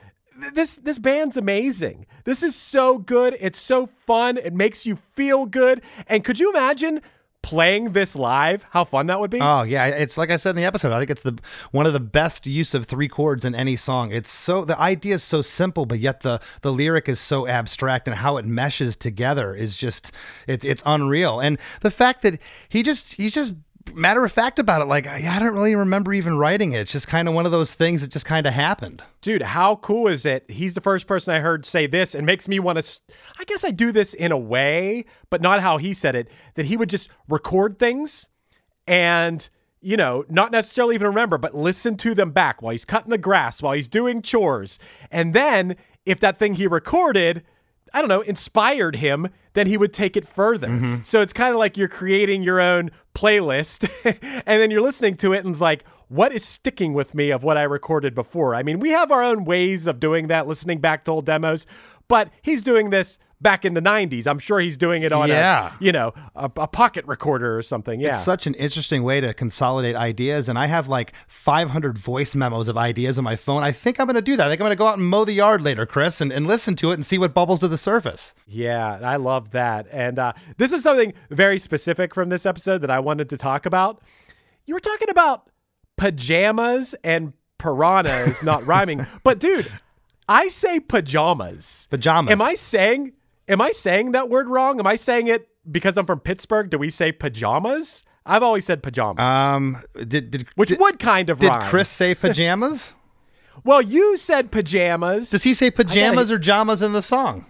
this 0.54 0.76
this 0.78 1.00
band's 1.00 1.38
amazing. 1.38 2.06
This 2.26 2.44
is 2.44 2.56
so 2.56 2.98
good. 2.98 3.38
It's 3.40 3.60
so 3.60 3.88
fun. 3.88 4.38
It 4.38 4.54
makes 4.54 4.86
you 4.86 4.98
feel 5.14 5.46
good. 5.46 5.82
And 6.08 6.24
could 6.24 6.40
you 6.40 6.50
imagine 6.50 7.02
playing 7.46 7.92
this 7.92 8.16
live? 8.16 8.66
How 8.72 8.84
fun 8.84 9.06
that 9.08 9.20
would 9.20 9.30
be. 9.30 9.40
Oh 9.40 9.62
yeah, 9.62 9.86
it's 9.86 10.18
like 10.18 10.32
I 10.32 10.36
said 10.36 10.52
in 10.52 10.56
the 10.56 10.64
episode. 10.64 10.92
I 10.92 10.98
think 10.98 11.12
it's 11.12 11.22
the 11.22 11.38
one 11.72 11.86
of 11.86 11.94
the 11.94 12.00
best 12.00 12.48
use 12.48 12.74
of 12.74 12.88
three 12.88 13.08
chords 13.08 13.46
in 13.46 13.54
any 13.54 13.76
song. 13.76 14.12
It's 14.12 14.32
so 14.32 14.66
the 14.66 14.80
idea 14.80 15.16
is 15.16 15.24
so 15.24 15.44
simple, 15.44 15.86
but 15.86 16.00
yet 16.00 16.22
the 16.22 16.42
the 16.62 16.74
lyric 16.74 17.08
is 17.08 17.20
so 17.20 17.48
abstract, 17.48 18.08
and 18.08 18.18
how 18.18 18.38
it 18.38 18.46
meshes 18.46 18.96
together 18.96 19.54
is 19.54 19.76
just 19.76 20.12
it, 20.48 20.66
it's 20.66 20.82
unreal. 20.88 21.40
And 21.40 21.60
the 21.82 21.92
fact 21.92 22.24
that 22.24 22.40
he 22.68 22.82
just 22.82 23.14
he's 23.14 23.34
just 23.34 23.54
matter 23.94 24.24
of 24.24 24.32
fact 24.32 24.60
about 24.60 24.82
it. 24.82 24.86
Like 24.86 25.08
I 25.08 25.24
I 25.28 25.40
don't 25.40 25.54
really 25.54 25.76
remember 25.76 26.14
even 26.14 26.38
writing 26.38 26.74
it. 26.74 26.82
It's 26.82 26.92
just 26.92 27.08
kind 27.08 27.28
of 27.28 27.34
one 27.34 27.46
of 27.46 27.52
those 27.52 27.74
things 27.74 28.02
that 28.02 28.12
just 28.12 28.26
kind 28.26 28.46
of 28.46 28.54
happened. 28.54 29.04
Dude, 29.22 29.42
how 29.42 29.78
cool 29.78 30.08
is 30.08 30.26
it? 30.26 30.50
He's 30.50 30.74
the 30.74 30.82
first 30.82 31.08
person 31.08 31.34
I 31.34 31.40
heard 31.40 31.66
say 31.66 31.88
this 31.88 32.16
and 32.16 32.26
makes 32.26 32.48
me 32.48 32.60
want 32.60 32.84
to. 32.84 33.02
I 33.40 33.44
guess 33.46 33.64
I 33.64 33.72
do 33.72 33.92
this 33.92 34.14
in 34.14 34.32
a 34.32 34.38
way, 34.38 35.06
but 35.30 35.42
not 35.42 35.62
how 35.62 35.78
he 35.78 35.94
said 35.94 36.16
it. 36.16 36.30
That 36.56 36.66
he 36.66 36.78
would 36.78 36.90
just 36.90 37.10
record 37.28 37.80
things 37.80 38.28
and, 38.88 39.48
you 39.82 39.98
know, 39.98 40.26
not 40.30 40.52
necessarily 40.52 40.96
even 40.96 41.08
remember, 41.08 41.38
but 41.38 41.56
listen 41.56 41.98
to 41.98 42.14
them 42.14 42.32
back 42.32 42.62
while 42.62 42.72
he's 42.72 42.86
cutting 42.86 43.10
the 43.10 43.18
grass, 43.18 43.62
while 43.62 43.74
he's 43.74 43.88
doing 43.88 44.22
chores. 44.22 44.80
And 45.12 45.34
then 45.34 45.76
if 46.06 46.20
that 46.20 46.38
thing 46.38 46.56
he 46.56 46.68
recorded, 46.68 47.44
I 47.96 48.00
don't 48.00 48.10
know, 48.10 48.22
inspired 48.22 48.98
him, 48.98 49.30
then 49.54 49.68
he 49.68 49.78
would 49.78 49.94
take 49.94 50.18
it 50.18 50.28
further. 50.28 50.68
Mm-hmm. 50.68 51.04
So 51.04 51.22
it's 51.22 51.32
kind 51.32 51.54
of 51.54 51.60
like 51.60 51.78
you're 51.78 51.88
creating 51.88 52.44
your 52.44 52.60
own 52.60 52.92
playlist 53.16 53.90
and 54.46 54.62
then 54.62 54.70
you're 54.70 54.82
listening 54.82 55.16
to 55.18 55.32
it 55.32 55.46
and 55.46 55.54
it's 55.54 55.62
like, 55.62 55.86
what 56.10 56.34
is 56.34 56.44
sticking 56.44 56.94
with 56.94 57.16
me 57.16 57.32
of 57.32 57.44
what 57.44 57.58
I 57.58 57.64
recorded 57.64 58.14
before? 58.14 58.54
I 58.54 58.64
mean, 58.64 58.80
we 58.80 58.90
have 58.90 59.14
our 59.14 59.24
own 59.24 59.46
ways 59.46 59.88
of 59.88 60.02
doing 60.02 60.28
that, 60.28 60.46
listening 60.46 60.80
back 60.80 61.06
to 61.06 61.12
old 61.12 61.26
demos, 61.26 61.66
but 62.10 62.30
he's 62.42 62.62
doing 62.62 62.90
this 62.90 63.18
back 63.42 63.66
in 63.66 63.74
the 63.74 63.82
90s. 63.82 64.28
I'm 64.28 64.40
sure 64.40 64.60
he's 64.60 64.78
doing 64.78 65.04
it 65.04 65.12
on 65.12 65.28
Yeah. 65.30 65.74
a, 65.80 65.84
you 65.84 65.92
know, 65.92 66.14
a, 66.36 66.46
a 66.58 66.68
pocket 66.68 67.06
recorder 67.06 67.58
or 67.58 67.62
something. 67.62 68.00
Yeah. 68.00 68.12
It's 68.12 68.24
such 68.24 68.48
an 68.48 68.54
interesting 68.56 69.04
way 69.04 69.20
to 69.22 69.34
consolidate 69.34 69.96
ideas. 69.96 70.48
And 70.50 70.58
I 70.58 70.68
have 70.68 70.88
like 70.88 71.14
500 71.28 71.98
voice 71.98 72.34
memos 72.34 72.68
of 72.70 72.78
ideas 72.78 73.18
on 73.18 73.24
my 73.24 73.36
phone. 73.36 73.62
I 73.64 73.72
think 73.72 74.00
I'm 74.00 74.08
going 74.08 74.16
to 74.16 74.22
do 74.22 74.38
that. 74.38 74.48
I 74.48 74.50
think 74.50 74.62
I'm 74.62 74.66
going 74.66 74.72
to 74.76 74.78
go 74.78 74.88
out 74.88 74.98
and 74.98 75.06
mow 75.08 75.26
the 75.26 75.34
yard 75.34 75.62
later, 75.62 75.86
Chris, 75.86 76.22
and, 76.22 76.32
and 76.32 76.48
listen 76.48 76.76
to 76.78 76.92
it 76.92 76.96
and 76.96 77.06
see 77.06 77.18
what 77.18 77.34
bubbles 77.34 77.60
to 77.60 77.68
the 77.68 77.78
surface. 77.78 78.34
Yeah, 78.48 79.00
I 79.04 79.18
love 79.18 79.52
that. 79.52 79.88
And 79.92 80.18
uh, 80.18 80.34
this 80.58 80.72
is 80.72 80.82
something 80.84 81.14
very 81.30 81.60
specific 81.60 82.14
from 82.16 82.30
this 82.30 82.46
episode 82.46 82.80
that 82.82 82.90
I 82.92 83.00
wanted 83.00 83.30
to 83.32 83.38
talk 83.38 83.66
about. 83.66 84.02
You 84.66 84.74
were 84.74 84.80
talking 84.80 85.10
about 85.10 85.50
pajamas 85.98 86.96
and 87.04 87.34
piranhas 87.58 88.42
not 88.44 88.66
rhyming, 88.66 89.06
but 89.24 89.40
dude, 89.40 89.72
I 90.28 90.48
say 90.48 90.80
pajamas. 90.80 91.88
Pajamas. 91.92 92.32
Am 92.32 92.42
I 92.42 92.54
saying 92.56 93.14
am 93.48 93.62
I 93.62 93.72
saying 93.72 94.12
that 94.14 94.30
word 94.30 94.48
wrong? 94.48 94.80
Am 94.80 94.88
I 94.88 94.96
saying 94.96 95.28
it 95.28 95.48
because 95.70 95.98
I'm 95.98 96.06
from 96.06 96.20
Pittsburgh? 96.20 96.70
Do 96.70 96.78
we 96.78 96.90
say 96.90 97.12
pajamas? 97.12 98.04
I've 98.26 98.44
always 98.44 98.66
said 98.66 98.82
pajamas. 98.82 99.20
Um, 99.22 99.78
did, 99.96 100.32
did 100.32 100.48
which 100.56 100.70
did, 100.70 100.80
would 100.80 101.00
kind 101.00 101.30
of 101.30 101.40
did 101.40 101.48
rhyme. 101.48 101.70
Chris 101.70 101.90
say 101.90 102.16
pajamas? 102.16 102.94
well, 103.64 103.82
you 103.82 104.18
said 104.18 104.52
pajamas. 104.52 105.30
Does 105.30 105.44
he 105.44 105.54
say 105.54 105.72
pajamas 105.72 106.32
or 106.32 106.40
jamas 106.40 106.82
in 106.82 106.94
the 106.94 107.02
song? 107.02 107.46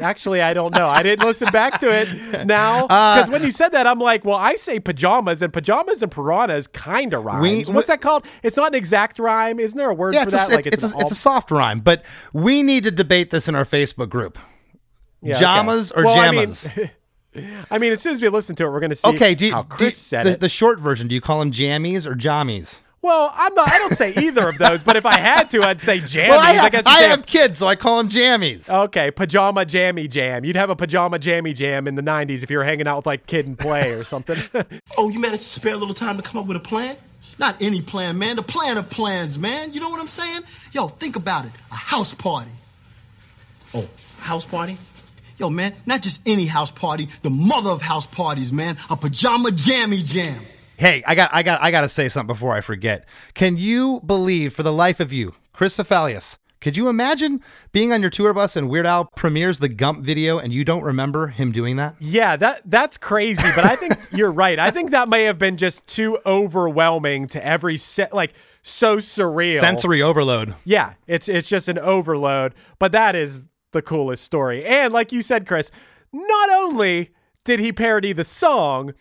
Actually, 0.00 0.40
I 0.40 0.54
don't 0.54 0.74
know. 0.74 0.88
I 0.88 1.02
didn't 1.02 1.26
listen 1.26 1.50
back 1.52 1.78
to 1.80 1.90
it 1.90 2.46
now 2.46 2.86
Uh, 2.86 3.16
because 3.16 3.30
when 3.30 3.42
you 3.42 3.50
said 3.50 3.70
that, 3.70 3.86
I'm 3.86 3.98
like, 3.98 4.24
well, 4.24 4.36
I 4.36 4.54
say 4.54 4.80
pajamas, 4.80 5.42
and 5.42 5.52
pajamas 5.52 6.02
and 6.02 6.10
piranhas 6.10 6.66
kind 6.66 7.12
of 7.14 7.24
rhymes. 7.24 7.70
What's 7.70 7.88
that 7.88 8.00
called? 8.00 8.24
It's 8.42 8.56
not 8.56 8.68
an 8.68 8.74
exact 8.74 9.18
rhyme. 9.18 9.60
Isn't 9.60 9.76
there 9.76 9.90
a 9.90 9.94
word 9.94 10.14
yeah, 10.14 10.24
for 10.24 10.28
it's, 10.30 10.36
that? 10.36 10.52
a, 10.52 10.56
like 10.56 10.66
it's, 10.66 10.82
an 10.82 10.94
a, 10.94 10.98
it's 11.00 11.10
a 11.10 11.16
soft 11.16 11.50
rhyme, 11.50 11.80
but 11.80 12.02
we 12.32 12.62
need 12.62 12.84
to 12.84 12.90
debate 12.90 13.30
this 13.30 13.46
in 13.46 13.54
our 13.54 13.64
Facebook 13.64 14.08
group. 14.08 14.38
Yeah, 15.24 15.36
okay. 15.36 15.90
Or 15.96 16.04
Well, 16.04 16.18
I 16.20 16.30
mean- 16.30 16.54
I 17.70 17.78
mean, 17.78 17.92
as 17.92 18.00
soon 18.00 18.12
as 18.12 18.22
we 18.22 18.28
listen 18.28 18.54
to 18.56 18.64
it, 18.64 18.70
we're 18.70 18.78
going 18.78 18.90
to 18.90 18.96
see 18.96 19.08
okay, 19.08 19.34
do 19.34 19.46
you, 19.46 19.52
how 19.52 19.62
do 19.62 19.68
Chris 19.68 19.94
you- 19.94 19.98
said 19.98 20.26
the, 20.26 20.30
it. 20.32 20.40
the 20.40 20.48
short 20.48 20.78
version, 20.78 21.08
do 21.08 21.14
you 21.16 21.20
call 21.20 21.40
them 21.40 21.50
jammies 21.50 22.06
or 22.06 22.14
jammies? 22.14 22.78
well, 23.02 23.30
I'm 23.34 23.52
not. 23.54 23.70
I 23.70 23.76
don't 23.78 23.94
say 23.94 24.14
either 24.14 24.48
of 24.48 24.56
those, 24.56 24.82
but 24.82 24.96
if 24.96 25.04
I 25.04 25.18
had 25.18 25.50
to, 25.50 25.62
I'd 25.62 25.80
say 25.80 25.98
jammies. 26.00 26.28
well, 26.30 26.40
I, 26.40 26.52
have, 26.52 26.72
guess 26.72 26.86
I 26.86 27.00
say 27.02 27.08
have 27.08 27.26
kids, 27.26 27.58
so 27.58 27.66
I 27.66 27.74
call 27.76 27.98
them 27.98 28.08
jammies. 28.08 28.66
Okay, 28.68 29.10
pajama 29.10 29.64
jammy 29.66 30.08
jam. 30.08 30.44
You'd 30.44 30.56
have 30.56 30.70
a 30.70 30.76
pajama 30.76 31.18
jammy 31.18 31.52
jam 31.52 31.86
in 31.88 31.96
the 31.96 32.02
'90s 32.02 32.42
if 32.44 32.50
you 32.50 32.56
were 32.56 32.64
hanging 32.64 32.86
out 32.86 32.96
with 32.98 33.06
like 33.06 33.26
Kid 33.26 33.46
and 33.46 33.58
Play 33.58 33.92
or 33.92 34.04
something. 34.04 34.38
Oh, 34.96 35.08
you 35.10 35.18
managed 35.18 35.42
to 35.42 35.48
spare 35.48 35.74
a 35.74 35.76
little 35.76 35.92
time 35.94 36.16
to 36.16 36.22
come 36.22 36.40
up 36.40 36.46
with 36.46 36.56
a 36.56 36.60
plan? 36.60 36.96
Not 37.38 37.60
any 37.60 37.82
plan, 37.82 38.16
man. 38.16 38.36
The 38.36 38.42
plan 38.42 38.78
of 38.78 38.88
plans, 38.88 39.38
man. 39.40 39.72
You 39.72 39.80
know 39.80 39.90
what 39.90 39.98
I'm 40.00 40.06
saying? 40.06 40.42
Yo, 40.72 40.86
think 40.88 41.16
about 41.16 41.46
it. 41.46 41.50
A 41.72 41.74
house 41.74 42.14
party. 42.14 42.52
Oh, 43.74 43.88
house 44.20 44.44
party? 44.44 44.78
Yo, 45.36 45.50
man, 45.50 45.74
not 45.86 46.02
just 46.02 46.26
any 46.28 46.46
house 46.46 46.70
party, 46.70 47.08
the 47.22 47.30
mother 47.30 47.70
of 47.70 47.82
house 47.82 48.06
parties, 48.06 48.52
man. 48.52 48.76
A 48.90 48.96
pajama 48.96 49.50
jammy 49.50 50.02
jam. 50.02 50.40
Hey, 50.76 51.02
I 51.06 51.14
got, 51.14 51.30
I 51.32 51.42
got, 51.42 51.60
I 51.60 51.70
got 51.70 51.82
to 51.82 51.88
say 51.88 52.08
something 52.08 52.32
before 52.32 52.54
I 52.54 52.60
forget. 52.60 53.04
Can 53.34 53.56
you 53.56 54.00
believe, 54.04 54.52
for 54.52 54.62
the 54.62 54.72
life 54.72 55.00
of 55.00 55.12
you, 55.12 55.34
Chris 55.52 55.76
Cephalius, 55.76 56.38
could 56.60 56.76
you 56.76 56.88
imagine 56.88 57.42
being 57.72 57.92
on 57.92 58.00
your 58.00 58.10
tour 58.10 58.32
bus 58.32 58.56
and 58.56 58.70
Weird 58.70 58.86
Al 58.86 59.04
premieres 59.04 59.58
the 59.58 59.68
Gump 59.68 60.02
video 60.02 60.38
and 60.38 60.52
you 60.52 60.64
don't 60.64 60.82
remember 60.82 61.26
him 61.26 61.52
doing 61.52 61.76
that? 61.76 61.94
Yeah, 62.00 62.36
that 62.36 62.62
that's 62.64 62.96
crazy, 62.96 63.46
but 63.54 63.66
I 63.66 63.76
think 63.76 63.92
you're 64.12 64.32
right. 64.32 64.58
I 64.58 64.70
think 64.70 64.92
that 64.92 65.08
may 65.10 65.24
have 65.24 65.38
been 65.38 65.58
just 65.58 65.86
too 65.86 66.18
overwhelming 66.24 67.28
to 67.28 67.44
every 67.46 67.76
set 67.76 68.14
like 68.14 68.32
so 68.62 68.96
surreal. 68.96 69.60
Sensory 69.60 70.00
overload. 70.00 70.54
Yeah, 70.64 70.94
it's 71.06 71.28
it's 71.28 71.50
just 71.50 71.68
an 71.68 71.78
overload, 71.78 72.54
but 72.78 72.92
that 72.92 73.14
is 73.14 73.42
the 73.74 73.82
coolest 73.82 74.24
story. 74.24 74.64
And 74.64 74.94
like 74.94 75.12
you 75.12 75.20
said, 75.20 75.46
Chris, 75.46 75.70
not 76.12 76.50
only 76.50 77.10
did 77.44 77.60
he 77.60 77.72
parody 77.72 78.14
the 78.14 78.24
song, 78.24 78.94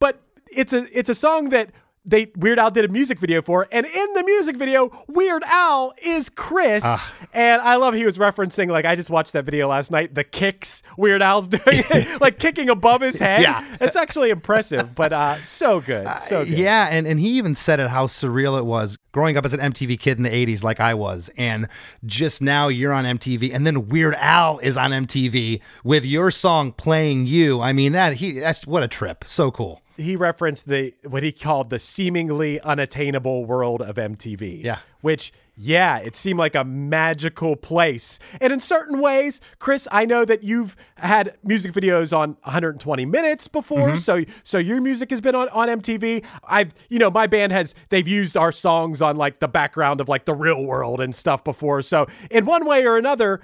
but 0.00 0.20
it's 0.50 0.72
a 0.72 0.86
it's 0.98 1.08
a 1.08 1.14
song 1.14 1.50
that 1.50 1.70
they 2.06 2.30
Weird 2.36 2.58
Al 2.58 2.70
did 2.70 2.84
a 2.84 2.88
music 2.88 3.18
video 3.18 3.42
for, 3.42 3.66
and 3.72 3.84
in 3.84 4.12
the 4.14 4.22
music 4.22 4.56
video, 4.56 4.90
Weird 5.08 5.42
Al 5.44 5.92
is 6.02 6.30
Chris, 6.30 6.82
Ah. 6.84 7.12
and 7.34 7.60
I 7.60 7.76
love 7.76 7.94
he 7.94 8.04
was 8.06 8.16
referencing 8.16 8.68
like 8.70 8.84
I 8.84 8.94
just 8.94 9.10
watched 9.10 9.32
that 9.32 9.44
video 9.44 9.68
last 9.68 9.90
night, 9.90 10.14
the 10.14 10.24
kicks 10.24 10.82
Weird 10.96 11.20
Al's 11.22 11.48
doing, 11.48 11.60
it, 11.66 12.20
like 12.20 12.38
kicking 12.38 12.68
above 12.70 13.00
his 13.00 13.18
head. 13.18 13.42
Yeah. 13.42 13.64
it's 13.80 13.96
actually 13.96 14.30
impressive, 14.30 14.94
but 14.94 15.12
uh, 15.12 15.42
so 15.42 15.80
good, 15.80 16.08
so 16.22 16.44
good. 16.44 16.56
Yeah, 16.56 16.88
and, 16.90 17.06
and 17.06 17.18
he 17.20 17.30
even 17.38 17.54
said 17.54 17.80
it 17.80 17.88
how 17.90 18.06
surreal 18.06 18.58
it 18.58 18.64
was 18.66 18.96
growing 19.12 19.36
up 19.36 19.44
as 19.44 19.54
an 19.54 19.60
MTV 19.60 19.98
kid 19.98 20.16
in 20.18 20.22
the 20.24 20.30
80s, 20.30 20.62
like 20.62 20.78
I 20.78 20.92
was. 20.94 21.30
And 21.38 21.68
just 22.04 22.42
now 22.42 22.68
you're 22.68 22.92
on 22.92 23.04
MTV, 23.04 23.52
and 23.54 23.66
then 23.66 23.88
Weird 23.88 24.14
Al 24.16 24.58
is 24.58 24.76
on 24.76 24.90
MTV 24.92 25.60
with 25.82 26.04
your 26.04 26.30
song 26.30 26.72
playing 26.72 27.26
you. 27.26 27.60
I 27.60 27.72
mean, 27.72 27.92
that 27.92 28.14
he 28.14 28.38
that's 28.38 28.66
what 28.66 28.82
a 28.82 28.88
trip. 28.88 29.24
So 29.26 29.50
cool. 29.50 29.80
He 29.96 30.16
referenced 30.16 30.68
the 30.68 30.94
what 31.06 31.22
he 31.22 31.32
called 31.32 31.70
the 31.70 31.78
seemingly 31.78 32.60
unattainable 32.60 33.44
world 33.44 33.82
of 33.82 33.96
MTV. 33.96 34.62
Yeah. 34.64 34.78
Which 35.00 35.32
Yeah, 35.58 35.98
it 36.00 36.14
seemed 36.14 36.38
like 36.38 36.54
a 36.54 36.64
magical 36.64 37.56
place. 37.56 38.18
And 38.42 38.52
in 38.52 38.60
certain 38.60 39.00
ways, 39.00 39.40
Chris, 39.58 39.88
I 39.90 40.04
know 40.04 40.26
that 40.26 40.42
you've 40.44 40.76
had 40.96 41.34
music 41.42 41.72
videos 41.72 42.14
on 42.14 42.36
120 42.42 43.06
minutes 43.06 43.48
before. 43.48 43.92
Mhm. 43.92 43.98
So 43.98 44.24
so 44.42 44.58
your 44.58 44.82
music 44.82 45.08
has 45.10 45.22
been 45.22 45.34
on, 45.34 45.48
on 45.48 45.68
MTV. 45.68 46.22
I've 46.46 46.74
you 46.90 46.98
know, 46.98 47.10
my 47.10 47.26
band 47.26 47.52
has 47.52 47.74
they've 47.88 48.06
used 48.06 48.36
our 48.36 48.52
songs 48.52 49.00
on 49.00 49.16
like 49.16 49.40
the 49.40 49.48
background 49.48 50.00
of 50.02 50.08
like 50.10 50.26
the 50.26 50.34
real 50.34 50.62
world 50.62 51.00
and 51.00 51.14
stuff 51.14 51.42
before. 51.42 51.80
So 51.80 52.06
in 52.30 52.44
one 52.44 52.66
way 52.66 52.84
or 52.84 52.98
another, 52.98 53.40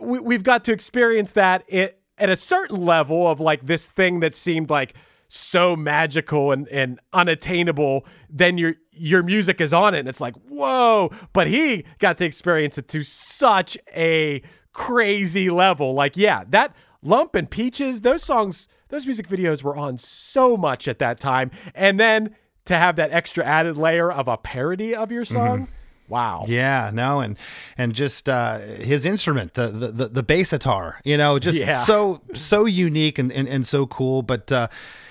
we, 0.00 0.20
we've 0.20 0.44
got 0.44 0.64
to 0.66 0.72
experience 0.72 1.32
that 1.32 1.64
it, 1.66 2.00
at 2.18 2.28
a 2.28 2.36
certain 2.36 2.84
level 2.84 3.26
of 3.26 3.40
like 3.40 3.66
this 3.66 3.86
thing 3.86 4.20
that 4.20 4.36
seemed 4.36 4.70
like 4.70 4.94
so 5.32 5.76
magical 5.76 6.50
and, 6.50 6.66
and 6.68 6.98
unattainable 7.12 8.04
then 8.28 8.58
your 8.58 8.74
your 8.90 9.22
music 9.22 9.60
is 9.60 9.72
on 9.72 9.94
it 9.94 10.00
and 10.00 10.08
it's 10.08 10.20
like 10.20 10.34
whoa. 10.48 11.08
But 11.32 11.46
he 11.46 11.84
got 12.00 12.18
to 12.18 12.24
experience 12.24 12.76
it 12.78 12.88
to 12.88 13.04
such 13.04 13.78
a 13.94 14.42
crazy 14.72 15.48
level. 15.48 15.94
Like 15.94 16.16
yeah 16.16 16.42
that 16.48 16.74
lump 17.00 17.36
and 17.36 17.48
peaches 17.48 18.00
those 18.00 18.24
songs 18.24 18.66
those 18.88 19.06
music 19.06 19.28
videos 19.28 19.62
were 19.62 19.76
on 19.76 19.98
so 19.98 20.56
much 20.56 20.88
at 20.88 20.98
that 20.98 21.20
time. 21.20 21.52
And 21.76 22.00
then 22.00 22.34
to 22.64 22.76
have 22.76 22.96
that 22.96 23.12
extra 23.12 23.44
added 23.44 23.78
layer 23.78 24.10
of 24.10 24.26
a 24.26 24.36
parody 24.36 24.96
of 24.96 25.12
your 25.12 25.24
song 25.24 25.68
wow. 26.08 26.44
Yeah, 26.48 26.90
no, 26.92 27.20
and 27.20 27.38
and 27.78 27.94
just 27.94 28.28
uh, 28.28 28.58
his 28.58 29.06
instrument, 29.06 29.54
the, 29.54 29.68
the 29.68 29.92
the 29.92 30.08
the 30.08 30.22
bass 30.24 30.50
guitar, 30.50 31.00
you 31.04 31.16
know, 31.16 31.38
just 31.38 31.58
Yeah. 31.60 31.82
so 31.84 32.20
so 32.34 32.64
unique 32.64 33.18
and, 33.18 33.30
and 33.32 33.48
and 33.48 33.64
so 33.64 33.86
cool. 33.86 34.22
But 34.22 34.50
uh, 34.50 34.66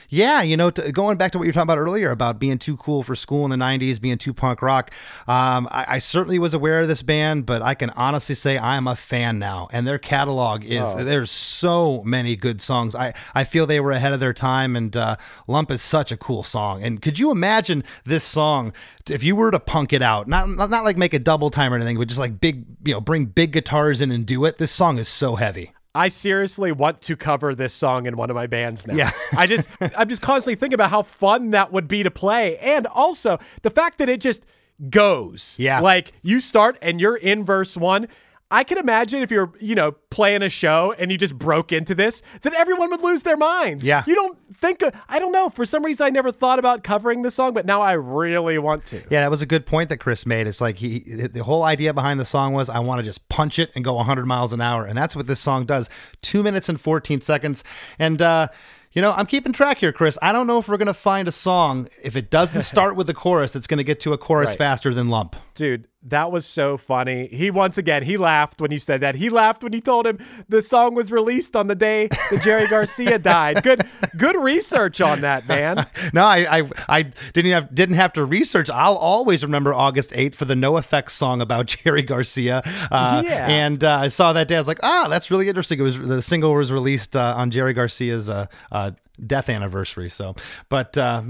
yeah, 0.09 0.41
you 0.41 0.57
know, 0.57 0.69
to, 0.71 0.91
going 0.91 1.17
back 1.17 1.31
to 1.33 1.37
what 1.37 1.45
you 1.45 1.49
were 1.49 1.53
talking 1.53 1.63
about 1.63 1.77
earlier 1.77 2.11
about 2.11 2.39
being 2.39 2.57
too 2.57 2.75
cool 2.77 3.03
for 3.03 3.15
school 3.15 3.45
in 3.45 3.51
the 3.51 3.57
'90s, 3.63 4.01
being 4.01 4.17
too 4.17 4.33
punk 4.33 4.61
rock. 4.61 4.91
Um, 5.27 5.67
I, 5.71 5.85
I 5.87 5.99
certainly 5.99 6.39
was 6.39 6.53
aware 6.53 6.81
of 6.81 6.87
this 6.87 7.01
band, 7.01 7.45
but 7.45 7.61
I 7.61 7.73
can 7.75 7.89
honestly 7.91 8.35
say 8.35 8.57
I 8.57 8.75
am 8.75 8.87
a 8.87 8.95
fan 8.95 9.39
now, 9.39 9.67
and 9.71 9.87
their 9.87 9.99
catalog 9.99 10.63
is 10.65 10.81
Oh. 10.81 11.03
there's 11.03 11.31
so 11.31 12.01
many 12.03 12.35
good 12.35 12.61
songs. 12.61 12.95
I 12.95 13.13
I 13.35 13.43
feel 13.43 13.65
they 13.65 13.79
were 13.79 13.91
ahead 13.91 14.13
of 14.13 14.19
their 14.19 14.33
time, 14.33 14.75
and 14.75 14.95
uh, 14.97 15.15
Lump 15.47 15.71
is 15.71 15.81
such 15.81 16.11
a 16.11 16.17
cool 16.17 16.43
song. 16.43 16.83
And 16.83 17.01
could 17.01 17.19
you 17.19 17.31
imagine 17.31 17.83
this 18.05 18.23
song 18.23 18.73
if 19.09 19.23
you 19.23 19.35
were 19.35 19.51
to 19.51 19.59
punk 19.59 19.93
it 19.93 20.01
out? 20.01 20.27
Not 20.27 20.49
not, 20.49 20.69
not 20.69 20.85
like 20.85 20.97
make 20.97 21.13
a 21.13 21.19
double 21.19 21.49
time 21.51 21.71
or 21.73 21.75
anything, 21.75 21.97
but 21.97 22.07
just 22.07 22.19
like 22.19 22.39
big, 22.41 22.65
you 22.83 22.93
know, 22.93 23.01
bring 23.01 23.25
big 23.25 23.51
guitars 23.51 24.01
in 24.01 24.11
and 24.11 24.25
do 24.25 24.45
it. 24.45 24.57
This 24.57 24.71
song 24.71 24.97
is 24.97 25.07
so 25.07 25.35
heavy. 25.35 25.73
I 25.99 26.07
seriously 26.07 26.71
want 26.71 27.01
to 27.01 27.17
cover 27.17 27.53
this 27.53 27.73
song 27.73 28.05
in 28.05 28.15
one 28.15 28.29
of 28.29 28.35
my 28.35 28.47
bands 28.47 28.87
now. 28.87 28.95
Yeah. 28.95 29.11
I 29.35 29.47
just 29.47 29.67
I'm 29.81 30.07
just 30.07 30.21
constantly 30.21 30.55
thinking 30.55 30.75
about 30.75 30.91
how 30.91 31.01
fun 31.01 31.49
that 31.51 31.73
would 31.73 31.89
be 31.89 32.03
to 32.03 32.09
play. 32.09 32.57
And 32.59 32.87
also 32.87 33.37
the 33.63 33.69
fact 33.69 33.97
that 33.97 34.07
it 34.07 34.21
just 34.21 34.45
goes. 34.89 35.57
Yeah. 35.59 35.81
Like 35.81 36.13
you 36.21 36.39
start 36.39 36.77
and 36.81 37.01
you're 37.01 37.17
in 37.17 37.43
verse 37.43 37.75
one. 37.75 38.07
I 38.51 38.63
can 38.63 38.79
imagine 38.79 39.21
if 39.21 39.29
you're, 39.29 39.53
you 39.59 39.75
know, 39.75 39.91
playing 40.09 40.41
a 40.41 40.49
show 40.49 40.93
and 40.97 41.11
you 41.11 41.17
just 41.19 41.37
broke 41.37 41.71
into 41.71 41.93
this, 41.93 42.23
that 42.41 42.53
everyone 42.55 42.89
would 42.89 43.01
lose 43.01 43.21
their 43.21 43.37
minds. 43.37 43.85
Yeah. 43.85 44.03
You 44.07 44.15
don't 44.15 44.39
think, 44.55 44.81
of, 44.81 44.93
I 45.07 45.19
don't 45.19 45.31
know. 45.31 45.49
For 45.51 45.65
some 45.65 45.85
reason, 45.85 46.03
I 46.05 46.09
never 46.09 46.31
thought 46.31 46.57
about 46.57 46.83
covering 46.83 47.21
the 47.21 47.29
song, 47.29 47.53
but 47.53 47.67
now 47.67 47.81
I 47.83 47.91
really 47.91 48.57
want 48.57 48.85
to. 48.87 48.97
Yeah, 49.11 49.21
that 49.21 49.29
was 49.29 49.43
a 49.43 49.45
good 49.45 49.67
point 49.67 49.89
that 49.89 49.97
Chris 49.97 50.25
made. 50.25 50.47
It's 50.47 50.61
like 50.61 50.77
he 50.77 50.99
the 51.31 51.43
whole 51.43 51.63
idea 51.63 51.93
behind 51.93 52.19
the 52.19 52.25
song 52.25 52.53
was 52.53 52.69
I 52.69 52.79
want 52.79 52.99
to 52.99 53.03
just 53.03 53.29
punch 53.29 53.59
it 53.59 53.71
and 53.75 53.85
go 53.85 53.93
100 53.93 54.25
miles 54.25 54.51
an 54.51 54.61
hour, 54.61 54.83
and 54.83 54.97
that's 54.97 55.15
what 55.15 55.27
this 55.27 55.39
song 55.39 55.65
does. 55.65 55.87
Two 56.23 56.41
minutes 56.41 56.69
and 56.69 56.81
14 56.81 57.21
seconds, 57.21 57.63
and 57.99 58.19
uh, 58.19 58.47
you 58.93 59.01
know 59.03 59.11
I'm 59.11 59.27
keeping 59.27 59.53
track 59.53 59.77
here, 59.77 59.91
Chris. 59.91 60.17
I 60.23 60.31
don't 60.31 60.47
know 60.47 60.57
if 60.57 60.67
we're 60.67 60.77
gonna 60.77 60.93
find 60.95 61.27
a 61.27 61.31
song 61.31 61.87
if 62.03 62.15
it 62.15 62.31
doesn't 62.31 62.61
start 62.73 62.95
with 62.95 63.05
the 63.05 63.13
chorus 63.13 63.53
that's 63.53 63.67
gonna 63.67 63.83
get 63.83 63.99
to 64.01 64.13
a 64.13 64.17
chorus 64.17 64.49
Right. 64.49 64.57
faster 64.57 64.91
than 64.93 65.09
Lump. 65.09 65.35
Dude, 65.53 65.87
that 66.03 66.31
was 66.31 66.45
so 66.45 66.77
funny. 66.77 67.27
He 67.27 67.51
once 67.51 67.77
again, 67.77 68.03
he 68.03 68.15
laughed 68.17 68.61
when 68.61 68.71
you 68.71 68.77
said 68.79 69.01
that. 69.01 69.15
He 69.15 69.29
laughed 69.29 69.63
when 69.63 69.73
you 69.73 69.81
told 69.81 70.07
him 70.07 70.17
the 70.47 70.61
song 70.61 70.95
was 70.95 71.11
released 71.11 71.55
on 71.55 71.67
the 71.67 71.75
day 71.75 72.07
that 72.07 72.41
Jerry 72.41 72.67
Garcia 72.69 73.19
died. 73.19 73.63
Good 73.63 73.81
good 74.17 74.35
research 74.37 75.01
on 75.01 75.21
that, 75.21 75.47
man. 75.47 75.85
No, 76.13 76.23
I, 76.25 76.59
I 76.59 76.69
I 76.87 77.01
didn't 77.33 77.51
have 77.51 77.75
didn't 77.75 77.95
have 77.95 78.13
to 78.13 78.23
research. 78.25 78.69
I'll 78.69 78.95
always 78.95 79.43
remember 79.43 79.73
August 79.73 80.11
8th 80.11 80.35
for 80.35 80.45
the 80.45 80.55
NOFX 80.55 81.11
song 81.11 81.41
about 81.41 81.65
Jerry 81.83 82.01
Garcia. 82.01 82.61
Uh, 82.89 83.21
Yeah. 83.25 83.47
And 83.47 83.83
uh, 83.83 83.97
I 84.01 84.07
saw 84.07 84.33
that 84.33 84.47
day. 84.47 84.55
I 84.55 84.59
was 84.59 84.67
like, 84.67 84.79
ah, 84.81 85.07
that's 85.09 85.29
really 85.29 85.49
interesting. 85.49 85.79
It 85.79 85.83
was 85.83 85.99
the 85.99 86.21
single 86.21 86.53
was 86.53 86.71
released 86.71 87.15
uh, 87.15 87.33
on 87.37 87.51
Jerry 87.51 87.73
Garcia's 87.73 88.29
uh, 88.29 88.47
uh, 88.71 88.91
death 89.25 89.49
anniversary. 89.49 90.09
So, 90.09 90.35
but. 90.69 90.97
Uh, 90.97 91.23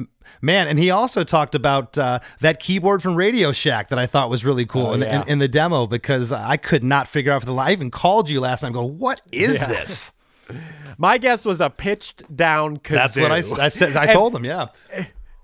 Man, 0.43 0.67
and 0.67 0.77
he 0.77 0.91
also 0.91 1.23
talked 1.23 1.55
about 1.55 1.97
uh, 1.97 2.19
that 2.39 2.59
keyboard 2.59 3.01
from 3.01 3.15
Radio 3.15 3.51
Shack 3.51 3.89
that 3.89 3.97
I 3.97 4.05
thought 4.05 4.29
was 4.29 4.45
really 4.45 4.63
cool 4.63 4.87
Oh, 4.87 4.93
in, 4.93 5.01
yeah. 5.01 5.23
in, 5.23 5.27
in 5.27 5.39
the 5.39 5.47
demo 5.47 5.87
because 5.87 6.31
I 6.31 6.55
could 6.55 6.83
not 6.83 7.07
figure 7.07 7.31
out 7.33 7.41
for 7.41 7.47
the 7.47 7.53
life. 7.53 7.69
I 7.69 7.71
even 7.71 7.89
called 7.89 8.29
you 8.29 8.39
last 8.39 8.61
time. 8.61 8.71
Go, 8.71 8.83
what 8.85 9.21
is 9.31 9.59
Yeah. 9.59 9.65
this? 9.67 10.13
My 10.99 11.17
guess 11.17 11.45
was 11.45 11.59
a 11.59 11.71
pitched 11.71 12.33
down 12.35 12.77
kazoo. 12.77 12.89
That's 12.93 13.17
what 13.17 13.31
I, 13.31 13.65
I 13.65 13.69
said. 13.69 13.97
I 13.97 14.03
And- 14.03 14.11
told 14.11 14.35
him, 14.35 14.45
yeah. 14.45 14.67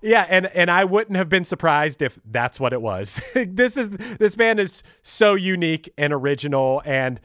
Yeah, 0.04 0.24
and 0.30 0.46
and 0.46 0.70
I 0.70 0.86
wouldn't 0.86 1.18
have 1.18 1.30
been 1.30 1.46
surprised 1.46 2.04
if 2.04 2.20
that's 2.24 2.60
what 2.60 2.72
it 2.72 2.82
was. 2.82 3.20
this 3.36 3.76
is 3.78 3.90
this 3.90 4.36
band 4.36 4.60
is 4.60 4.84
so 5.02 5.34
unique 5.34 5.92
and 5.98 6.14
original, 6.14 6.84
and 6.86 7.20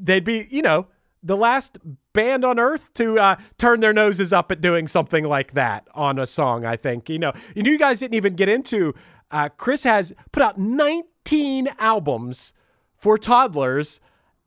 they'd 0.00 0.24
be, 0.24 0.48
you 0.50 0.62
know, 0.62 0.86
the 1.22 1.36
last 1.36 1.78
band 2.12 2.44
on 2.44 2.58
earth 2.58 2.92
to 2.94 3.18
uh, 3.18 3.36
turn 3.58 3.80
their 3.80 3.92
noses 3.92 4.32
up 4.32 4.50
at 4.50 4.60
doing 4.60 4.88
something 4.88 5.24
like 5.24 5.52
that 5.52 5.86
on 5.94 6.18
a 6.18 6.26
song. 6.26 6.64
I 6.64 6.76
think, 6.76 7.08
you 7.08 7.18
know, 7.18 7.32
you, 7.54 7.62
you 7.64 7.78
guys 7.78 8.00
didn't 8.00 8.14
even 8.14 8.34
get 8.34 8.48
into. 8.48 8.94
Uh, 9.30 9.48
Chris 9.48 9.84
has 9.84 10.12
put 10.32 10.42
out 10.42 10.58
19 10.58 11.68
albums 11.78 12.52
for 12.96 13.16
toddlers 13.16 14.00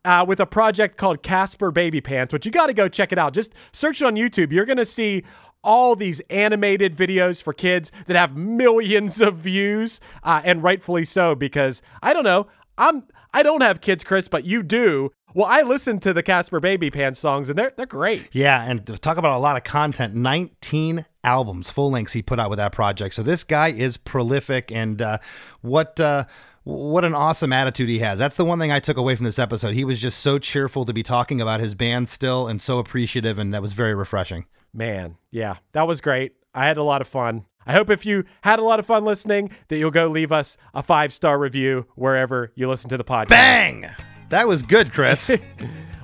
uh, 0.03 0.23
with 0.28 0.39
a 0.39 0.45
project 0.45 0.97
called 0.97 1.23
Caspar 1.23 1.71
Babypants, 1.71 2.32
which 2.32 2.45
you 2.45 2.51
got 2.51 2.67
to 2.67 2.73
go 2.73 2.88
check 2.88 3.11
it 3.11 3.17
out. 3.17 3.34
Just 3.34 3.53
search 3.71 4.01
it 4.01 4.05
on 4.05 4.15
YouTube. 4.15 4.51
You're 4.51 4.65
going 4.65 4.78
to 4.78 4.86
see 4.86 5.23
all 5.63 5.95
these 5.95 6.21
animated 6.30 6.95
videos 6.95 7.41
for 7.41 7.51
kids 7.51 7.91
that 8.05 8.15
have 8.15 8.38
millions 8.38 9.19
of 9.19 9.38
views, 9.38 9.99
uh, 10.23 10.41
and 10.45 10.61
rightfully 10.61 11.03
so 11.03 11.34
because 11.34 11.82
I 12.03 12.13
don't 12.13 12.23
know. 12.23 12.47
I'm 12.78 13.05
I 13.34 13.43
don't 13.43 13.61
have 13.61 13.82
kids, 13.82 14.03
Chris, 14.03 14.28
but 14.28 14.45
you 14.45 14.63
do. 14.63 15.11
Well, 15.36 15.47
I 15.47 15.63
listened 15.63 16.01
to 16.03 16.13
the 16.13 16.23
Caspar 16.23 16.61
Babypants 16.61 17.17
songs, 17.17 17.49
and 17.49 17.59
they're 17.59 17.73
they're 17.75 17.86
great. 17.86 18.29
Yeah, 18.31 18.63
and 18.63 18.86
talk 19.01 19.17
about 19.17 19.36
a 19.36 19.38
lot 19.38 19.57
of 19.57 19.65
content. 19.65 20.15
19 20.15 21.05
albums, 21.25 21.69
full 21.69 21.91
lengths 21.91 22.13
he 22.13 22.21
put 22.21 22.39
out 22.39 22.49
with 22.49 22.55
that 22.55 22.71
project. 22.71 23.15
So 23.15 23.21
this 23.21 23.43
guy 23.43 23.67
is 23.67 23.97
prolific, 23.97 24.71
and 24.71 25.01
uh, 25.01 25.17
what 25.59 25.99
uh, 25.99 26.23
what 26.63 27.03
an 27.03 27.13
awesome 27.13 27.51
attitude 27.51 27.89
he 27.89 27.99
has. 27.99 28.17
That's 28.17 28.38
the 28.38 28.45
one 28.45 28.59
thing 28.59 28.71
I 28.71 28.79
took 28.79 28.95
away 28.95 29.17
from 29.17 29.25
this 29.25 29.38
episode. 29.38 29.73
He 29.73 29.83
was 29.83 29.99
just 29.99 30.19
so 30.19 30.39
cheerful 30.39 30.85
to 30.85 30.93
be 30.93 31.03
talking 31.03 31.41
about 31.41 31.60
his 31.60 31.76
band 31.76 32.07
still, 32.07 32.47
and 32.47 32.61
so 32.61 32.80
appreciative, 32.80 33.38
and 33.38 33.53
that 33.53 33.61
was 33.61 33.73
very 33.73 33.93
refreshing. 33.93 34.45
Man, 34.73 35.18
yeah, 35.31 35.57
that 35.73 35.85
was 35.85 35.99
great. 35.99 36.31
I 36.53 36.65
had 36.65 36.77
a 36.77 36.84
lot 36.84 37.01
of 37.01 37.10
fun. 37.10 37.43
I 37.65 37.73
hope 37.73 37.89
if 37.89 38.05
you 38.05 38.23
had 38.43 38.60
a 38.60 38.64
lot 38.64 38.80
of 38.80 38.85
fun 38.85 39.03
listening, 39.03 39.49
that 39.68 39.77
you'll 39.77 39.91
go 39.91 40.07
leave 40.07 40.31
us 40.31 40.55
a 40.73 40.81
five 40.81 41.11
star 41.11 41.38
review 41.38 41.88
wherever 41.95 42.53
you 42.55 42.69
listen 42.69 42.89
to 42.91 42.97
the 42.97 43.03
podcast. 43.03 43.27
Bang! 43.27 43.89
That 44.36 44.49
was 44.49 44.64
good, 44.64 44.91
Chris. 44.94 45.32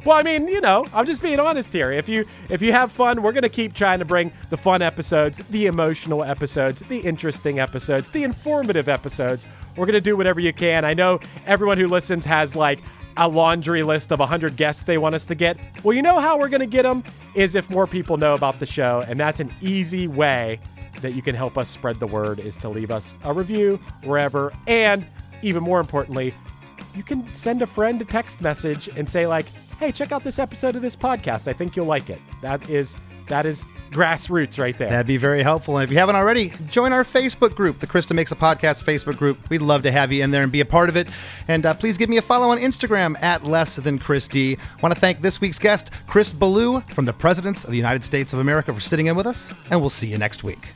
Well, 0.03 0.17
I 0.17 0.23
mean, 0.23 0.47
you 0.47 0.61
know, 0.61 0.87
I'm 0.95 1.05
just 1.05 1.21
being 1.21 1.39
honest 1.39 1.71
here. 1.71 1.91
If 1.91 2.09
you 2.09 2.25
if 2.49 2.59
you 2.63 2.71
have 2.71 2.91
fun, 2.91 3.21
we're 3.21 3.33
gonna 3.33 3.49
keep 3.49 3.75
trying 3.75 3.99
to 3.99 4.05
bring 4.05 4.33
the 4.49 4.57
fun 4.57 4.81
episodes, 4.81 5.37
the 5.51 5.67
emotional 5.67 6.23
episodes, 6.23 6.81
the 6.89 6.97
interesting 7.01 7.59
episodes, 7.59 8.09
the 8.09 8.23
informative 8.23 8.89
episodes. 8.89 9.45
We're 9.77 9.85
gonna 9.85 10.01
do 10.01 10.17
whatever 10.17 10.39
you 10.39 10.53
can. 10.53 10.85
I 10.85 10.95
know 10.95 11.19
everyone 11.45 11.77
who 11.77 11.87
listens 11.87 12.25
has 12.25 12.55
like 12.55 12.79
a 13.15 13.27
laundry 13.27 13.83
list 13.83 14.11
of 14.11 14.17
100 14.17 14.55
guests 14.55 14.81
they 14.81 14.97
want 14.97 15.13
us 15.13 15.25
to 15.25 15.35
get. 15.35 15.59
Well, 15.83 15.95
you 15.95 16.01
know 16.01 16.19
how 16.19 16.39
we're 16.39 16.49
gonna 16.49 16.65
get 16.65 16.81
them 16.81 17.03
is 17.35 17.53
if 17.53 17.69
more 17.69 17.85
people 17.85 18.17
know 18.17 18.33
about 18.33 18.59
the 18.59 18.65
show, 18.65 19.03
and 19.07 19.19
that's 19.19 19.39
an 19.39 19.53
easy 19.61 20.07
way 20.07 20.59
that 21.01 21.13
you 21.13 21.21
can 21.21 21.35
help 21.35 21.59
us 21.59 21.69
spread 21.69 21.97
the 21.99 22.07
word 22.07 22.39
is 22.39 22.57
to 22.57 22.69
leave 22.69 22.89
us 22.89 23.13
a 23.23 23.31
review 23.31 23.79
wherever, 24.03 24.51
and 24.65 25.05
even 25.43 25.61
more 25.61 25.79
importantly, 25.79 26.33
you 26.95 27.03
can 27.03 27.33
send 27.33 27.61
a 27.61 27.67
friend 27.67 28.01
a 28.01 28.05
text 28.05 28.41
message 28.41 28.87
and 28.89 29.09
say 29.09 29.27
like, 29.27 29.45
"Hey, 29.79 29.91
check 29.91 30.11
out 30.11 30.23
this 30.23 30.39
episode 30.39 30.75
of 30.75 30.81
this 30.81 30.95
podcast. 30.95 31.47
I 31.47 31.53
think 31.53 31.75
you'll 31.75 31.85
like 31.85 32.09
it." 32.09 32.19
That 32.41 32.69
is 32.69 32.95
that 33.31 33.45
is 33.45 33.65
grassroots 33.91 34.59
right 34.59 34.77
there. 34.77 34.89
That'd 34.89 35.07
be 35.07 35.17
very 35.17 35.41
helpful. 35.41 35.77
And 35.77 35.83
if 35.85 35.91
you 35.91 35.97
haven't 35.97 36.15
already, 36.15 36.51
join 36.69 36.91
our 36.91 37.03
Facebook 37.03 37.55
group, 37.55 37.79
the 37.79 37.87
Krista 37.87 38.13
Makes 38.13 38.31
a 38.31 38.35
Podcast 38.35 38.83
Facebook 38.83 39.17
group. 39.17 39.49
We'd 39.49 39.61
love 39.61 39.83
to 39.83 39.91
have 39.91 40.11
you 40.11 40.23
in 40.23 40.31
there 40.31 40.43
and 40.43 40.51
be 40.51 40.59
a 40.61 40.65
part 40.65 40.89
of 40.89 40.97
it. 40.97 41.07
And 41.47 41.65
uh, 41.65 41.73
please 41.73 41.97
give 41.97 42.09
me 42.09 42.17
a 42.17 42.21
follow 42.21 42.49
on 42.49 42.57
Instagram 42.57 43.21
at 43.23 43.45
less 43.45 43.77
than 43.77 43.97
Chris 43.97 44.27
D. 44.27 44.57
Want 44.81 44.93
to 44.93 44.99
thank 44.99 45.21
this 45.21 45.39
week's 45.39 45.59
guest, 45.59 45.91
Chris 46.07 46.33
Ballew 46.33 46.89
from 46.93 47.05
the 47.05 47.13
Presidents 47.13 47.63
of 47.63 47.71
the 47.71 47.77
United 47.77 48.03
States 48.03 48.33
of 48.33 48.39
America, 48.39 48.73
for 48.73 48.81
sitting 48.81 49.07
in 49.07 49.15
with 49.15 49.27
us. 49.27 49.51
And 49.69 49.79
we'll 49.79 49.89
see 49.89 50.07
you 50.07 50.17
next 50.17 50.43
week. 50.43 50.73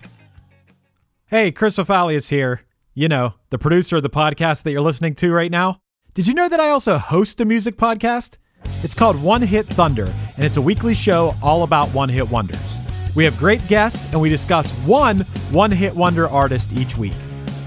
Hey, 1.27 1.51
Chris 1.51 1.77
O'Falius 1.77 2.29
here. 2.29 2.61
You 2.93 3.09
know, 3.09 3.33
the 3.49 3.57
producer 3.57 3.97
of 3.97 4.03
the 4.03 4.09
podcast 4.09 4.63
that 4.63 4.71
you're 4.71 4.81
listening 4.81 5.15
to 5.15 5.33
right 5.33 5.51
now. 5.51 5.81
Did 6.15 6.27
you 6.27 6.33
know 6.33 6.47
that 6.47 6.61
I 6.61 6.69
also 6.69 6.97
host 6.97 7.41
a 7.41 7.45
music 7.45 7.75
podcast? 7.75 8.37
It's 8.83 8.95
called 8.95 9.21
One 9.21 9.41
Hit 9.41 9.67
Thunder, 9.67 10.09
and 10.37 10.45
it's 10.45 10.55
a 10.55 10.61
weekly 10.61 10.93
show 10.93 11.35
all 11.43 11.63
about 11.63 11.89
one 11.89 12.07
hit 12.07 12.31
wonders. 12.31 12.77
We 13.15 13.25
have 13.25 13.37
great 13.37 13.67
guests, 13.67 14.09
and 14.13 14.21
we 14.21 14.29
discuss 14.29 14.71
one 14.85 15.25
one 15.51 15.71
hit 15.71 15.93
wonder 15.93 16.29
artist 16.29 16.71
each 16.71 16.97
week. 16.97 17.11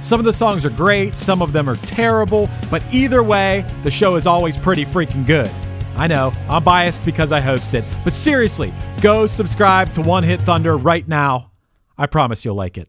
Some 0.00 0.18
of 0.18 0.24
the 0.24 0.32
songs 0.32 0.64
are 0.64 0.70
great, 0.70 1.18
some 1.18 1.42
of 1.42 1.52
them 1.52 1.68
are 1.68 1.76
terrible, 1.76 2.48
but 2.70 2.82
either 2.90 3.22
way, 3.22 3.66
the 3.84 3.90
show 3.90 4.16
is 4.16 4.26
always 4.26 4.56
pretty 4.56 4.86
freaking 4.86 5.26
good. 5.26 5.50
I 5.96 6.06
know, 6.06 6.32
I'm 6.48 6.64
biased 6.64 7.04
because 7.04 7.32
I 7.32 7.40
host 7.40 7.74
it, 7.74 7.84
but 8.02 8.14
seriously, 8.14 8.72
go 9.02 9.26
subscribe 9.26 9.92
to 9.92 10.00
One 10.00 10.22
Hit 10.22 10.40
Thunder 10.40 10.78
right 10.78 11.06
now. 11.06 11.50
I 11.98 12.06
promise 12.06 12.46
you'll 12.46 12.54
like 12.54 12.78
it. 12.78 12.88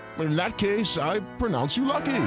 In 0.19 0.35
that 0.35 0.57
case, 0.57 0.97
I 0.97 1.19
pronounce 1.37 1.77
you 1.77 1.85
lucky. 1.85 2.23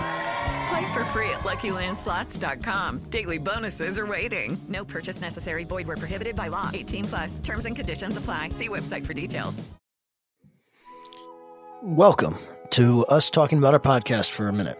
Play 0.68 0.92
for 0.92 1.04
free 1.06 1.28
at 1.30 1.40
LuckyLandSlots.com. 1.40 2.98
Daily 3.10 3.38
bonuses 3.38 3.98
are 3.98 4.06
waiting. 4.06 4.58
No 4.68 4.84
purchase 4.84 5.20
necessary. 5.20 5.64
Void 5.64 5.86
were 5.86 5.96
prohibited 5.96 6.34
by 6.34 6.48
law. 6.48 6.70
18 6.72 7.04
plus. 7.04 7.38
Terms 7.40 7.66
and 7.66 7.76
conditions 7.76 8.16
apply. 8.16 8.48
See 8.50 8.68
website 8.68 9.06
for 9.06 9.12
details. 9.14 9.62
Welcome 11.82 12.36
to 12.70 13.04
us 13.06 13.28
talking 13.28 13.58
about 13.58 13.74
our 13.74 13.80
podcast 13.80 14.30
for 14.30 14.48
a 14.48 14.52
minute. 14.54 14.78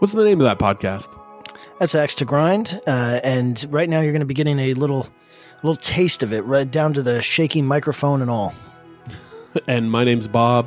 What's 0.00 0.12
the 0.12 0.22
name 0.22 0.38
of 0.40 0.44
that 0.44 0.58
podcast? 0.58 1.18
That's 1.78 1.94
Axe 1.94 2.16
to 2.16 2.26
Grind, 2.26 2.78
uh, 2.86 3.20
and 3.24 3.64
right 3.70 3.88
now 3.88 4.00
you're 4.02 4.12
going 4.12 4.20
to 4.20 4.26
be 4.26 4.34
getting 4.34 4.58
a 4.58 4.74
little, 4.74 5.08
little 5.62 5.76
taste 5.76 6.22
of 6.22 6.32
it, 6.34 6.44
right 6.44 6.70
down 6.70 6.92
to 6.92 7.02
the 7.02 7.22
shaky 7.22 7.62
microphone 7.62 8.20
and 8.20 8.30
all. 8.30 8.52
and 9.66 9.90
my 9.90 10.04
name's 10.04 10.28
Bob. 10.28 10.66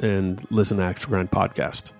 and 0.00 0.44
listen 0.50 0.78
to 0.78 0.84
Axe 0.84 1.04
Grind 1.04 1.30
podcast. 1.30 1.92